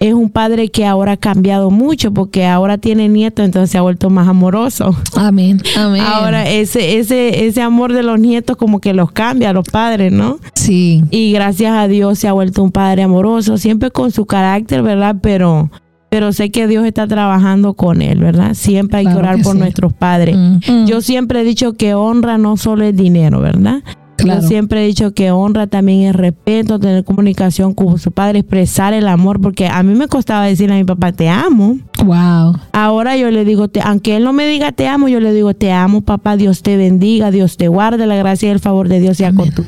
Es 0.01 0.15
un 0.15 0.31
padre 0.31 0.71
que 0.71 0.87
ahora 0.87 1.13
ha 1.13 1.17
cambiado 1.19 1.71
mucho 1.71 2.13
porque 2.13 2.47
ahora 2.47 2.79
tiene 2.79 3.09
nietos, 3.11 3.45
entonces 3.45 3.71
se 3.71 3.77
ha 3.77 3.83
vuelto 3.83 4.09
más 4.09 4.27
amoroso. 4.27 4.97
Amén. 5.15 5.61
Amén. 5.77 6.01
Ahora 6.03 6.49
ese, 6.49 6.99
ese, 6.99 7.47
ese 7.47 7.61
amor 7.61 7.93
de 7.93 8.03
los 8.03 8.19
nietos 8.19 8.57
como 8.57 8.81
que 8.81 8.95
los 8.95 9.13
cambia 9.13 9.51
a 9.51 9.53
los 9.53 9.69
padres, 9.69 10.11
¿no? 10.11 10.39
Sí. 10.55 11.05
Y 11.11 11.33
gracias 11.33 11.75
a 11.77 11.87
Dios 11.87 12.19
se 12.19 12.29
ha 12.29 12.33
vuelto 12.33 12.63
un 12.63 12.73
padre 12.73 13.03
amoroso, 13.03 13.59
siempre 13.59 13.91
con 13.91 14.11
su 14.11 14.25
carácter, 14.25 14.83
¿verdad? 14.83 15.17
Pero, 15.21 15.71
pero 16.09 16.33
sé 16.33 16.51
que 16.51 16.67
Dios 16.67 16.87
está 16.87 17.07
trabajando 17.07 17.75
con 17.75 18.01
él, 18.01 18.21
¿verdad? 18.21 18.55
Siempre 18.55 19.01
hay 19.01 19.05
Claro 19.05 19.19
que 19.19 19.23
orar 19.23 19.37
que 19.37 19.43
por 19.43 19.53
sí. 19.53 19.59
nuestros 19.59 19.93
padres. 19.93 20.35
Ujú. 20.35 20.87
Yo 20.87 21.03
siempre 21.03 21.43
he 21.43 21.45
dicho 21.45 21.75
que 21.75 21.93
honra 21.95 22.39
no 22.39 22.57
solo 22.57 22.85
es 22.85 22.97
dinero, 22.97 23.41
¿verdad? 23.41 23.83
Claro. 24.23 24.41
Yo 24.43 24.49
siempre 24.49 24.83
he 24.85 24.87
dicho 24.87 25.13
que 25.13 25.31
honra 25.31 25.67
también 25.67 26.03
es 26.09 26.15
respeto, 26.15 26.79
tener 26.79 27.05
comunicación 27.05 27.75
con 27.75 27.99
su 27.99 28.13
padre, 28.13 28.41
expresar 28.41 28.93
el 28.93 29.09
amor, 29.09 29.41
porque 29.41 29.67
a 29.69 29.83
mí 29.83 29.95
me 29.95 30.09
costaba 30.09 30.45
decirle 30.47 30.75
a 30.77 30.79
mi 30.79 30.85
papá, 30.85 31.13
te 31.13 31.29
amo. 31.29 31.79
Wow. 32.05 32.57
Ahora 32.73 33.17
yo 33.17 33.31
le 33.31 33.45
digo, 33.45 33.69
te, 33.69 33.81
aunque 33.81 34.17
él 34.17 34.25
no 34.25 34.33
me 34.33 34.47
diga 34.47 34.73
te 34.73 34.89
amo, 34.89 35.09
yo 35.09 35.21
le 35.21 35.33
digo, 35.33 35.55
te 35.55 35.73
amo, 35.73 36.01
papá, 36.03 36.37
Dios 36.37 36.63
te 36.63 36.77
bendiga, 36.77 37.31
Dios 37.31 37.57
te 37.57 37.69
guarde, 37.69 38.07
la 38.07 38.17
gracia 38.17 38.49
y 38.49 38.53
el 38.53 38.61
favor 38.61 38.89
de 38.89 39.01
Dios 39.01 39.17
sea 39.17 39.33
con 39.33 39.51
tu. 39.51 39.65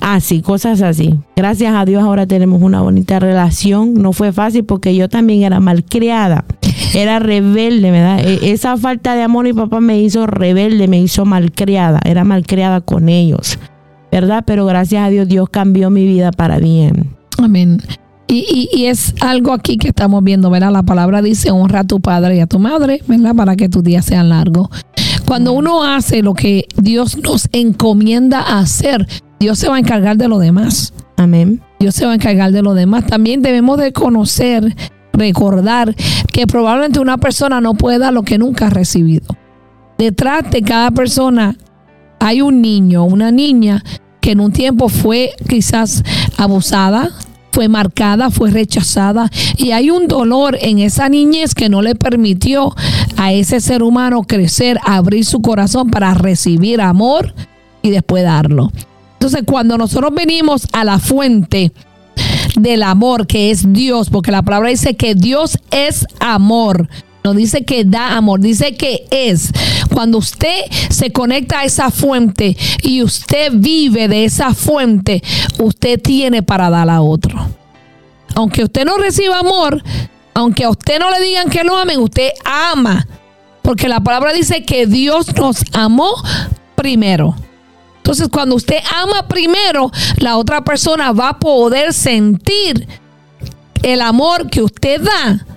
Así, 0.00 0.40
cosas 0.40 0.80
así. 0.82 1.14
Gracias 1.36 1.74
a 1.74 1.84
Dios 1.84 2.02
ahora 2.02 2.26
tenemos 2.26 2.62
una 2.62 2.80
bonita 2.80 3.18
relación. 3.18 3.94
No 3.94 4.12
fue 4.12 4.32
fácil 4.32 4.64
porque 4.64 4.94
yo 4.94 5.08
también 5.08 5.42
era 5.42 5.60
malcriada. 5.60 6.44
Era 6.94 7.18
rebelde, 7.18 7.90
¿verdad? 7.90 8.20
E- 8.20 8.52
Esa 8.52 8.76
falta 8.76 9.14
de 9.14 9.22
amor 9.22 9.44
mi 9.44 9.52
papá 9.52 9.80
me 9.80 10.00
hizo 10.00 10.26
rebelde, 10.26 10.88
me 10.88 11.00
hizo 11.00 11.24
malcriada. 11.26 12.00
Era 12.04 12.24
malcriada 12.24 12.80
con 12.80 13.08
ellos, 13.08 13.58
¿verdad? 14.14 14.44
Pero 14.46 14.64
gracias 14.64 15.04
a 15.04 15.10
Dios 15.10 15.26
Dios 15.26 15.48
cambió 15.50 15.90
mi 15.90 16.06
vida 16.06 16.30
para 16.30 16.60
bien. 16.60 17.16
Amén. 17.36 17.82
Y, 18.28 18.46
y, 18.48 18.68
y 18.72 18.86
es 18.86 19.12
algo 19.20 19.52
aquí 19.52 19.76
que 19.76 19.88
estamos 19.88 20.22
viendo, 20.22 20.50
¿verdad? 20.50 20.70
La 20.70 20.84
palabra 20.84 21.20
dice 21.20 21.50
honra 21.50 21.80
a 21.80 21.84
tu 21.84 22.00
padre 22.00 22.36
y 22.36 22.40
a 22.40 22.46
tu 22.46 22.60
madre, 22.60 23.02
¿verdad? 23.08 23.34
Para 23.34 23.56
que 23.56 23.68
tus 23.68 23.82
días 23.82 24.04
sean 24.04 24.28
largos. 24.28 24.68
Cuando 25.26 25.52
uno 25.52 25.82
hace 25.82 26.22
lo 26.22 26.32
que 26.32 26.66
Dios 26.76 27.16
nos 27.16 27.48
encomienda 27.50 28.40
a 28.40 28.60
hacer, 28.60 29.04
Dios 29.40 29.58
se 29.58 29.68
va 29.68 29.76
a 29.76 29.78
encargar 29.80 30.16
de 30.16 30.28
lo 30.28 30.38
demás. 30.38 30.94
Amén. 31.16 31.60
Dios 31.80 31.96
se 31.96 32.06
va 32.06 32.12
a 32.12 32.14
encargar 32.14 32.52
de 32.52 32.62
lo 32.62 32.74
demás. 32.74 33.06
También 33.06 33.42
debemos 33.42 33.78
de 33.78 33.92
conocer, 33.92 34.76
recordar 35.12 35.92
que 36.32 36.46
probablemente 36.46 37.00
una 37.00 37.18
persona 37.18 37.60
no 37.60 37.74
puede 37.74 37.98
dar 37.98 38.12
lo 38.12 38.22
que 38.22 38.38
nunca 38.38 38.68
ha 38.68 38.70
recibido. 38.70 39.26
Detrás 39.98 40.48
de 40.52 40.62
cada 40.62 40.92
persona 40.92 41.56
hay 42.20 42.42
un 42.42 42.62
niño, 42.62 43.04
una 43.04 43.32
niña 43.32 43.82
que 44.24 44.30
en 44.30 44.40
un 44.40 44.52
tiempo 44.52 44.88
fue 44.88 45.34
quizás 45.50 46.02
abusada, 46.38 47.10
fue 47.52 47.68
marcada, 47.68 48.30
fue 48.30 48.50
rechazada 48.50 49.30
y 49.58 49.72
hay 49.72 49.90
un 49.90 50.08
dolor 50.08 50.56
en 50.62 50.78
esa 50.78 51.10
niñez 51.10 51.54
que 51.54 51.68
no 51.68 51.82
le 51.82 51.94
permitió 51.94 52.74
a 53.18 53.34
ese 53.34 53.60
ser 53.60 53.82
humano 53.82 54.22
crecer, 54.22 54.80
abrir 54.82 55.26
su 55.26 55.42
corazón 55.42 55.90
para 55.90 56.14
recibir 56.14 56.80
amor 56.80 57.34
y 57.82 57.90
después 57.90 58.24
darlo. 58.24 58.72
Entonces, 59.12 59.42
cuando 59.44 59.76
nosotros 59.76 60.14
venimos 60.14 60.68
a 60.72 60.84
la 60.84 60.98
fuente 60.98 61.70
del 62.56 62.82
amor 62.82 63.26
que 63.26 63.50
es 63.50 63.74
Dios, 63.74 64.08
porque 64.08 64.32
la 64.32 64.40
palabra 64.40 64.70
dice 64.70 64.96
que 64.96 65.14
Dios 65.14 65.58
es 65.70 66.06
amor. 66.18 66.88
No 67.24 67.32
dice 67.32 67.64
que 67.64 67.86
da 67.86 68.18
amor, 68.18 68.40
dice 68.40 68.76
que 68.76 69.06
es. 69.10 69.50
Cuando 69.90 70.18
usted 70.18 70.60
se 70.90 71.10
conecta 71.10 71.60
a 71.60 71.64
esa 71.64 71.90
fuente 71.90 72.54
y 72.82 73.02
usted 73.02 73.50
vive 73.54 74.08
de 74.08 74.26
esa 74.26 74.52
fuente, 74.52 75.22
usted 75.58 75.98
tiene 76.02 76.42
para 76.42 76.68
dar 76.68 76.90
a 76.90 77.00
otro. 77.00 77.48
Aunque 78.34 78.64
usted 78.64 78.84
no 78.84 78.98
reciba 78.98 79.38
amor, 79.38 79.82
aunque 80.34 80.64
a 80.64 80.68
usted 80.68 80.98
no 80.98 81.10
le 81.10 81.18
digan 81.22 81.48
que 81.48 81.64
lo 81.64 81.78
amen, 81.78 82.00
usted 82.00 82.28
ama. 82.44 83.06
Porque 83.62 83.88
la 83.88 84.00
palabra 84.00 84.34
dice 84.34 84.62
que 84.66 84.86
Dios 84.86 85.34
nos 85.34 85.64
amó 85.72 86.12
primero. 86.74 87.34
Entonces, 87.96 88.28
cuando 88.28 88.54
usted 88.56 88.80
ama 88.94 89.26
primero, 89.28 89.90
la 90.18 90.36
otra 90.36 90.62
persona 90.62 91.12
va 91.12 91.30
a 91.30 91.38
poder 91.38 91.94
sentir 91.94 92.86
el 93.82 94.02
amor 94.02 94.50
que 94.50 94.60
usted 94.60 95.00
da. 95.00 95.53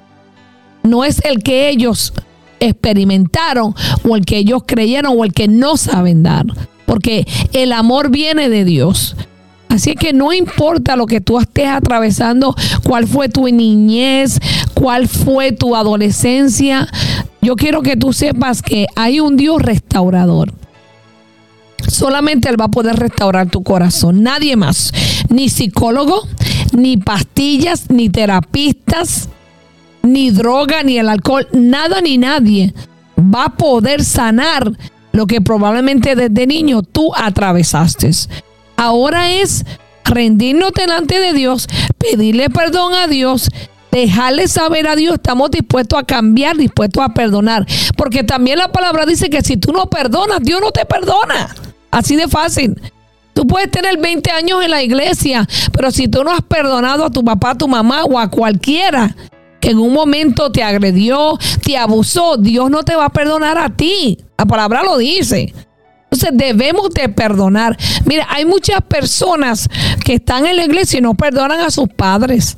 No 0.87 1.03
es 1.03 1.23
el 1.25 1.43
que 1.43 1.69
ellos 1.69 2.13
experimentaron 2.59 3.75
o 4.07 4.15
el 4.15 4.25
que 4.25 4.37
ellos 4.37 4.63
creyeron 4.65 5.13
o 5.17 5.23
el 5.23 5.33
que 5.33 5.47
no 5.47 5.77
saben 5.77 6.23
dar. 6.23 6.45
Porque 6.85 7.27
el 7.53 7.73
amor 7.73 8.09
viene 8.09 8.49
de 8.49 8.65
Dios. 8.65 9.15
Así 9.69 9.95
que 9.95 10.13
no 10.13 10.31
importa 10.33 10.95
lo 10.95 11.05
que 11.05 11.21
tú 11.21 11.39
estés 11.39 11.67
atravesando, 11.67 12.55
cuál 12.83 13.05
fue 13.05 13.27
tu 13.29 13.47
niñez, 13.47 14.39
cuál 14.73 15.07
fue 15.07 15.51
tu 15.51 15.75
adolescencia, 15.75 16.87
yo 17.41 17.55
quiero 17.55 17.81
que 17.81 17.97
tú 17.97 18.13
sepas 18.13 18.61
que 18.61 18.87
hay 18.95 19.19
un 19.19 19.37
Dios 19.37 19.61
restaurador. 19.61 20.53
Solamente 21.87 22.49
Él 22.49 22.59
va 22.59 22.65
a 22.65 22.71
poder 22.71 22.95
restaurar 22.95 23.49
tu 23.49 23.63
corazón, 23.63 24.23
nadie 24.23 24.55
más. 24.55 24.91
Ni 25.29 25.49
psicólogo, 25.49 26.27
ni 26.75 26.97
pastillas, 26.97 27.89
ni 27.89 28.09
terapistas, 28.09 29.29
ni 30.03 30.31
droga, 30.31 30.83
ni 30.83 30.97
el 30.97 31.09
alcohol, 31.09 31.47
nada 31.51 32.01
ni 32.01 32.17
nadie 32.17 32.73
va 33.17 33.45
a 33.45 33.55
poder 33.55 34.03
sanar 34.03 34.71
lo 35.11 35.25
que 35.25 35.41
probablemente 35.41 36.15
desde 36.15 36.47
niño 36.47 36.83
tú 36.83 37.11
atravesaste. 37.15 38.11
Ahora 38.75 39.31
es 39.31 39.65
rendirnos 40.05 40.71
delante 40.73 41.19
de 41.19 41.33
Dios, 41.33 41.67
pedirle 41.97 42.49
perdón 42.49 42.93
a 42.93 43.07
Dios, 43.07 43.49
dejarle 43.91 44.47
saber 44.47 44.87
a 44.87 44.95
Dios, 44.95 45.15
estamos 45.15 45.49
dispuestos 45.51 45.99
a 45.99 46.03
cambiar, 46.03 46.55
dispuestos 46.55 47.03
a 47.03 47.09
perdonar. 47.09 47.65
Porque 47.95 48.23
también 48.23 48.59
la 48.59 48.71
palabra 48.71 49.05
dice 49.05 49.29
que 49.29 49.41
si 49.41 49.57
tú 49.57 49.71
no 49.71 49.89
perdonas, 49.89 50.41
Dios 50.41 50.61
no 50.61 50.71
te 50.71 50.85
perdona. 50.85 51.55
Así 51.89 52.15
de 52.15 52.27
fácil. 52.27 52.79
Tú 53.33 53.45
puedes 53.45 53.69
tener 53.69 53.97
20 53.97 54.31
años 54.31 54.63
en 54.63 54.71
la 54.71 54.81
iglesia, 54.81 55.47
pero 55.71 55.91
si 55.91 56.07
tú 56.07 56.23
no 56.23 56.31
has 56.31 56.41
perdonado 56.41 57.05
a 57.05 57.09
tu 57.11 57.23
papá, 57.23 57.51
a 57.51 57.55
tu 57.55 57.67
mamá 57.67 58.03
o 58.03 58.17
a 58.17 58.29
cualquiera 58.29 59.15
que 59.59 59.71
en 59.71 59.79
un 59.79 59.93
momento 59.93 60.51
te 60.51 60.63
agredió, 60.63 61.37
te 61.63 61.77
abusó, 61.77 62.37
Dios 62.37 62.69
no 62.69 62.83
te 62.83 62.95
va 62.95 63.05
a 63.05 63.09
perdonar 63.09 63.57
a 63.57 63.69
ti. 63.69 64.17
La 64.37 64.45
palabra 64.45 64.83
lo 64.83 64.97
dice. 64.97 65.53
Entonces 66.09 66.29
debemos 66.33 66.89
de 66.91 67.09
perdonar. 67.09 67.77
Mira, 68.05 68.25
hay 68.29 68.45
muchas 68.45 68.81
personas 68.81 69.67
que 70.05 70.15
están 70.15 70.45
en 70.45 70.55
la 70.55 70.65
iglesia 70.65 70.99
y 70.99 71.01
no 71.01 71.15
perdonan 71.15 71.61
a 71.61 71.69
sus 71.69 71.89
padres. 71.89 72.57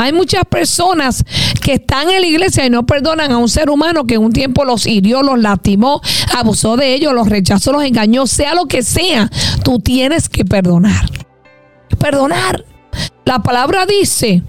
Hay 0.00 0.12
muchas 0.12 0.44
personas 0.44 1.24
que 1.60 1.74
están 1.74 2.08
en 2.08 2.20
la 2.20 2.26
iglesia 2.26 2.64
y 2.64 2.70
no 2.70 2.86
perdonan 2.86 3.32
a 3.32 3.38
un 3.38 3.48
ser 3.48 3.68
humano 3.68 4.04
que 4.04 4.14
en 4.14 4.22
un 4.22 4.32
tiempo 4.32 4.64
los 4.64 4.86
hirió, 4.86 5.24
los 5.24 5.40
lastimó, 5.40 6.00
abusó 6.36 6.76
de 6.76 6.94
ellos, 6.94 7.12
los 7.12 7.28
rechazó, 7.28 7.72
los 7.72 7.82
engañó, 7.82 8.28
sea 8.28 8.54
lo 8.54 8.66
que 8.66 8.84
sea, 8.84 9.28
tú 9.64 9.80
tienes 9.80 10.28
que 10.28 10.44
perdonar. 10.44 11.10
Perdonar. 11.98 12.64
La 13.24 13.42
palabra 13.42 13.86
dice, 13.86 14.44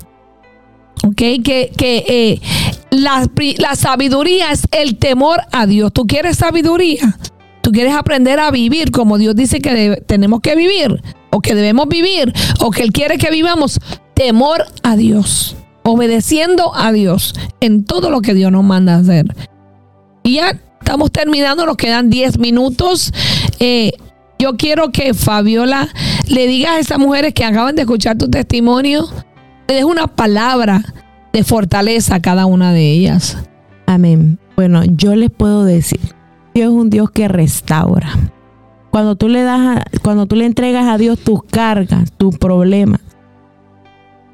ok, 1.04 1.16
que, 1.16 1.72
que 1.76 2.04
eh, 2.08 2.42
la, 2.92 3.28
la 3.58 3.76
sabiduría 3.76 4.52
es 4.52 4.64
el 4.72 4.98
temor 4.98 5.42
a 5.52 5.66
Dios. 5.66 5.92
¿Tú 5.94 6.06
quieres 6.06 6.38
sabiduría? 6.38 7.18
¿Tú 7.62 7.72
quieres 7.72 7.94
aprender 7.94 8.40
a 8.40 8.52
vivir 8.52 8.92
como 8.92 9.18
Dios 9.18 9.36
dice 9.36 9.60
que 9.60 10.02
tenemos 10.08 10.42
que 10.42 10.56
vivir? 10.56 11.02
O 11.32 11.42
que 11.42 11.54
debemos 11.54 11.88
vivir, 11.88 12.34
o 12.60 12.72
que 12.72 12.82
Él 12.82 12.92
quiere 12.92 13.18
que 13.18 13.30
vivamos 13.30 13.80
temor 14.16 14.66
a 14.82 14.96
Dios, 14.96 15.56
obedeciendo 15.84 16.76
a 16.76 16.92
Dios 16.92 17.34
en 17.60 17.86
todo 17.86 18.10
lo 18.10 18.22
que 18.22 18.34
Dios 18.34 18.52
nos 18.52 18.64
manda 18.64 18.96
hacer. 18.96 19.26
Y 20.24 20.36
ya 20.36 20.60
estamos 20.80 21.12
terminando, 21.12 21.66
nos 21.66 21.78
quedan 21.78 22.10
10 22.10 22.40
minutos. 22.40 23.14
Eh, 23.60 23.92
yo 24.40 24.58
quiero 24.58 24.92
que 24.92 25.14
Fabiola 25.14 25.90
le 26.28 26.48
digas 26.48 26.72
a 26.72 26.80
esas 26.80 26.98
mujeres 26.98 27.34
que 27.34 27.46
acaban 27.46 27.76
de 27.76 27.84
escuchar 27.84 28.18
tu 28.18 28.30
testimonio, 28.30 29.08
le 29.70 29.76
des 29.76 29.84
una 29.86 30.08
palabra 30.08 30.84
de 31.32 31.44
fortaleza 31.44 32.16
a 32.16 32.20
cada 32.22 32.46
una 32.46 32.74
de 32.74 32.92
ellas. 32.92 33.38
Amén. 33.86 34.40
Bueno, 34.56 34.84
yo 34.84 35.16
les 35.16 35.30
puedo 35.30 35.64
decir, 35.64 36.00
Dios 36.54 36.72
es 36.74 36.78
un 36.78 36.90
Dios 36.90 37.12
que 37.12 37.28
restaura. 37.28 38.10
Cuando 38.92 39.16
tú 39.16 39.30
le 39.30 39.44
das, 39.44 39.78
a- 39.78 39.86
cuando 40.02 40.26
tú 40.26 40.36
le 40.36 40.46
entregas 40.46 40.88
a 40.88 40.98
Dios 40.98 41.20
tus 41.20 41.44
cargas, 41.44 42.12
tus 42.18 42.38
problemas, 42.38 43.00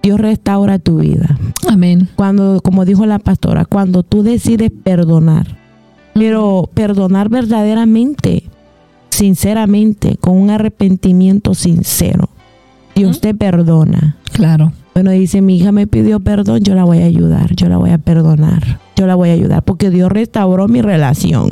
Dios 0.01 0.19
restaura 0.19 0.79
tu 0.79 0.99
vida. 0.99 1.37
Amén. 1.67 2.07
Cuando, 2.15 2.61
como 2.63 2.85
dijo 2.85 3.05
la 3.05 3.19
pastora, 3.19 3.65
cuando 3.65 4.03
tú 4.03 4.23
decides 4.23 4.71
perdonar, 4.83 5.57
pero 6.13 6.69
perdonar 6.73 7.27
verdaderamente, 7.27 8.43
sinceramente, 9.09 10.15
con 10.17 10.37
un 10.37 10.49
arrepentimiento 10.49 11.53
sincero, 11.53 12.29
Dios 12.95 13.19
te 13.19 13.33
perdona. 13.33 14.15
Claro. 14.31 14.71
Bueno, 14.95 15.11
dice, 15.11 15.41
mi 15.41 15.57
hija 15.57 15.73
me 15.73 15.87
pidió 15.87 16.21
perdón, 16.21 16.61
yo 16.61 16.73
la 16.73 16.85
voy 16.85 16.99
a 16.99 17.05
ayudar, 17.05 17.53
yo 17.53 17.67
la 17.67 17.75
voy 17.75 17.89
a 17.89 17.97
perdonar, 17.97 18.79
yo 18.95 19.05
la 19.05 19.15
voy 19.15 19.27
a 19.27 19.33
ayudar, 19.33 19.61
porque 19.61 19.89
Dios 19.89 20.09
restauró 20.09 20.69
mi 20.69 20.81
relación. 20.81 21.49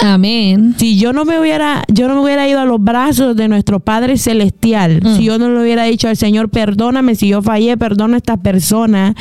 Amén. 0.00 0.74
Si 0.78 0.98
yo 0.98 1.12
no 1.12 1.24
me 1.24 1.40
hubiera, 1.40 1.84
yo 1.88 2.08
no 2.08 2.14
me 2.16 2.22
hubiera 2.22 2.48
ido 2.48 2.60
a 2.60 2.64
los 2.64 2.82
brazos 2.82 3.36
de 3.36 3.48
nuestro 3.48 3.80
Padre 3.80 4.16
Celestial, 4.16 5.00
Mm. 5.02 5.16
si 5.16 5.24
yo 5.24 5.38
no 5.38 5.48
le 5.50 5.60
hubiera 5.60 5.84
dicho 5.84 6.08
al 6.08 6.16
Señor, 6.16 6.48
perdóname, 6.50 7.14
si 7.14 7.28
yo 7.28 7.42
fallé, 7.42 7.76
perdona 7.76 8.14
a 8.14 8.18
esta 8.18 8.36
persona, 8.36 9.14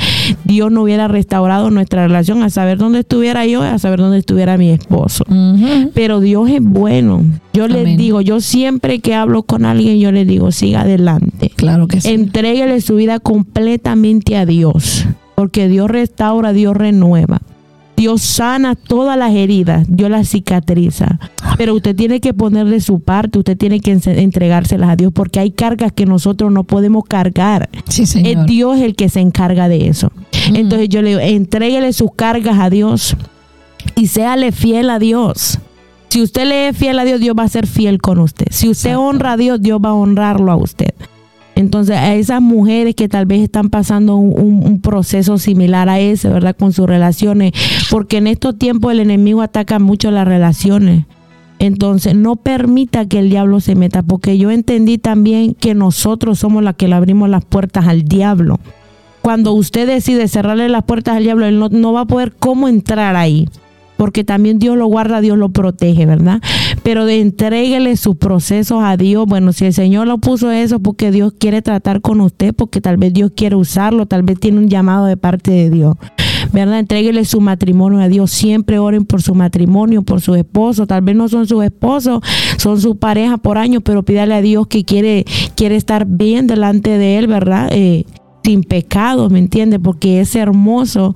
Dios 0.43 0.71
no 0.71 0.83
hubiera 0.83 1.07
restaurado 1.07 1.69
nuestra 1.71 2.07
relación, 2.07 2.43
a 2.43 2.49
saber 2.49 2.77
dónde 2.77 2.99
estuviera 2.99 3.45
yo, 3.45 3.61
a 3.63 3.79
saber 3.79 3.99
dónde 3.99 4.19
estuviera 4.19 4.57
mi 4.57 4.69
esposo. 4.69 5.23
Pero 5.93 6.19
Dios 6.19 6.49
es 6.49 6.61
bueno. 6.61 7.23
Yo 7.53 7.67
les 7.67 7.97
digo, 7.97 8.21
yo 8.21 8.39
siempre 8.39 8.99
que 8.99 9.15
hablo 9.15 9.43
con 9.43 9.65
alguien, 9.65 9.99
yo 9.99 10.11
les 10.11 10.27
digo, 10.27 10.51
siga 10.51 10.81
adelante. 10.81 11.51
Claro 11.55 11.87
que 11.87 12.01
sí. 12.01 12.09
Entréguele 12.09 12.81
su 12.81 12.95
vida 12.95 13.19
completamente 13.19 14.37
a 14.37 14.45
Dios, 14.45 15.05
porque 15.35 15.67
Dios 15.67 15.89
restaura, 15.89 16.53
Dios 16.53 16.75
renueva. 16.77 17.41
Dios 17.97 18.21
sana 18.21 18.75
todas 18.75 19.17
las 19.17 19.33
heridas, 19.33 19.87
Dios 19.89 20.11
las 20.11 20.29
cicatriza. 20.29 21.19
Pero 21.57 21.73
usted 21.73 21.95
tiene 21.95 22.21
que 22.21 22.31
poner 22.31 22.67
de 22.67 22.79
su 22.79 22.99
parte, 22.99 23.39
usted 23.39 23.57
tiene 23.57 23.79
que 23.79 23.91
entregárselas 23.91 24.89
a 24.91 24.95
Dios, 24.95 25.11
porque 25.11 25.39
hay 25.39 25.49
cargas 25.49 25.91
que 25.91 26.05
nosotros 26.05 26.51
no 26.51 26.63
podemos 26.63 27.05
cargar. 27.05 27.69
Sí, 27.89 28.03
Es 28.03 28.09
Señor. 28.11 28.45
Dios 28.45 28.79
el 28.79 28.95
que 28.95 29.09
se 29.09 29.19
encarga 29.19 29.67
de 29.67 29.87
eso. 29.87 30.11
Entonces 30.53 30.89
yo 30.89 31.01
le 31.01 31.09
digo, 31.09 31.21
entréguele 31.21 31.91
sus 31.91 32.11
cargas 32.15 32.59
a 32.59 32.69
Dios 32.69 33.17
y 33.95 34.07
séale 34.07 34.51
fiel 34.51 34.91
a 34.91 34.99
Dios. 34.99 35.57
Si 36.09 36.21
usted 36.21 36.45
le 36.45 36.69
es 36.69 36.77
fiel 36.77 36.99
a 36.99 37.03
Dios, 37.03 37.19
Dios 37.19 37.35
va 37.37 37.43
a 37.43 37.49
ser 37.49 37.65
fiel 37.65 37.99
con 37.99 38.19
usted. 38.19 38.45
Si 38.51 38.69
usted 38.69 38.91
Exacto. 38.91 39.07
honra 39.07 39.31
a 39.33 39.37
Dios, 39.37 39.59
Dios 39.61 39.79
va 39.83 39.89
a 39.89 39.93
honrarlo 39.93 40.51
a 40.51 40.55
usted. 40.55 40.93
Entonces, 41.57 41.97
a 41.97 42.13
esas 42.13 42.39
mujeres 42.39 42.93
que 42.93 43.09
tal 43.09 43.25
vez 43.25 43.41
están 43.41 43.69
pasando 43.69 44.15
un, 44.15 44.79
proceso 44.79 45.39
similar 45.39 45.89
a 45.89 45.99
ese, 45.99 46.29
¿verdad? 46.29 46.55
Con 46.55 46.71
sus 46.71 46.85
relaciones, 46.85 47.51
porque 47.89 48.17
en 48.17 48.27
estos 48.27 48.57
tiempos 48.59 48.91
el 48.91 48.99
enemigo 48.99 49.41
ataca 49.41 49.79
mucho 49.79 50.11
las 50.11 50.27
relaciones. 50.27 51.05
Entonces, 51.57 52.15
no 52.15 52.35
permita 52.35 53.07
que 53.07 53.17
el 53.17 53.31
diablo 53.31 53.59
se 53.59 53.73
meta, 53.73 54.03
porque 54.03 54.37
yo 54.37 54.51
entendí 54.51 54.99
también 54.99 55.55
que 55.55 55.73
nosotros 55.73 56.37
somos 56.37 56.63
las 56.63 56.75
que 56.75 56.87
le 56.87 56.93
abrimos 56.93 57.27
las 57.27 57.43
puertas 57.43 57.87
al 57.87 58.03
diablo. 58.03 58.59
Cuando 59.23 59.53
usted 59.53 59.87
decide 59.87 60.27
cerrarle 60.27 60.69
las 60.69 60.83
puertas 60.83 61.17
al 61.17 61.23
diablo, 61.23 61.47
él 61.47 61.57
no, 61.57 61.69
no 61.69 61.91
va 61.91 62.01
a 62.01 62.05
poder 62.05 62.33
cómo 62.37 62.67
entrar 62.67 63.15
ahí. 63.15 63.49
Porque 63.97 64.23
también 64.23 64.59
Dios 64.59 64.77
lo 64.77 64.85
guarda, 64.87 65.21
Dios 65.21 65.37
lo 65.37 65.49
protege, 65.49 66.05
¿verdad? 66.05 66.41
Pero 66.83 67.05
de 67.05 67.19
entréguele 67.19 67.97
sus 67.97 68.15
procesos 68.15 68.83
a 68.83 68.95
Dios. 68.97 69.25
Bueno, 69.27 69.53
si 69.53 69.65
el 69.65 69.73
Señor 69.73 70.07
lo 70.07 70.19
puso 70.19 70.51
eso, 70.51 70.79
porque 70.79 71.11
Dios 71.11 71.33
quiere 71.37 71.61
tratar 71.61 72.01
con 72.01 72.21
usted, 72.21 72.53
porque 72.53 72.81
tal 72.81 72.97
vez 72.97 73.13
Dios 73.13 73.31
quiere 73.35 73.55
usarlo, 73.55 74.05
tal 74.05 74.23
vez 74.23 74.39
tiene 74.39 74.59
un 74.59 74.69
llamado 74.69 75.05
de 75.05 75.17
parte 75.17 75.51
de 75.51 75.69
Dios. 75.69 75.95
¿verdad? 76.51 76.79
Entréguele 76.79 77.25
su 77.25 77.41
matrimonio 77.41 77.99
a 77.99 78.07
Dios. 78.07 78.31
Siempre 78.31 78.79
oren 78.79 79.05
por 79.05 79.21
su 79.21 79.35
matrimonio, 79.35 80.01
por 80.03 80.21
su 80.21 80.35
esposo. 80.35 80.87
Tal 80.87 81.01
vez 81.01 81.15
no 81.15 81.27
son 81.27 81.47
sus 81.47 81.63
esposos, 81.63 82.21
son 82.57 82.79
su 82.79 82.97
pareja 82.97 83.37
por 83.37 83.57
años, 83.57 83.81
pero 83.83 84.03
pídale 84.03 84.35
a 84.35 84.41
Dios 84.41 84.67
que 84.67 84.83
quiere, 84.83 85.25
quiere 85.55 85.75
estar 85.75 86.05
bien 86.05 86.47
delante 86.47 86.97
de 86.97 87.17
Él, 87.17 87.27
¿verdad? 87.27 87.69
Eh, 87.71 88.05
sin 88.43 88.63
pecado, 88.63 89.29
¿me 89.29 89.39
entiende? 89.39 89.77
Porque 89.77 90.21
es 90.21 90.35
hermoso. 90.35 91.15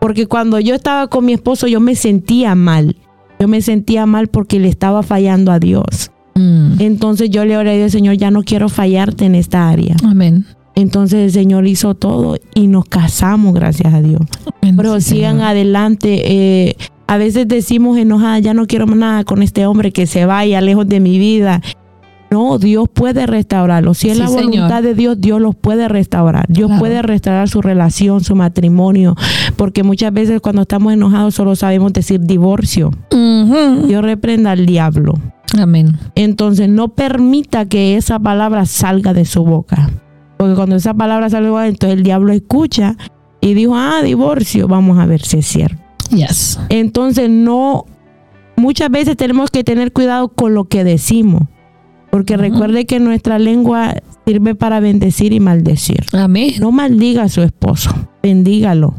Porque 0.00 0.26
cuando 0.26 0.58
yo 0.60 0.74
estaba 0.74 1.08
con 1.08 1.24
mi 1.26 1.32
esposo, 1.32 1.66
yo 1.66 1.80
me 1.80 1.94
sentía 1.94 2.54
mal. 2.54 2.96
Yo 3.38 3.48
me 3.48 3.60
sentía 3.60 4.06
mal 4.06 4.28
porque 4.28 4.58
le 4.58 4.68
estaba 4.68 5.02
fallando 5.02 5.52
a 5.52 5.58
Dios. 5.58 6.10
Mm. 6.34 6.74
Entonces 6.80 7.30
yo 7.30 7.44
le 7.44 7.56
oré 7.56 7.70
a 7.72 7.76
Dios, 7.76 7.92
Señor, 7.92 8.16
ya 8.16 8.30
no 8.30 8.42
quiero 8.42 8.68
fallarte 8.68 9.24
en 9.24 9.34
esta 9.34 9.68
área. 9.68 9.96
Amén. 10.04 10.44
Entonces 10.74 11.18
el 11.26 11.32
Señor 11.32 11.66
hizo 11.66 11.94
todo 11.94 12.36
y 12.54 12.66
nos 12.68 12.84
casamos, 12.86 13.52
gracias 13.54 13.92
a 13.92 14.00
Dios. 14.00 14.20
Amén, 14.62 14.76
Pero 14.76 15.00
sí, 15.00 15.16
sigan 15.16 15.36
Señor. 15.36 15.48
adelante. 15.48 16.22
eh, 16.68 16.76
a 17.06 17.18
veces 17.18 17.48
decimos 17.48 17.98
enojada, 17.98 18.38
ya 18.38 18.54
no 18.54 18.66
quiero 18.66 18.86
nada 18.86 19.24
con 19.24 19.42
este 19.42 19.66
hombre 19.66 19.90
que 19.90 20.06
se 20.06 20.26
vaya 20.26 20.60
lejos 20.60 20.86
de 20.88 21.00
mi 21.00 21.18
vida. 21.18 21.60
No, 22.30 22.58
Dios 22.58 22.88
puede 22.92 23.26
restaurarlo. 23.26 23.92
Si 23.94 24.08
es 24.08 24.16
la 24.18 24.28
señor. 24.28 24.44
voluntad 24.44 24.82
de 24.84 24.94
Dios, 24.94 25.20
Dios 25.20 25.40
los 25.40 25.56
puede 25.56 25.88
restaurar. 25.88 26.46
Dios 26.48 26.68
Claro. 26.68 26.78
puede 26.80 27.02
restaurar 27.02 27.48
su 27.48 27.60
relación, 27.60 28.22
su 28.22 28.36
matrimonio. 28.36 29.16
Porque 29.56 29.82
muchas 29.82 30.12
veces 30.12 30.40
cuando 30.40 30.62
estamos 30.62 30.92
enojados 30.92 31.34
solo 31.34 31.56
sabemos 31.56 31.92
decir 31.92 32.20
divorcio. 32.20 32.92
Dios 33.10 34.02
reprenda 34.04 34.52
al 34.52 34.64
diablo. 34.66 35.14
Amén. 35.58 35.98
Entonces 36.14 36.68
no 36.68 36.88
permita 36.88 37.64
que 37.64 37.96
esa 37.96 38.20
palabra 38.20 38.64
salga 38.66 39.12
de 39.12 39.24
su 39.24 39.44
boca. 39.44 39.90
Porque 40.36 40.54
cuando 40.54 40.76
esa 40.76 40.94
palabra 40.94 41.28
sale 41.30 41.46
de 41.46 41.48
su 41.48 41.52
boca, 41.54 41.66
entonces 41.66 41.98
el 41.98 42.04
diablo 42.04 42.32
escucha 42.32 42.96
y 43.40 43.54
dijo, 43.54 43.74
ah, 43.74 44.02
divorcio, 44.04 44.68
vamos 44.68 44.98
a 45.00 45.06
ver 45.06 45.20
si 45.22 45.38
es 45.38 45.46
cierto. 45.46 45.82
Yes. 46.14 46.60
Entonces 46.68 47.28
no, 47.28 47.86
muchas 48.56 48.88
veces 48.90 49.16
tenemos 49.16 49.50
que 49.50 49.64
tener 49.64 49.92
cuidado 49.92 50.28
con 50.28 50.54
lo 50.54 50.64
que 50.66 50.84
decimos. 50.84 51.42
Porque 52.10 52.36
recuerde 52.36 52.86
que 52.86 52.98
nuestra 52.98 53.38
lengua 53.38 53.94
sirve 54.26 54.54
para 54.54 54.80
bendecir 54.80 55.32
y 55.32 55.40
maldecir. 55.40 56.04
Amén. 56.12 56.54
No 56.60 56.72
maldiga 56.72 57.22
a 57.24 57.28
su 57.28 57.42
esposo, 57.42 57.90
bendígalo. 58.22 58.94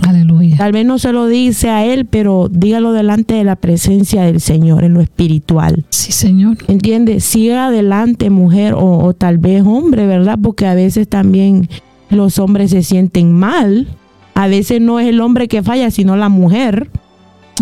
Aleluya. 0.00 0.56
Tal 0.56 0.72
vez 0.72 0.84
no 0.84 0.98
se 0.98 1.12
lo 1.12 1.26
dice 1.26 1.68
a 1.68 1.84
él, 1.84 2.06
pero 2.06 2.48
dígalo 2.50 2.92
delante 2.92 3.34
de 3.34 3.44
la 3.44 3.56
presencia 3.56 4.22
del 4.22 4.40
Señor 4.40 4.84
en 4.84 4.94
lo 4.94 5.00
espiritual. 5.00 5.84
Sí, 5.90 6.12
Señor. 6.12 6.56
¿Entiende? 6.68 7.20
Siga 7.20 7.66
adelante, 7.66 8.30
mujer, 8.30 8.74
o, 8.74 9.04
o 9.04 9.14
tal 9.14 9.38
vez 9.38 9.62
hombre, 9.64 10.06
¿verdad? 10.06 10.38
Porque 10.42 10.66
a 10.66 10.74
veces 10.74 11.08
también 11.08 11.68
los 12.10 12.38
hombres 12.38 12.70
se 12.70 12.82
sienten 12.82 13.32
mal. 13.32 13.88
A 14.34 14.48
veces 14.48 14.80
no 14.80 14.98
es 14.98 15.08
el 15.08 15.20
hombre 15.20 15.46
que 15.46 15.62
falla, 15.62 15.90
sino 15.90 16.16
la 16.16 16.30
mujer. 16.30 16.88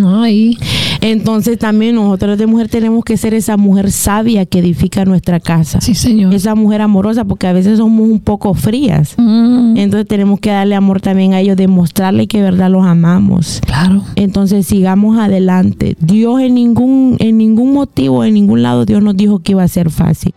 Ay, 0.05 0.57
Entonces 1.01 1.59
también 1.59 1.95
nosotros 1.97 2.39
de 2.39 2.47
mujer 2.47 2.69
tenemos 2.69 3.05
que 3.05 3.17
ser 3.17 3.35
esa 3.35 3.57
mujer 3.57 3.91
sabia 3.91 4.47
que 4.47 4.61
edifica 4.61 5.05
nuestra 5.05 5.41
casa. 5.41 5.81
sí, 5.81 5.95
Señor. 5.95 6.33
Esa 6.35 6.55
mujer 6.55 6.81
amorosa, 6.83 7.25
porque 7.25 7.47
a 7.47 7.53
veces 7.53 7.79
somos 7.79 8.09
un 8.09 8.21
poco 8.21 8.55
frías. 8.55 9.15
Mm, 9.19 9.77
Entonces 9.77 10.07
tenemos 10.07 10.41
que 10.41 10.51
darle 10.51 10.75
amor 10.75 11.01
también 11.01 11.35
a 11.35 11.41
ellos, 11.41 11.57
demostrarle 11.57 12.27
que 12.29 12.39
de 12.39 12.45
verdad 12.45 12.71
los 12.71 12.85
amamos. 12.87 13.61
claro. 13.67 14.05
Entonces 14.17 14.67
sigamos 14.67 15.19
adelante. 15.19 15.97
Dios 16.01 16.41
en 16.41 16.55
ningún, 16.55 17.17
en 17.19 17.39
ningún 17.39 17.73
motivo, 17.73 18.25
en 18.25 18.35
ningún 18.35 18.63
lado, 18.63 18.85
Dios 18.87 19.03
nos 19.03 19.17
dijo 19.17 19.41
que 19.41 19.53
iba 19.53 19.63
a 19.63 19.69
ser 19.69 19.91
fácil. 19.91 20.33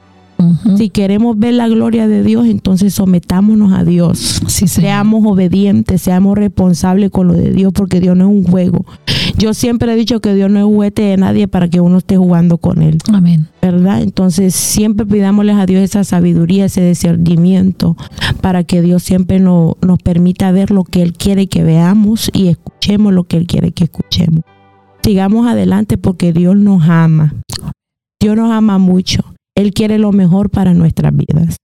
Si 0.77 0.89
queremos 0.89 1.37
ver 1.37 1.53
la 1.55 1.67
gloria 1.67 2.07
de 2.07 2.23
Dios, 2.23 2.45
entonces 2.47 2.93
sometámonos 2.93 3.73
a 3.73 3.83
Dios. 3.83 4.41
Sí. 4.47 4.67
Seamos 4.67 5.23
obedientes, 5.25 6.01
seamos 6.01 6.37
responsables 6.37 7.09
con 7.11 7.27
lo 7.27 7.33
de 7.33 7.51
Dios, 7.51 7.71
porque 7.73 7.99
Dios 7.99 8.15
no 8.17 8.25
es 8.25 8.31
un 8.31 8.43
juego. 8.43 8.85
Yo 9.37 9.53
siempre 9.53 9.91
he 9.91 9.95
dicho 9.95 10.19
que 10.21 10.33
Dios 10.33 10.49
no 10.51 10.59
es 10.59 10.65
juguete 10.65 11.01
de 11.03 11.17
nadie 11.17 11.47
para 11.47 11.67
que 11.69 11.79
uno 11.81 11.97
esté 11.97 12.17
jugando 12.17 12.57
con 12.57 12.81
Él, 12.81 12.97
Amén. 13.11 13.47
¿verdad? 13.61 14.01
Entonces 14.01 14.53
siempre 14.53 15.05
pidámosles 15.05 15.55
a 15.55 15.65
Dios 15.65 15.81
esa 15.83 16.03
sabiduría, 16.03 16.65
ese 16.65 16.87
discernimiento, 16.87 17.95
para 18.41 18.63
que 18.63 18.81
Dios 18.81 19.03
siempre 19.03 19.39
no- 19.39 19.77
nos 19.81 19.99
permita 19.99 20.51
ver 20.51 20.71
lo 20.71 20.83
que 20.83 21.01
Él 21.01 21.13
quiere 21.13 21.47
que 21.47 21.63
veamos 21.63 22.29
y 22.33 22.47
escuchemos 22.49 23.13
lo 23.13 23.23
que 23.23 23.37
Él 23.37 23.47
quiere 23.47 23.71
que 23.71 23.85
escuchemos. 23.85 24.41
Sigamos 25.03 25.47
adelante 25.47 25.97
porque 25.97 26.31
Dios 26.33 26.55
nos 26.55 26.83
ama. 26.87 27.33
Dios 28.21 28.35
nos 28.37 28.51
ama 28.51 28.77
mucho. 28.77 29.32
Él 29.55 29.73
quiere 29.73 29.99
lo 29.99 30.11
mejor 30.11 30.49
para 30.49 30.73
nuestras 30.73 31.15
vidas. 31.15 31.57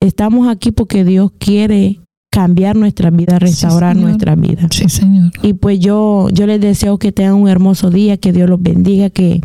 Estamos 0.00 0.48
aquí 0.48 0.72
porque 0.72 1.04
Dios 1.04 1.32
quiere 1.38 2.00
cambiar 2.30 2.76
nuestras 2.76 3.14
vidas, 3.14 3.40
restaurar 3.40 3.94
Señor. 3.94 4.10
nuestras 4.10 4.40
vidas. 4.40 4.66
Sí, 4.70 4.88
Señor. 4.88 5.32
Y 5.42 5.52
pues 5.54 5.80
yo, 5.80 6.28
yo 6.30 6.46
les 6.46 6.60
deseo 6.60 6.98
que 6.98 7.12
tengan 7.12 7.34
un 7.34 7.48
hermoso 7.48 7.90
día, 7.90 8.16
que 8.16 8.32
Dios 8.32 8.48
los 8.48 8.62
bendiga, 8.62 9.10
que, 9.10 9.40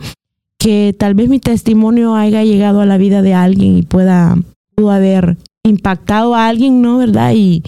que 0.57 0.95
tal 0.97 1.15
vez 1.15 1.27
mi 1.27 1.39
testimonio 1.39 2.15
haya 2.15 2.43
llegado 2.43 2.81
a 2.81 2.85
la 2.85 2.97
vida 2.97 3.21
de 3.21 3.33
alguien 3.33 3.77
y 3.77 3.81
pueda, 3.81 4.37
pudo 4.75 4.91
haber 4.91 5.37
impactado 5.63 6.35
a 6.35 6.47
alguien, 6.47 6.81
¿no? 6.81 6.99
¿Verdad? 6.99 7.33
Y, 7.35 7.63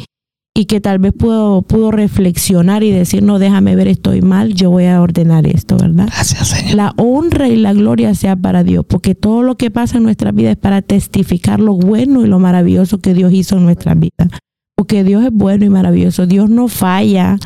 y 0.60 0.66
que 0.66 0.82
tal 0.82 0.97
vez 0.97 1.14
pudo, 1.14 1.62
pudo 1.62 1.91
reflexionar 1.91 2.84
y 2.84 2.89
decir, 2.91 3.22
no, 3.22 3.38
déjame 3.38 3.76
ver, 3.76 3.88
estoy 3.88 4.22
mal, 4.24 4.55
yo 4.55 4.72
voy 4.72 4.86
a 4.86 4.99
ordenar 5.01 5.45
esto, 5.45 5.78
¿verdad? 5.78 6.08
Gracias, 6.08 6.47
Señor. 6.47 6.76
La 6.76 6.93
honra 6.97 7.47
y 7.47 7.58
la 7.58 7.74
gloria 7.74 8.16
sea 8.16 8.36
para 8.36 8.64
Dios, 8.64 8.84
porque 8.88 9.14
todo 9.14 9.43
lo 9.43 9.55
que 9.55 9.70
pasa 9.70 9.97
en 9.97 10.03
nuestra 10.03 10.32
vida 10.32 10.49
es 10.49 10.58
para 10.58 10.82
testificar 10.82 11.60
lo 11.60 11.76
bueno 11.76 12.26
y 12.26 12.28
lo 12.28 12.39
maravilloso 12.39 12.97
que 12.97 13.14
Dios 13.14 13.32
hizo 13.34 13.55
en 13.58 13.66
nuestra 13.66 13.93
vida. 13.93 14.30
Porque 14.76 15.03
Dios 15.03 15.24
es 15.24 15.32
bueno 15.32 15.64
y 15.64 15.70
maravilloso. 15.70 16.26
Dios 16.26 16.49
no 16.49 16.68
falla. 16.68 17.38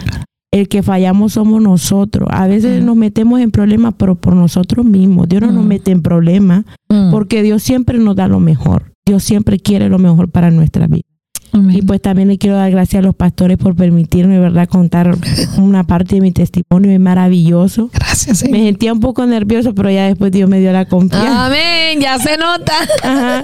El 0.53 0.67
que 0.67 0.81
fallamos 0.83 1.33
somos 1.33 1.61
nosotros. 1.61 2.27
A 2.31 2.47
veces 2.47 2.81
Mm. 2.81 2.85
nos 2.85 2.95
metemos 2.97 3.39
en 3.41 3.51
problemas, 3.51 3.93
pero 3.97 4.15
por 4.15 4.35
nosotros 4.35 4.85
mismos. 4.85 5.27
Dios 5.29 5.41
no 5.41 5.51
nos 5.51 5.63
Mm. 5.65 5.67
mete 5.67 5.91
en 5.91 6.01
problemas, 6.01 6.63
Mm. 6.89 7.11
porque 7.11 7.41
Dios 7.43 7.61
siempre 7.63 7.97
nos 7.99 8.15
da 8.15 8.27
lo 8.27 8.39
mejor. 8.39 8.93
Dios 9.05 9.23
siempre 9.23 9.59
quiere 9.59 9.87
lo 9.89 9.97
mejor 9.97 10.29
para 10.29 10.49
nuestra 10.51 10.87
vida. 10.87 11.03
Amén. 11.53 11.75
Y 11.77 11.81
pues 11.81 12.01
también 12.01 12.27
le 12.29 12.37
quiero 12.37 12.55
dar 12.55 12.71
gracias 12.71 13.01
a 13.01 13.05
los 13.05 13.15
pastores 13.15 13.57
por 13.57 13.75
permitirme, 13.75 14.39
¿verdad?, 14.39 14.67
contar 14.69 15.17
una 15.57 15.83
parte 15.83 16.15
de 16.15 16.21
mi 16.21 16.31
testimonio. 16.31 16.91
Es 16.91 16.99
maravilloso. 16.99 17.89
Gracias, 17.93 18.43
Me 18.43 18.49
Señor. 18.49 18.65
sentía 18.67 18.93
un 18.93 18.99
poco 18.99 19.25
nervioso, 19.25 19.73
pero 19.75 19.89
ya 19.91 20.05
después 20.07 20.31
Dios 20.31 20.49
me 20.49 20.59
dio 20.59 20.71
la 20.71 20.85
confianza. 20.85 21.45
Amén. 21.47 21.99
Ya 21.99 22.17
se 22.19 22.37
nota. 22.37 22.73
Ajá. 23.03 23.43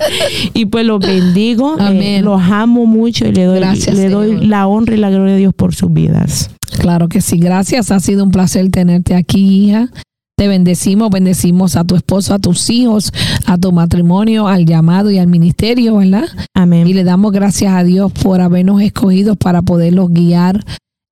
Y 0.53 0.65
pues 0.67 0.85
los 0.85 0.99
bendigo, 0.99 1.75
eh, 1.79 1.83
Amén. 1.83 2.25
los 2.25 2.41
amo 2.41 2.85
mucho 2.85 3.27
y 3.27 3.31
le 3.33 3.43
doy, 3.45 3.59
Gracias, 3.59 3.95
le 3.95 4.09
doy 4.09 4.29
Señor. 4.29 4.45
la 4.45 4.67
honra 4.67 4.95
y 4.95 4.97
la 4.97 5.09
gloria 5.09 5.33
de 5.33 5.39
Dios 5.39 5.53
por 5.53 5.75
sus 5.75 5.91
vidas. 5.91 6.51
Claro 6.79 7.09
que 7.09 7.21
sí. 7.21 7.37
Gracias. 7.39 7.91
Ha 7.91 7.99
sido 7.99 8.23
un 8.23 8.31
placer 8.31 8.69
tenerte 8.69 9.15
aquí, 9.15 9.65
hija. 9.69 9.89
Te 10.37 10.47
bendecimos, 10.47 11.09
bendecimos 11.09 11.75
a 11.75 11.83
tu 11.83 11.95
esposo, 11.95 12.35
a 12.35 12.39
tus 12.39 12.69
hijos, 12.69 13.11
a 13.47 13.57
tu 13.57 13.71
matrimonio, 13.71 14.47
al 14.47 14.67
llamado 14.67 15.09
y 15.09 15.17
al 15.17 15.25
ministerio, 15.27 15.97
¿verdad? 15.97 16.25
Y 16.35 16.39
Amén. 16.53 16.93
le 16.93 17.03
damos 17.03 17.31
gracias 17.31 17.73
a 17.73 17.83
Dios 17.83 18.11
por 18.11 18.41
habernos 18.41 18.81
escogido 18.81 19.35
para 19.35 19.63
poderlos 19.63 20.09
guiar 20.11 20.63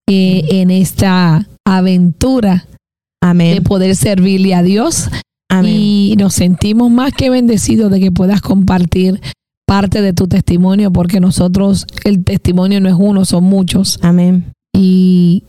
eh, 0.07 0.43
en 0.61 0.69
esta 0.69 1.47
aventura 1.65 2.67
de 3.23 3.28
Amén. 3.28 3.63
poder 3.63 3.95
servirle 3.95 4.53
a 4.53 4.61
Dios. 4.61 5.09
Amén. 5.49 5.73
Y 5.76 6.15
nos 6.19 6.36
sentimos 6.36 6.91
más 6.91 7.11
que 7.11 7.32
bendecidos 7.32 7.89
de 7.91 7.99
que 7.99 8.11
puedas 8.11 8.41
compartir 8.41 9.19
parte 9.65 10.03
de 10.03 10.13
tu 10.13 10.28
testimonio, 10.28 10.91
porque 10.91 11.19
nosotros, 11.19 11.88
el 12.03 12.23
testimonio 12.23 12.80
no 12.80 12.89
es 12.89 12.95
uno, 12.95 13.26
son 13.26 13.45
muchos. 13.45 13.97
Amén. 14.03 14.53
Y 14.71 15.45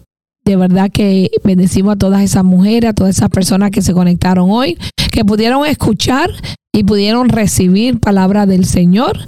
de 0.46 0.54
verdad 0.54 0.90
que 0.90 1.30
bendecimos 1.42 1.94
a 1.94 1.98
todas 1.98 2.22
esas 2.22 2.44
mujeres, 2.44 2.90
a 2.90 2.94
todas 2.94 3.16
esas 3.16 3.28
personas 3.28 3.72
que 3.72 3.82
se 3.82 3.92
conectaron 3.92 4.48
hoy, 4.50 4.78
que 5.10 5.24
pudieron 5.24 5.66
escuchar 5.66 6.30
y 6.72 6.84
pudieron 6.84 7.28
recibir 7.28 7.98
palabra 7.98 8.46
del 8.46 8.64
Señor 8.64 9.18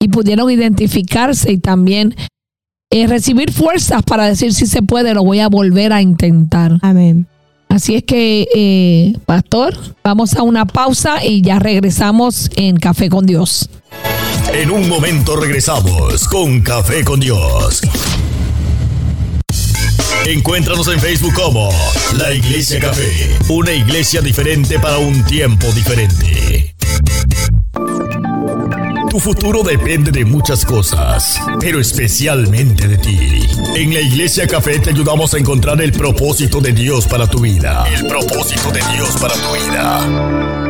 y 0.00 0.08
pudieron 0.08 0.48
identificarse 0.48 1.50
y 1.50 1.58
también 1.58 2.14
eh, 2.92 3.08
recibir 3.08 3.52
fuerzas 3.52 4.02
para 4.04 4.26
decir 4.26 4.54
si 4.54 4.66
se 4.66 4.80
puede, 4.80 5.12
lo 5.12 5.24
voy 5.24 5.40
a 5.40 5.48
volver 5.48 5.92
a 5.92 6.02
intentar. 6.02 6.78
Amén. 6.82 7.26
Así 7.68 7.96
es 7.96 8.04
que, 8.04 8.46
eh, 8.54 9.14
pastor, 9.26 9.76
vamos 10.04 10.36
a 10.36 10.42
una 10.42 10.66
pausa 10.66 11.24
y 11.24 11.42
ya 11.42 11.58
regresamos 11.58 12.48
en 12.56 12.76
Café 12.76 13.08
con 13.08 13.26
Dios. 13.26 13.68
En 14.52 14.70
un 14.70 14.88
momento 14.88 15.36
regresamos 15.36 16.28
con 16.28 16.60
Café 16.62 17.04
con 17.04 17.20
Dios. 17.20 17.82
Encuéntranos 20.26 20.88
en 20.88 21.00
Facebook 21.00 21.34
como 21.34 21.70
La 22.16 22.32
Iglesia 22.32 22.78
Café, 22.80 23.38
una 23.48 23.72
iglesia 23.72 24.20
diferente 24.20 24.78
para 24.78 24.98
un 24.98 25.24
tiempo 25.24 25.66
diferente. 25.72 26.74
Tu 29.10 29.18
futuro 29.18 29.64
depende 29.64 30.12
de 30.12 30.24
muchas 30.24 30.64
cosas, 30.64 31.40
pero 31.58 31.80
especialmente 31.80 32.86
de 32.86 32.96
ti. 32.96 33.18
En 33.74 33.92
la 33.92 34.00
Iglesia 34.00 34.46
Café 34.46 34.78
te 34.78 34.90
ayudamos 34.90 35.34
a 35.34 35.38
encontrar 35.38 35.82
el 35.82 35.90
propósito 35.90 36.60
de 36.60 36.72
Dios 36.72 37.08
para 37.08 37.26
tu 37.26 37.40
vida. 37.40 37.84
El 37.92 38.06
propósito 38.06 38.70
de 38.70 38.80
Dios 38.94 39.16
para 39.20 39.34
tu 39.34 39.52
vida. 39.52 40.69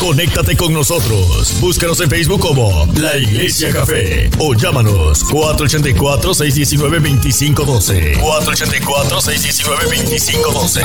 Conéctate 0.00 0.56
con 0.56 0.72
nosotros. 0.72 1.54
Búscanos 1.60 2.00
en 2.00 2.08
Facebook 2.08 2.40
como 2.40 2.86
La 2.96 3.16
Iglesia 3.16 3.72
Café 3.72 4.30
o 4.38 4.54
llámanos 4.54 5.24
484-619-2512. 5.26 8.20
484-619-2512. 8.20 10.84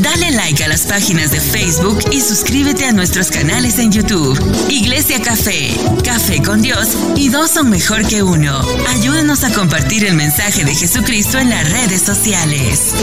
Dale 0.00 0.30
like 0.30 0.64
a 0.64 0.68
las 0.68 0.86
páginas 0.86 1.30
de 1.30 1.40
Facebook 1.40 1.98
y 2.10 2.22
suscríbete 2.22 2.86
a 2.86 2.92
nuestros 2.92 3.30
canales 3.30 3.78
en 3.78 3.92
YouTube. 3.92 4.38
Iglesia 4.70 5.20
Café, 5.20 5.76
Café 6.02 6.42
con 6.42 6.62
Dios 6.62 6.96
y 7.16 7.28
dos 7.28 7.50
son 7.50 7.68
mejor 7.68 8.06
que 8.06 8.22
uno. 8.22 8.58
Ayúdanos 8.88 9.44
a 9.44 9.52
compartir 9.52 10.06
el 10.06 10.14
mensaje 10.14 10.64
de 10.64 10.74
Jesucristo 10.74 11.38
en 11.38 11.50
las 11.50 11.70
redes 11.70 12.00
sociales. 12.00 12.94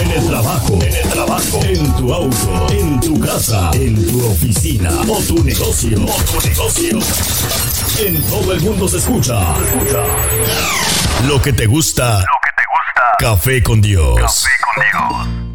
En 0.00 0.10
el 0.12 0.26
trabajo, 0.28 0.78
en 0.80 0.94
el 0.94 1.08
trabajo, 1.08 1.60
en 1.64 1.96
tu 1.96 2.14
auto, 2.14 2.66
en 2.70 3.00
tu 3.00 3.18
casa, 3.18 3.70
en 3.74 4.06
tu 4.06 4.24
oficina 4.24 4.90
o 5.08 5.18
tu 5.18 5.42
negocio, 5.42 5.98
o 6.00 6.22
tu 6.22 6.48
negocio. 6.48 6.98
En 8.06 8.22
todo 8.22 8.52
el 8.52 8.60
mundo 8.60 8.86
se 8.86 8.98
escucha. 8.98 9.52
Lo 11.26 11.42
que 11.42 11.52
te 11.52 11.66
gusta. 11.66 12.18
Lo 12.18 12.38
que 12.40 12.50
te 12.56 12.62
gusta. 12.62 13.14
Café 13.18 13.62
con 13.62 13.80
Dios. 13.80 14.20
Café 14.20 14.55
con 14.76 14.84
Dios. 14.92 15.45